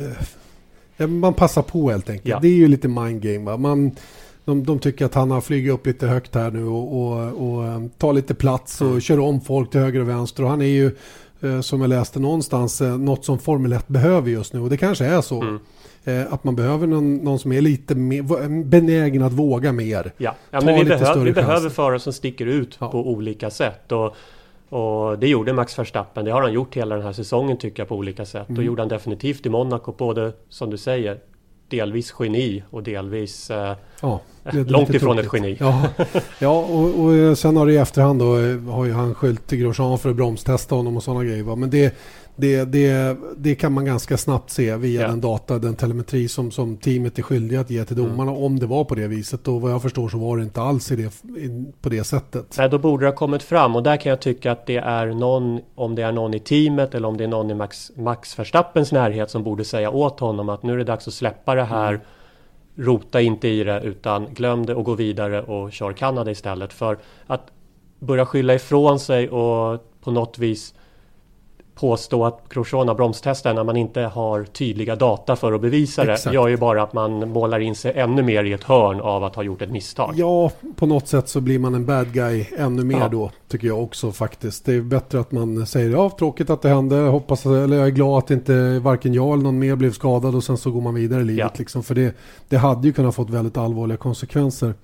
eh, 0.97 1.07
man 1.07 1.35
passar 1.35 1.63
på 1.63 1.91
helt 1.91 2.11
enkelt. 2.11 2.29
Ja. 2.29 2.39
Det 2.43 2.49
är 2.49 2.57
ju 2.57 2.69
lite 2.69 2.89
mind 2.89 3.23
game 3.23 3.51
va. 3.51 3.57
Man, 3.57 3.91
de, 4.49 4.65
de 4.65 4.79
tycker 4.79 5.05
att 5.05 5.15
han 5.15 5.31
har 5.31 5.41
flugit 5.41 5.73
upp 5.73 5.87
lite 5.87 6.07
högt 6.07 6.35
här 6.35 6.51
nu 6.51 6.65
och, 6.65 7.01
och, 7.01 7.19
och 7.19 7.65
um, 7.65 7.89
tar 7.89 8.13
lite 8.13 8.35
plats 8.35 8.81
och 8.81 8.87
mm. 8.87 9.01
kör 9.01 9.21
om 9.21 9.41
folk 9.41 9.71
till 9.71 9.81
höger 9.81 10.01
och 10.01 10.09
vänster. 10.09 10.43
Och 10.43 10.51
han 10.51 10.63
är 10.63 10.67
ju, 10.67 10.97
eh, 11.41 11.61
som 11.61 11.81
jag 11.81 11.89
läste 11.89 12.21
någonstans, 12.21 12.81
eh, 12.81 12.99
något 12.99 13.25
som 13.25 13.39
Formel 13.39 13.73
1 13.73 13.89
behöver 13.89 14.31
just 14.31 14.53
nu. 14.53 14.61
Och 14.61 14.71
det 14.71 14.77
kanske 14.77 15.05
är 15.05 15.21
så. 15.21 15.43
Mm. 15.43 15.59
Eh, 16.05 16.33
att 16.33 16.45
man 16.45 16.57
behöver 16.57 16.87
någon, 16.87 17.17
någon, 17.17 17.39
som 17.39 17.53
är 17.53 17.61
lite 17.61 17.95
mer, 17.95 18.65
benägen 18.65 19.23
att 19.23 19.33
våga 19.33 19.73
mer. 19.73 20.13
Ja, 20.17 20.35
ja 20.51 20.61
men 20.65 20.75
vi, 20.75 20.85
behöv, 20.85 21.19
vi 21.19 21.33
behöver 21.33 21.71
förare 21.71 22.01
som 22.01 22.13
sticker 22.13 22.47
ut 22.47 22.77
ja. 22.81 22.91
på 22.91 23.11
olika 23.11 23.51
sätt. 23.51 23.93
Och, 23.93 24.15
och 24.69 25.19
det 25.19 25.29
gjorde 25.29 25.53
Max 25.53 25.79
Verstappen. 25.79 26.25
Det 26.25 26.31
har 26.31 26.43
han 26.43 26.53
gjort 26.53 26.77
hela 26.77 26.95
den 26.95 27.05
här 27.05 27.13
säsongen 27.13 27.57
tycker 27.57 27.81
jag 27.81 27.89
på 27.89 27.97
olika 27.97 28.25
sätt. 28.25 28.49
Mm. 28.49 28.59
Och 28.59 28.65
gjorde 28.65 28.83
han 28.83 28.89
definitivt 28.89 29.47
i 29.47 29.49
Monaco. 29.49 29.93
Både 29.93 30.33
som 30.49 30.71
du 30.71 30.77
säger 30.77 31.19
delvis 31.69 32.15
geni 32.19 32.63
och 32.71 32.83
delvis 32.83 33.51
eh, 33.51 33.77
ja, 34.03 34.21
långt 34.53 34.95
ifrån 34.95 35.19
ett 35.19 35.29
geni. 35.33 35.57
Ja, 35.61 35.83
ja 36.39 36.59
och, 36.59 37.05
och, 37.05 37.39
sen 37.39 37.57
har 37.57 37.67
det 37.67 37.73
i 37.73 37.77
efterhand 37.77 38.19
då 38.19 38.37
har 38.73 38.85
ju 38.85 38.93
han 38.93 39.15
skyllt 39.15 39.51
Grosjean 39.51 39.99
för 39.99 40.11
att 40.11 40.17
bromstesta 40.17 40.75
honom 40.75 40.97
och 40.97 41.03
sådana 41.03 41.25
grejer. 41.25 41.57
Men 41.57 41.71
det, 41.71 41.97
det, 42.41 42.65
det, 42.65 43.17
det 43.37 43.55
kan 43.55 43.73
man 43.73 43.85
ganska 43.85 44.17
snabbt 44.17 44.51
se 44.51 44.77
via 44.77 45.03
ja. 45.03 45.09
den 45.09 45.21
data, 45.21 45.59
den 45.59 45.75
telemetri 45.75 46.29
som, 46.29 46.51
som 46.51 46.77
teamet 46.77 47.19
är 47.19 47.23
skyldiga 47.23 47.61
att 47.61 47.71
ge 47.71 47.85
till 47.85 47.99
mm. 47.99 48.11
domarna. 48.11 48.31
Mm. 48.31 48.43
Om 48.43 48.59
det 48.59 48.67
var 48.67 48.85
på 48.85 48.95
det 48.95 49.07
viset. 49.07 49.49
Och 49.49 49.61
vad 49.61 49.73
jag 49.73 49.83
förstår 49.83 50.09
så 50.09 50.19
var 50.19 50.37
det 50.37 50.43
inte 50.43 50.61
alls 50.61 50.93
i 50.93 50.97
det, 50.97 51.13
på 51.83 51.89
det 51.89 52.05
sättet. 52.05 52.55
Nej, 52.59 52.69
då 52.69 52.79
borde 52.79 53.05
det 53.05 53.11
ha 53.11 53.17
kommit 53.17 53.43
fram. 53.43 53.77
Och 53.77 53.83
där 53.83 53.97
kan 53.97 54.11
jag 54.11 54.21
tycka 54.21 54.53
att 54.53 54.67
det 54.67 54.77
är 54.77 55.07
någon, 55.07 55.61
om 55.75 55.95
det 55.95 56.03
är 56.03 56.13
någon 56.13 56.35
i 56.35 56.41
teamet 56.41 56.95
eller 56.95 57.09
om 57.09 57.17
det 57.17 57.25
är 57.25 57.29
någon 57.29 57.51
i 57.51 57.55
Max, 57.55 57.91
Max 57.97 58.39
Verstappens 58.39 58.93
närhet 58.93 59.31
som 59.31 59.43
borde 59.43 59.65
säga 59.65 59.91
åt 59.91 60.21
honom 60.21 60.49
att 60.49 60.63
nu 60.63 60.73
är 60.73 60.77
det 60.77 60.85
dags 60.85 61.09
att 61.09 61.15
släppa 61.15 61.55
det 61.55 61.65
här. 61.65 61.89
Mm. 61.89 62.01
Rota 62.79 63.21
inte 63.21 63.49
i 63.49 63.65
det 63.65 63.81
utan 63.81 64.35
glöm 64.35 64.67
det 64.67 64.75
och 64.75 64.85
gå 64.85 64.95
vidare 64.95 65.43
och 65.43 65.73
kör 65.73 65.93
Kanada 65.93 66.31
istället. 66.31 66.73
För 66.73 66.99
att 67.27 67.51
börja 67.99 68.27
skylla 68.27 68.55
ifrån 68.55 69.01
sig 69.01 69.29
och 69.29 69.85
på 70.01 70.11
något 70.11 70.39
vis 70.39 70.75
påstå 71.81 72.25
att 72.25 72.43
Grosjean 72.49 72.89
har 72.89 72.95
bromstestat 72.95 73.55
när 73.55 73.65
man 73.65 73.77
inte 73.77 74.01
har 74.01 74.45
tydliga 74.45 74.97
data 74.97 75.37
för 75.37 75.53
att 75.53 75.61
bevisa 75.61 76.03
Exakt. 76.03 76.25
det 76.25 76.35
gör 76.35 76.49
ju 76.49 76.57
bara 76.57 76.83
att 76.83 76.93
man 76.93 77.31
målar 77.31 77.61
in 77.61 77.75
sig 77.75 77.93
ännu 77.97 78.23
mer 78.23 78.45
i 78.45 78.53
ett 78.53 78.65
hörn 78.65 79.01
av 79.01 79.25
att 79.25 79.35
ha 79.35 79.43
gjort 79.43 79.63
ett 79.63 79.71
misstag. 79.71 80.15
Ja, 80.17 80.51
på 80.77 80.87
något 80.87 81.09
sätt 81.09 81.29
så 81.29 81.41
blir 81.41 81.59
man 81.59 81.75
en 81.75 81.87
bad 81.87 82.13
guy 82.13 82.47
ännu 82.59 82.85
mer 82.85 82.99
ja. 82.99 83.09
då 83.09 83.31
tycker 83.49 83.67
jag 83.67 83.83
också 83.83 84.13
faktiskt. 84.13 84.65
Det 84.65 84.75
är 84.75 84.81
bättre 84.81 85.21
att 85.21 85.33
man 85.33 85.67
säger 85.67 85.91
ja, 85.91 86.11
tråkigt 86.19 86.51
att 86.51 86.63
det 86.63 86.69
hände, 86.69 86.97
hoppas, 86.97 87.47
eller 87.47 87.77
jag 87.77 87.87
är 87.87 87.91
glad 87.91 88.19
att 88.19 88.31
inte 88.31 88.79
varken 88.79 89.15
jag 89.15 89.33
eller 89.33 89.43
någon 89.43 89.59
mer 89.59 89.77
blev 89.77 89.93
skadad 89.93 90.35
och 90.35 90.45
sen 90.45 90.57
så 90.57 90.71
går 90.71 90.81
man 90.81 90.95
vidare 90.95 91.21
i 91.21 91.25
livet 91.25 91.51
ja. 91.55 91.59
liksom. 91.59 91.83
För 91.83 91.95
det, 91.95 92.15
det 92.49 92.57
hade 92.57 92.87
ju 92.87 92.93
kunnat 92.93 93.15
fått 93.15 93.31
väldigt 93.31 93.57
allvarliga 93.57 93.97
konsekvenser. 93.97 94.75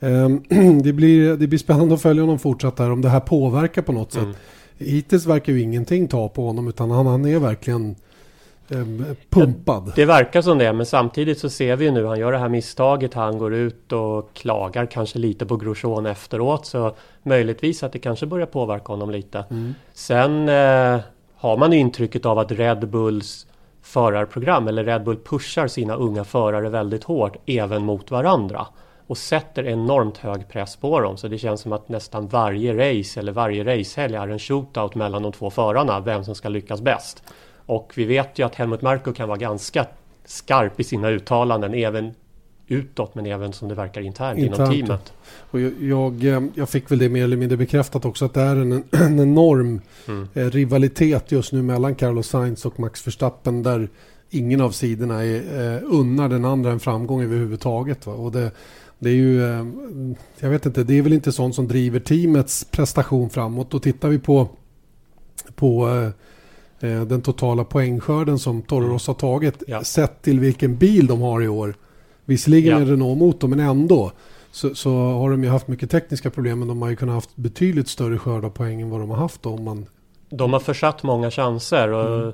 Ehm, 0.00 0.42
det, 0.82 0.92
blir, 0.92 1.36
det 1.36 1.46
blir 1.46 1.58
spännande 1.58 1.94
att 1.94 2.02
följa 2.02 2.22
honom 2.22 2.38
fortsatt 2.38 2.78
här 2.78 2.90
om 2.90 3.02
det 3.02 3.08
här 3.08 3.20
påverkar 3.20 3.82
på 3.82 3.92
något 3.92 4.14
mm. 4.14 4.32
sätt 4.32 4.42
hittills 4.78 5.26
verkar 5.26 5.52
ju 5.52 5.60
ingenting 5.60 6.08
ta 6.08 6.28
på 6.28 6.46
honom 6.46 6.68
utan 6.68 6.90
han, 6.90 7.06
han 7.06 7.24
är 7.24 7.38
verkligen 7.38 7.96
eh, 8.68 9.14
pumpad. 9.30 9.92
Det 9.96 10.04
verkar 10.04 10.42
som 10.42 10.58
det 10.58 10.72
men 10.72 10.86
samtidigt 10.86 11.38
så 11.38 11.50
ser 11.50 11.76
vi 11.76 11.84
ju 11.84 11.90
nu 11.90 12.04
han 12.04 12.18
gör 12.18 12.32
det 12.32 12.38
här 12.38 12.48
misstaget. 12.48 13.14
Han 13.14 13.38
går 13.38 13.54
ut 13.54 13.92
och 13.92 14.34
klagar 14.34 14.86
kanske 14.86 15.18
lite 15.18 15.46
på 15.46 15.56
Grosjean 15.56 16.06
efteråt 16.06 16.66
så 16.66 16.94
möjligtvis 17.22 17.82
att 17.82 17.92
det 17.92 17.98
kanske 17.98 18.26
börjar 18.26 18.46
påverka 18.46 18.92
honom 18.92 19.10
lite. 19.10 19.44
Mm. 19.50 19.74
Sen 19.92 20.48
eh, 20.48 21.00
har 21.36 21.56
man 21.56 21.72
intrycket 21.72 22.26
av 22.26 22.38
att 22.38 22.52
Red 22.52 22.88
Bulls 22.88 23.46
förarprogram 23.82 24.68
eller 24.68 24.84
Red 24.84 25.04
Bull 25.04 25.16
pushar 25.16 25.68
sina 25.68 25.94
unga 25.94 26.24
förare 26.24 26.68
väldigt 26.68 27.04
hårt 27.04 27.36
även 27.46 27.84
mot 27.84 28.10
varandra. 28.10 28.66
Och 29.08 29.18
sätter 29.18 29.66
enormt 29.66 30.16
hög 30.16 30.48
press 30.48 30.76
på 30.76 31.00
dem. 31.00 31.16
Så 31.16 31.28
det 31.28 31.38
känns 31.38 31.60
som 31.60 31.72
att 31.72 31.88
nästan 31.88 32.28
varje 32.28 32.72
race 32.72 33.20
eller 33.20 33.32
varje 33.32 33.64
racehelg 33.64 34.14
är 34.14 34.28
en 34.28 34.38
shootout 34.38 34.94
mellan 34.94 35.22
de 35.22 35.32
två 35.32 35.50
förarna, 35.50 36.00
vem 36.00 36.24
som 36.24 36.34
ska 36.34 36.48
lyckas 36.48 36.80
bäst. 36.80 37.22
Och 37.66 37.92
vi 37.96 38.04
vet 38.04 38.38
ju 38.38 38.46
att 38.46 38.54
Helmut 38.54 38.82
Marko 38.82 39.12
kan 39.12 39.28
vara 39.28 39.38
ganska 39.38 39.86
skarp 40.24 40.80
i 40.80 40.84
sina 40.84 41.08
uttalanden, 41.08 41.74
även 41.74 42.14
utåt 42.66 43.14
men 43.14 43.26
även 43.26 43.52
som 43.52 43.68
det 43.68 43.74
verkar 43.74 44.00
internt, 44.00 44.38
internt 44.38 44.74
inom 44.74 44.86
teamet. 44.86 45.12
Och 45.50 45.60
jag, 45.60 45.72
jag, 45.80 46.24
eh, 46.24 46.42
jag, 46.54 46.68
fick 46.68 46.90
väl 46.90 46.98
det 46.98 47.08
mer 47.08 47.24
eller 47.24 47.36
mindre 47.36 47.56
bekräftat 47.56 48.04
också 48.04 48.24
att 48.24 48.34
det 48.34 48.40
är 48.40 48.56
en, 48.56 48.72
en 48.90 49.20
enorm 49.20 49.80
mm. 50.08 50.28
Eh, 50.34 50.50
rivalitet 50.50 51.32
just 51.32 51.52
nu 51.52 51.62
mellan 51.62 51.94
Carlos 51.94 52.28
Sainz 52.28 52.66
och 52.66 52.80
Max 52.80 53.06
Verstappen 53.06 53.62
där 53.62 53.88
ingen 54.30 54.60
av 54.60 54.70
sidorna 54.70 55.24
är, 55.24 55.76
eh, 55.76 55.82
unnar 55.84 56.28
den 56.28 56.44
andra 56.44 56.70
en 56.70 56.80
framgång 56.80 57.22
överhuvudtaget. 57.22 58.06
Va? 58.06 58.12
Och 58.12 58.32
det, 58.32 58.50
det 58.98 59.08
är 59.10 59.14
ju, 59.14 59.44
eh, 59.44 59.66
jag 60.38 60.50
vet 60.50 60.66
inte, 60.66 60.84
det 60.84 60.98
är 60.98 61.02
väl 61.02 61.12
inte 61.12 61.32
sånt 61.32 61.54
som 61.54 61.68
driver 61.68 62.00
teamets 62.00 62.64
prestation 62.64 63.30
framåt. 63.30 63.74
Och 63.74 63.82
tittar 63.82 64.08
vi 64.08 64.18
på, 64.18 64.48
på 65.54 65.88
eh, 65.88 66.90
eh 66.90 67.02
den 67.02 67.22
totala 67.22 67.64
poängskörden 67.64 68.38
som 68.38 68.62
Toro. 68.62 68.88
Rosso 68.88 69.10
har 69.10 69.14
tagit, 69.14 69.62
ja. 69.66 69.84
sett 69.84 70.22
till 70.22 70.40
vilken 70.40 70.76
bil 70.76 71.06
de 71.06 71.20
har 71.20 71.42
i 71.42 71.48
år. 71.48 71.74
Visserligen 72.24 72.72
ja. 72.72 72.78
en 72.78 72.86
Renault-motor, 72.86 73.48
men 73.48 73.60
ändå. 73.60 74.12
Så, 74.50 74.74
så, 74.74 74.90
har 74.90 75.30
de 75.30 75.44
ju 75.44 75.50
haft 75.50 75.68
mycket 75.68 75.90
tekniska 75.90 76.30
problem, 76.30 76.58
men 76.58 76.68
de 76.68 76.82
har 76.82 76.88
ju 76.88 76.96
kunnat 76.96 77.14
haft 77.14 77.36
betydligt 77.36 77.88
större 77.88 78.18
skörd 78.18 78.44
av 78.44 78.50
poäng 78.50 78.80
än 78.80 78.90
vad 78.90 79.00
de 79.00 79.10
har 79.10 79.16
haft. 79.16 79.42
Då, 79.42 79.50
om 79.50 79.64
man... 79.64 79.86
De 80.30 80.52
har 80.52 80.60
försatt 80.60 81.02
många 81.02 81.30
chanser. 81.30 81.88
Och 81.88 82.18
mm. 82.18 82.32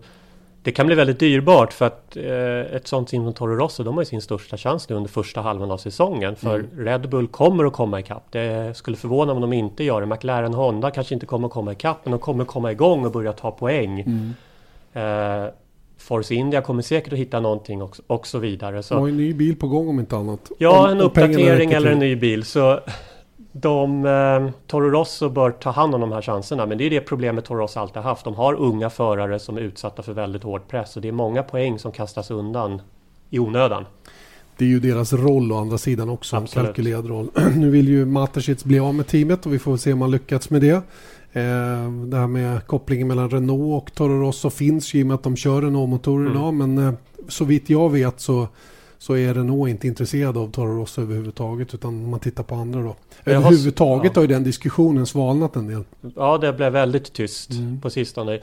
Det 0.64 0.72
kan 0.72 0.86
bli 0.86 0.94
väldigt 0.94 1.18
dyrbart 1.18 1.72
för 1.72 1.86
att 1.86 2.16
eh, 2.16 2.76
ett 2.76 2.86
sånt 2.86 3.10
som 3.10 3.32
Toro 3.32 3.56
Rosso 3.56 3.82
de 3.82 3.94
har 3.94 4.02
ju 4.02 4.06
sin 4.06 4.22
största 4.22 4.56
chans 4.56 4.88
nu 4.88 4.96
under 4.96 5.10
första 5.10 5.40
halvan 5.40 5.70
av 5.70 5.78
säsongen. 5.78 6.36
För 6.36 6.54
mm. 6.54 6.84
Red 6.84 7.08
Bull 7.08 7.28
kommer 7.28 7.64
att 7.64 7.72
komma 7.72 8.00
ikapp. 8.00 8.24
Det 8.30 8.76
skulle 8.76 8.96
förvåna 8.96 9.32
om 9.32 9.40
de 9.40 9.52
inte 9.52 9.84
gör 9.84 10.00
det. 10.00 10.06
McLaren 10.06 10.54
Honda 10.54 10.90
kanske 10.90 11.14
inte 11.14 11.26
kommer 11.26 11.46
att 11.46 11.52
komma 11.52 11.72
ikapp 11.72 11.98
men 12.04 12.10
de 12.10 12.20
kommer 12.20 12.44
komma 12.44 12.72
igång 12.72 13.04
och 13.04 13.12
börja 13.12 13.32
ta 13.32 13.50
poäng. 13.50 14.00
Mm. 14.00 14.34
Eh, 14.92 15.50
Force 15.98 16.34
India 16.34 16.60
kommer 16.60 16.82
säkert 16.82 17.12
att 17.12 17.18
hitta 17.18 17.40
någonting 17.40 17.82
också, 17.82 18.02
och 18.06 18.26
så 18.26 18.38
vidare. 18.38 18.82
Så. 18.82 18.94
De 18.94 19.00
har 19.00 19.08
en 19.08 19.16
ny 19.16 19.34
bil 19.34 19.56
på 19.56 19.68
gång 19.68 19.88
om 19.88 20.00
inte 20.00 20.16
annat. 20.16 20.50
Ja, 20.58 20.90
en 20.90 21.00
uppdatering 21.00 21.72
eller 21.72 21.90
en 21.90 21.98
ny 21.98 22.16
bil. 22.16 22.44
Så 22.44 22.80
de, 23.56 24.06
eh, 24.06 24.50
Toro 24.66 24.90
Rosso 24.90 25.28
bör 25.28 25.50
ta 25.50 25.70
hand 25.70 25.94
om 25.94 26.00
de 26.00 26.12
här 26.12 26.22
chanserna. 26.22 26.66
Men 26.66 26.78
det 26.78 26.84
är 26.84 26.90
det 26.90 27.00
problemet 27.00 27.44
Toro 27.44 27.58
Rosso 27.58 27.80
alltid 27.80 27.96
har 27.96 28.02
haft. 28.02 28.24
De 28.24 28.34
har 28.34 28.54
unga 28.54 28.90
förare 28.90 29.38
som 29.38 29.56
är 29.56 29.60
utsatta 29.60 30.02
för 30.02 30.12
väldigt 30.12 30.42
hård 30.42 30.68
press. 30.68 30.96
Och 30.96 31.02
det 31.02 31.08
är 31.08 31.12
många 31.12 31.42
poäng 31.42 31.78
som 31.78 31.92
kastas 31.92 32.30
undan 32.30 32.82
i 33.30 33.38
onödan. 33.38 33.84
Det 34.56 34.64
är 34.64 34.68
ju 34.68 34.80
deras 34.80 35.12
roll 35.12 35.52
å 35.52 35.56
andra 35.56 35.78
sidan 35.78 36.08
också. 36.08 36.36
Absolut. 36.36 36.68
En 36.68 36.74
kalkylerad 36.74 37.06
roll. 37.06 37.28
nu 37.56 37.70
vill 37.70 37.88
ju 37.88 38.04
Mateschitz 38.04 38.64
bli 38.64 38.78
av 38.78 38.94
med 38.94 39.06
teamet 39.06 39.46
och 39.46 39.52
vi 39.54 39.58
får 39.58 39.76
se 39.76 39.92
om 39.92 40.00
han 40.00 40.10
lyckats 40.10 40.50
med 40.50 40.60
det. 40.60 40.74
Eh, 41.32 41.90
det 42.06 42.16
här 42.16 42.26
med 42.26 42.66
kopplingen 42.66 43.08
mellan 43.08 43.30
Renault 43.30 43.82
och 43.82 43.94
Toro 43.94 44.20
Rosso 44.20 44.50
finns 44.50 44.94
ju 44.94 45.00
i 45.00 45.02
och 45.02 45.06
med 45.06 45.14
att 45.14 45.22
de 45.22 45.36
kör 45.36 45.62
Renault-motorer 45.62 46.26
mm. 46.26 46.32
idag. 46.32 46.54
Men 46.54 46.78
eh, 46.78 46.94
så 47.28 47.44
vitt 47.44 47.70
jag 47.70 47.90
vet 47.90 48.20
så 48.20 48.48
så 49.04 49.16
är 49.16 49.34
Renault 49.34 49.70
inte 49.70 49.86
intresserad 49.86 50.36
av 50.36 50.50
Toro 50.50 50.80
Rosso 50.80 51.02
överhuvudtaget 51.02 51.74
utan 51.74 52.10
man 52.10 52.20
tittar 52.20 52.42
på 52.42 52.54
andra 52.54 52.82
då. 52.82 52.96
Överhuvudtaget 53.24 54.16
har, 54.16 54.22
ja. 54.22 54.24
har 54.24 54.28
ju 54.28 54.34
den 54.34 54.44
diskussionen 54.44 55.06
svalnat 55.06 55.56
en 55.56 55.66
del. 55.68 55.84
Ja, 56.16 56.38
det 56.38 56.52
blev 56.52 56.72
väldigt 56.72 57.12
tyst 57.12 57.50
mm. 57.50 57.80
på 57.80 57.90
sistone. 57.90 58.40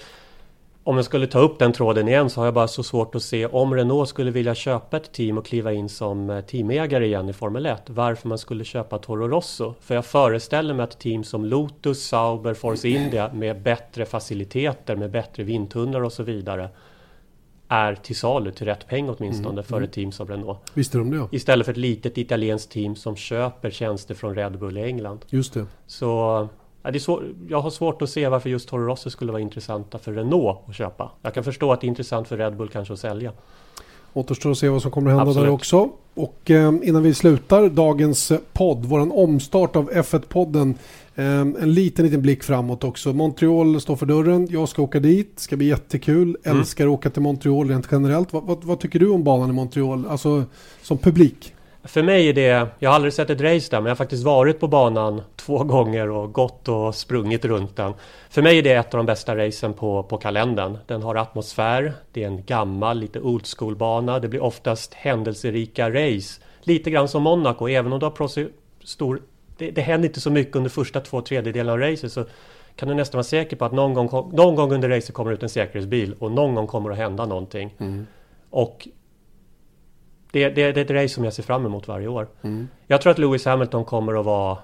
Om 0.83 0.95
jag 0.95 1.05
skulle 1.05 1.27
ta 1.27 1.39
upp 1.39 1.59
den 1.59 1.73
tråden 1.73 2.07
igen 2.07 2.29
så 2.29 2.41
har 2.41 2.45
jag 2.45 2.53
bara 2.53 2.67
så 2.67 2.83
svårt 2.83 3.15
att 3.15 3.23
se 3.23 3.45
om 3.45 3.75
Renault 3.75 4.09
skulle 4.09 4.31
vilja 4.31 4.55
köpa 4.55 4.97
ett 4.97 5.11
team 5.13 5.37
och 5.37 5.45
kliva 5.45 5.73
in 5.73 5.89
som 5.89 6.29
eh, 6.29 6.41
teamägare 6.41 7.05
igen 7.05 7.29
i 7.29 7.33
Formel 7.33 7.65
1. 7.65 7.81
Varför 7.87 8.27
man 8.27 8.37
skulle 8.37 8.63
köpa 8.63 8.97
Toro 8.97 9.27
Rosso. 9.27 9.73
För 9.81 9.95
jag 9.95 10.05
föreställer 10.05 10.73
mig 10.73 10.83
att 10.83 10.99
team 10.99 11.23
som 11.23 11.45
Lotus, 11.45 12.03
Sauber, 12.07 12.53
Force 12.53 12.87
India 12.87 13.33
med 13.33 13.61
bättre 13.61 14.05
faciliteter, 14.05 14.95
med 14.95 15.11
bättre 15.11 15.43
vindtunnlar 15.43 16.03
och 16.03 16.13
så 16.13 16.23
vidare 16.23 16.69
är 17.71 17.95
till 17.95 18.15
salu 18.15 18.51
till 18.51 18.67
rätt 18.67 18.87
peng 18.87 19.09
åtminstone 19.09 19.49
mm, 19.49 19.63
för 19.63 19.77
mm. 19.77 19.83
ett 19.83 19.93
team 19.93 20.11
som 20.11 20.27
Renault. 20.27 20.59
Visste 20.73 20.97
de 20.97 21.11
det? 21.11 21.27
Istället 21.31 21.65
för 21.65 21.71
ett 21.71 21.77
litet 21.77 22.17
italienskt 22.17 22.71
team 22.71 22.95
som 22.95 23.15
köper 23.15 23.69
tjänster 23.69 24.15
från 24.15 24.35
Red 24.35 24.59
Bull 24.59 24.77
i 24.77 24.83
England. 24.83 25.25
Just 25.29 25.53
det. 25.53 25.65
Så 25.87 26.07
ja, 26.83 26.91
det 26.91 26.97
är 26.97 26.99
svår, 26.99 27.23
jag 27.49 27.61
har 27.61 27.69
svårt 27.69 28.01
att 28.01 28.09
se 28.09 28.27
varför 28.27 28.49
just 28.49 28.69
Toro 28.69 28.85
Rosso 28.85 29.09
skulle 29.09 29.31
vara 29.31 29.41
intressanta 29.41 29.97
för 29.97 30.13
Renault 30.13 30.59
att 30.67 30.75
köpa. 30.75 31.11
Jag 31.21 31.33
kan 31.33 31.43
förstå 31.43 31.73
att 31.73 31.81
det 31.81 31.87
är 31.87 31.89
intressant 31.89 32.27
för 32.27 32.37
Red 32.37 32.57
Bull 32.57 32.69
kanske 32.69 32.93
att 32.93 32.99
sälja. 32.99 33.31
Återstår 34.13 34.51
att 34.51 34.57
se 34.57 34.69
vad 34.69 34.81
som 34.81 34.91
kommer 34.91 35.11
att 35.11 35.17
hända 35.17 35.29
Absolut. 35.29 35.47
där 35.47 35.53
också. 35.53 35.89
Och 36.13 36.51
eh, 36.51 36.73
innan 36.83 37.03
vi 37.03 37.13
slutar 37.13 37.69
dagens 37.69 38.31
podd, 38.53 38.85
våran 38.85 39.11
omstart 39.11 39.75
av 39.75 39.91
F1-podden 39.91 40.61
Ehm, 40.61 40.75
en 41.15 41.73
liten, 41.73 42.05
liten 42.05 42.21
blick 42.21 42.43
framåt 42.43 42.83
också. 42.83 43.13
Montreal 43.13 43.81
står 43.81 43.95
för 43.95 44.05
dörren. 44.05 44.47
Jag 44.49 44.69
ska 44.69 44.81
åka 44.81 44.99
dit. 44.99 45.39
Ska 45.39 45.57
bli 45.57 45.67
jättekul. 45.67 46.37
Mm. 46.43 46.59
Älskar 46.59 46.85
att 46.85 46.91
åka 46.91 47.09
till 47.09 47.21
Montreal 47.21 47.69
rent 47.69 47.87
generellt. 47.91 48.33
Vad, 48.33 48.43
vad, 48.43 48.63
vad, 48.63 48.79
tycker 48.79 48.99
du 48.99 49.09
om 49.09 49.23
banan 49.23 49.49
i 49.49 49.53
Montreal? 49.53 50.05
Alltså 50.07 50.43
som 50.81 50.97
publik? 50.97 51.53
För 51.83 52.03
mig 52.03 52.29
är 52.29 52.33
det, 52.33 52.67
jag 52.79 52.89
har 52.89 52.95
aldrig 52.95 53.13
sett 53.13 53.29
ett 53.29 53.41
race 53.41 53.67
där 53.71 53.77
men 53.81 53.85
jag 53.85 53.91
har 53.91 53.95
faktiskt 53.95 54.23
varit 54.23 54.59
på 54.59 54.67
banan 54.67 55.21
två 55.35 55.63
gånger 55.63 56.09
och 56.09 56.33
gått 56.33 56.67
och 56.67 56.95
sprungit 56.95 57.45
runt 57.45 57.75
den. 57.75 57.93
För 58.29 58.41
mig 58.41 58.57
är 58.57 58.63
det 58.63 58.73
ett 58.73 58.93
av 58.93 58.97
de 58.97 59.05
bästa 59.05 59.35
racen 59.37 59.73
på, 59.73 60.03
på 60.03 60.17
kalendern. 60.17 60.77
Den 60.87 61.01
har 61.01 61.15
atmosfär, 61.15 61.93
det 62.11 62.23
är 62.23 62.27
en 62.27 62.43
gammal, 62.43 62.99
lite 62.99 63.19
old 63.19 63.47
school 63.57 63.75
bana. 63.75 64.19
Det 64.19 64.27
blir 64.27 64.43
oftast 64.43 64.93
händelserika 64.93 65.89
race. 65.89 66.41
Lite 66.63 66.91
grann 66.91 67.07
som 67.07 67.23
Monaco, 67.23 67.67
även 67.67 67.93
om 67.93 67.99
du 67.99 68.05
har 68.05 68.49
stor 68.83 69.21
det, 69.61 69.71
det 69.71 69.81
händer 69.81 70.07
inte 70.09 70.21
så 70.21 70.31
mycket 70.31 70.55
under 70.55 70.69
första 70.69 70.99
två 70.99 71.21
tredjedelar 71.21 71.73
av 71.73 71.79
racet 71.79 72.11
så 72.11 72.25
kan 72.75 72.89
du 72.89 72.95
nästan 72.95 73.17
vara 73.17 73.23
säker 73.23 73.55
på 73.55 73.65
att 73.65 73.71
någon 73.71 73.93
gång, 73.93 74.31
någon 74.33 74.55
gång 74.55 74.73
under 74.73 74.89
racet 74.89 75.13
kommer 75.13 75.31
ut 75.31 75.43
en 75.43 75.49
säkerhetsbil 75.49 76.15
och 76.19 76.31
någon 76.31 76.55
gång 76.55 76.67
kommer 76.67 76.89
det 76.89 76.93
att 76.93 76.99
hända 76.99 77.25
någonting. 77.25 77.73
Mm. 77.77 78.07
Och 78.49 78.87
det, 80.31 80.49
det, 80.49 80.71
det, 80.71 80.81
är 80.81 80.85
ett 80.85 80.91
race 80.91 81.13
som 81.13 81.23
jag 81.23 81.33
ser 81.33 81.43
fram 81.43 81.65
emot 81.65 81.87
varje 81.87 82.07
år. 82.07 82.27
Mm. 82.41 82.67
Jag 82.87 83.01
tror 83.01 83.11
att 83.11 83.19
Lewis 83.19 83.45
Hamilton 83.45 83.85
kommer 83.85 84.19
att 84.19 84.25
vara 84.25 84.57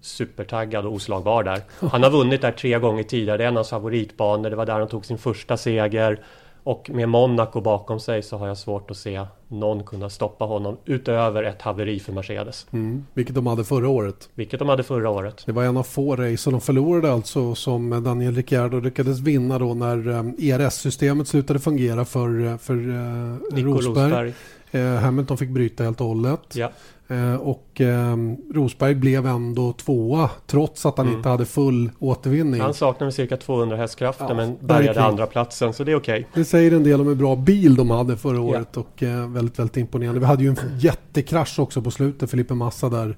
supertaggad 0.00 0.86
och 0.86 0.92
oslagbar 0.92 1.42
där. 1.42 1.62
Han 1.90 2.02
har 2.02 2.10
vunnit 2.10 2.42
där 2.42 2.52
tre 2.52 2.78
gånger 2.78 3.02
tidigare. 3.02 3.38
Det 3.38 3.44
är 3.44 3.48
en 3.48 3.54
av 3.54 3.56
hans 3.56 3.70
favoritbanor. 3.70 4.50
Det 4.50 4.56
var 4.56 4.66
där 4.66 4.78
han 4.78 4.88
tog 4.88 5.06
sin 5.06 5.18
första 5.18 5.56
seger. 5.56 6.20
Och 6.64 6.90
med 6.90 7.08
Monaco 7.08 7.60
bakom 7.60 8.00
sig 8.00 8.22
så 8.22 8.36
har 8.38 8.48
jag 8.48 8.58
svårt 8.58 8.90
att 8.90 8.96
se 8.96 9.26
någon 9.48 9.84
kunna 9.84 10.10
stoppa 10.10 10.44
honom 10.44 10.76
utöver 10.84 11.42
ett 11.42 11.62
haveri 11.62 12.00
för 12.00 12.12
Mercedes. 12.12 12.66
Mm, 12.72 13.06
vilket 13.14 13.34
de 13.34 13.46
hade 13.46 13.64
förra 13.64 13.88
året. 13.88 14.28
Vilket 14.34 14.58
de 14.58 14.68
hade 14.68 14.82
förra 14.82 15.10
året. 15.10 15.42
Det 15.46 15.52
var 15.52 15.64
en 15.64 15.76
av 15.76 15.82
få 15.82 16.16
race 16.16 16.48
och 16.48 16.52
de 16.52 16.60
förlorade 16.60 17.12
alltså 17.12 17.54
som 17.54 18.04
Daniel 18.04 18.34
Ricciardo 18.34 18.80
lyckades 18.80 19.20
vinna 19.20 19.58
då 19.58 19.74
när 19.74 20.08
ERS-systemet 20.38 21.26
eh, 21.26 21.28
e 21.28 21.30
slutade 21.30 21.58
fungera 21.58 22.04
för, 22.04 22.46
eh, 22.46 22.56
för 22.56 22.74
eh, 22.74 23.56
Nico 23.56 23.68
Rosberg. 23.68 24.04
Rosberg. 24.04 24.34
Hamilton 24.78 25.38
fick 25.38 25.50
bryta 25.50 25.84
helt 25.84 26.00
och 26.00 26.06
hållet. 26.06 26.40
Ja. 26.54 26.70
Eh, 27.08 27.34
och 27.34 27.80
eh, 27.80 28.16
Rosberg 28.54 28.94
blev 28.94 29.26
ändå 29.26 29.72
tvåa 29.72 30.30
trots 30.46 30.86
att 30.86 30.96
han 30.96 31.06
mm. 31.06 31.16
inte 31.16 31.28
hade 31.28 31.44
full 31.44 31.90
återvinning. 31.98 32.60
Han 32.60 32.74
saknade 32.74 33.12
cirka 33.12 33.36
200 33.36 33.76
hästkrafter 33.76 34.26
ja, 34.28 34.34
men 34.34 34.56
bärgade 34.60 35.02
andra 35.02 35.26
platsen 35.26 35.72
så 35.72 35.84
det 35.84 35.92
är 35.92 35.96
okej. 35.96 36.20
Okay. 36.20 36.30
Det 36.34 36.44
säger 36.44 36.72
en 36.72 36.84
del 36.84 37.00
om 37.00 37.06
hur 37.06 37.14
bra 37.14 37.36
bil 37.36 37.76
de 37.76 37.90
hade 37.90 38.16
förra 38.16 38.40
året 38.40 38.68
ja. 38.72 38.80
och 38.80 39.02
eh, 39.02 39.30
väldigt, 39.30 39.58
väldigt 39.58 39.76
imponerande. 39.76 40.20
Vi 40.20 40.26
hade 40.26 40.42
ju 40.42 40.48
en 40.48 40.78
jättekrasch 40.78 41.58
också 41.58 41.82
på 41.82 41.90
slutet, 41.90 42.30
Felipe 42.30 42.54
Massa 42.54 42.88
där. 42.88 43.16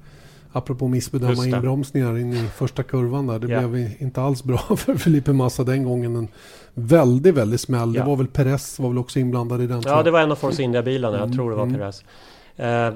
Apropå 0.57 0.89
missbedöma 0.89 1.47
inbromsningar 1.47 2.19
in 2.19 2.33
i 2.33 2.49
första 2.49 2.83
kurvan 2.83 3.27
där. 3.27 3.39
Det 3.39 3.53
ja. 3.53 3.69
blev 3.69 3.91
inte 3.99 4.23
alls 4.23 4.45
bra 4.45 4.59
för 4.77 4.95
Felipe 4.95 5.33
Massa 5.33 5.65
den 5.65 5.85
gången. 5.85 6.17
En 6.17 6.29
väldigt, 6.75 7.35
väldigt 7.35 7.61
smäll. 7.61 7.93
Det 7.93 8.03
var 8.03 8.17
väl 8.17 8.27
Perez 8.27 8.79
var 8.79 8.89
väl 8.89 8.99
också 8.99 9.19
inblandad 9.19 9.63
i 9.63 9.67
den. 9.67 9.83
Ja, 9.85 10.03
det 10.03 10.11
var 10.11 10.21
en 10.21 10.33
av 10.33 10.37
Force 10.37 10.63
India-bilarna. 10.63 11.19
Jag 11.19 11.33
tror 11.33 11.51
det 11.51 11.57
var 11.57 11.63
mm. 11.63 11.75
Perez. 11.77 12.05
Eh, 12.57 12.95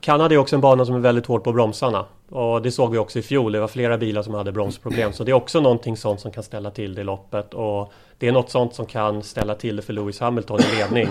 Kanada 0.00 0.34
är 0.34 0.38
också 0.38 0.56
en 0.56 0.60
bana 0.60 0.84
som 0.84 0.94
är 0.94 0.98
väldigt 0.98 1.26
hård 1.26 1.44
på 1.44 1.52
bromsarna. 1.52 2.04
Och 2.30 2.62
det 2.62 2.70
såg 2.70 2.92
vi 2.92 2.98
också 2.98 3.18
i 3.18 3.22
fjol. 3.22 3.52
Det 3.52 3.60
var 3.60 3.68
flera 3.68 3.98
bilar 3.98 4.22
som 4.22 4.34
hade 4.34 4.52
bromsproblem. 4.52 5.12
Så 5.12 5.24
det 5.24 5.30
är 5.30 5.34
också 5.34 5.60
någonting 5.60 5.96
sånt 5.96 6.20
som 6.20 6.30
kan 6.30 6.42
ställa 6.42 6.70
till 6.70 6.94
det 6.94 7.00
i 7.00 7.04
loppet. 7.04 7.54
Och 7.54 7.92
det 8.18 8.28
är 8.28 8.32
något 8.32 8.50
sånt 8.50 8.74
som 8.74 8.86
kan 8.86 9.22
ställa 9.22 9.54
till 9.54 9.76
det 9.76 9.82
för 9.82 9.92
Lewis 9.92 10.20
Hamilton 10.20 10.60
i 10.60 10.76
ledning. 10.76 11.08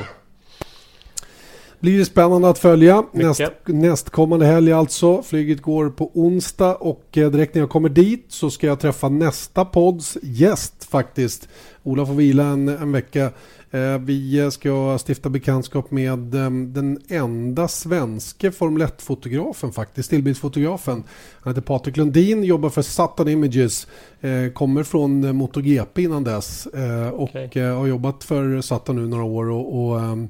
Blir 1.80 2.00
det 2.00 2.06
spännande 2.06 2.50
att 2.50 2.60
följa. 2.60 3.04
Näst, 3.12 3.42
nästkommande 3.66 4.46
helg 4.46 4.72
alltså. 4.72 5.24
Flyget 5.24 5.62
går 5.62 5.90
på 5.90 6.12
onsdag 6.14 6.76
och 6.76 7.18
eh, 7.18 7.32
direkt 7.32 7.56
när 7.56 7.62
jag 7.62 7.70
kommer 7.70 7.90
dit 7.90 8.26
så 8.28 8.50
ska 8.50 8.68
jag 8.68 8.80
träffa 8.80 9.10
nästa 9.10 9.66
podds 9.66 10.18
gäst 10.22 10.84
faktiskt. 10.84 11.50
Ola 11.84 12.06
får 12.06 12.14
vila 12.14 12.44
en, 12.44 12.68
en 12.68 12.92
vecka. 12.92 13.32
Eh, 13.72 13.98
vi 14.00 14.50
ska 14.52 14.98
stifta 15.08 15.30
bekantskap 15.30 15.92
med 15.92 16.36
ehm, 16.36 16.74
den 16.74 17.00
enda 17.08 17.68
svenske 17.68 18.52
Formel 18.52 18.88
1-fotografen 18.88 19.72
faktiskt, 19.72 20.08
stillbildsfotografen. 20.08 21.04
Han 21.42 21.54
heter 21.54 21.62
Patrik 21.62 21.98
Lundin, 21.98 22.44
jobbar 22.44 22.70
för 22.70 22.82
Saturn 22.82 23.28
Images, 23.28 23.88
eh, 24.22 24.52
kommer 24.54 24.84
från 24.84 25.36
MotoGP 25.36 26.02
innan 26.02 26.24
dess 26.24 26.68
och 27.14 27.36
okay. 27.36 27.64
har 27.64 27.88
jobbat 27.88 28.24
för 28.24 28.62
Saturn 28.62 28.96
nu 28.96 29.08
några 29.08 29.24
år 29.24 29.50
och, 29.50 29.86
och 29.86 30.00
ehm, 30.00 30.30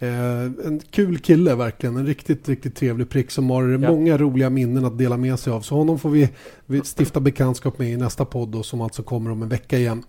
Eh, 0.00 0.42
en 0.42 0.80
kul 0.90 1.18
kille 1.18 1.54
verkligen, 1.54 1.96
en 1.96 2.06
riktigt, 2.06 2.48
riktigt 2.48 2.76
trevlig 2.76 3.08
prick 3.08 3.30
som 3.30 3.50
har 3.50 3.68
ja. 3.68 3.78
många 3.78 4.18
roliga 4.18 4.50
minnen 4.50 4.84
att 4.84 4.98
dela 4.98 5.16
med 5.16 5.38
sig 5.38 5.52
av. 5.52 5.60
Så 5.60 5.74
honom 5.74 5.98
får 5.98 6.10
vi, 6.10 6.28
vi 6.66 6.82
stifta 6.98 7.20
bekantskap 7.20 7.78
med 7.78 7.92
i 7.92 7.96
nästa 7.96 8.24
podd 8.24 8.48
då, 8.48 8.62
som 8.62 8.80
alltså 8.80 9.02
kommer 9.02 9.30
om 9.30 9.42
en 9.42 9.48
vecka 9.48 9.78
igen. 9.78 10.02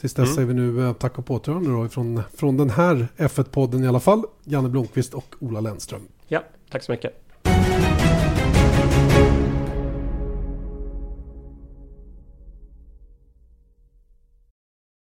Tills 0.00 0.14
dess 0.14 0.24
mm. 0.24 0.34
säger 0.34 0.48
vi 0.48 0.54
nu 0.54 0.86
eh, 0.86 0.92
tack 0.92 1.18
och 1.18 1.26
påtrörande 1.26 1.70
då 1.70 1.86
ifrån, 1.86 2.22
från 2.34 2.56
den 2.56 2.70
här 2.70 3.08
F1-podden 3.16 3.84
i 3.84 3.88
alla 3.88 4.00
fall. 4.00 4.22
Janne 4.44 4.68
Blomqvist 4.68 5.14
och 5.14 5.34
Ola 5.38 5.60
Lennström. 5.60 6.02
Ja, 6.28 6.44
tack 6.70 6.82
så 6.82 6.92
mycket. 6.92 7.20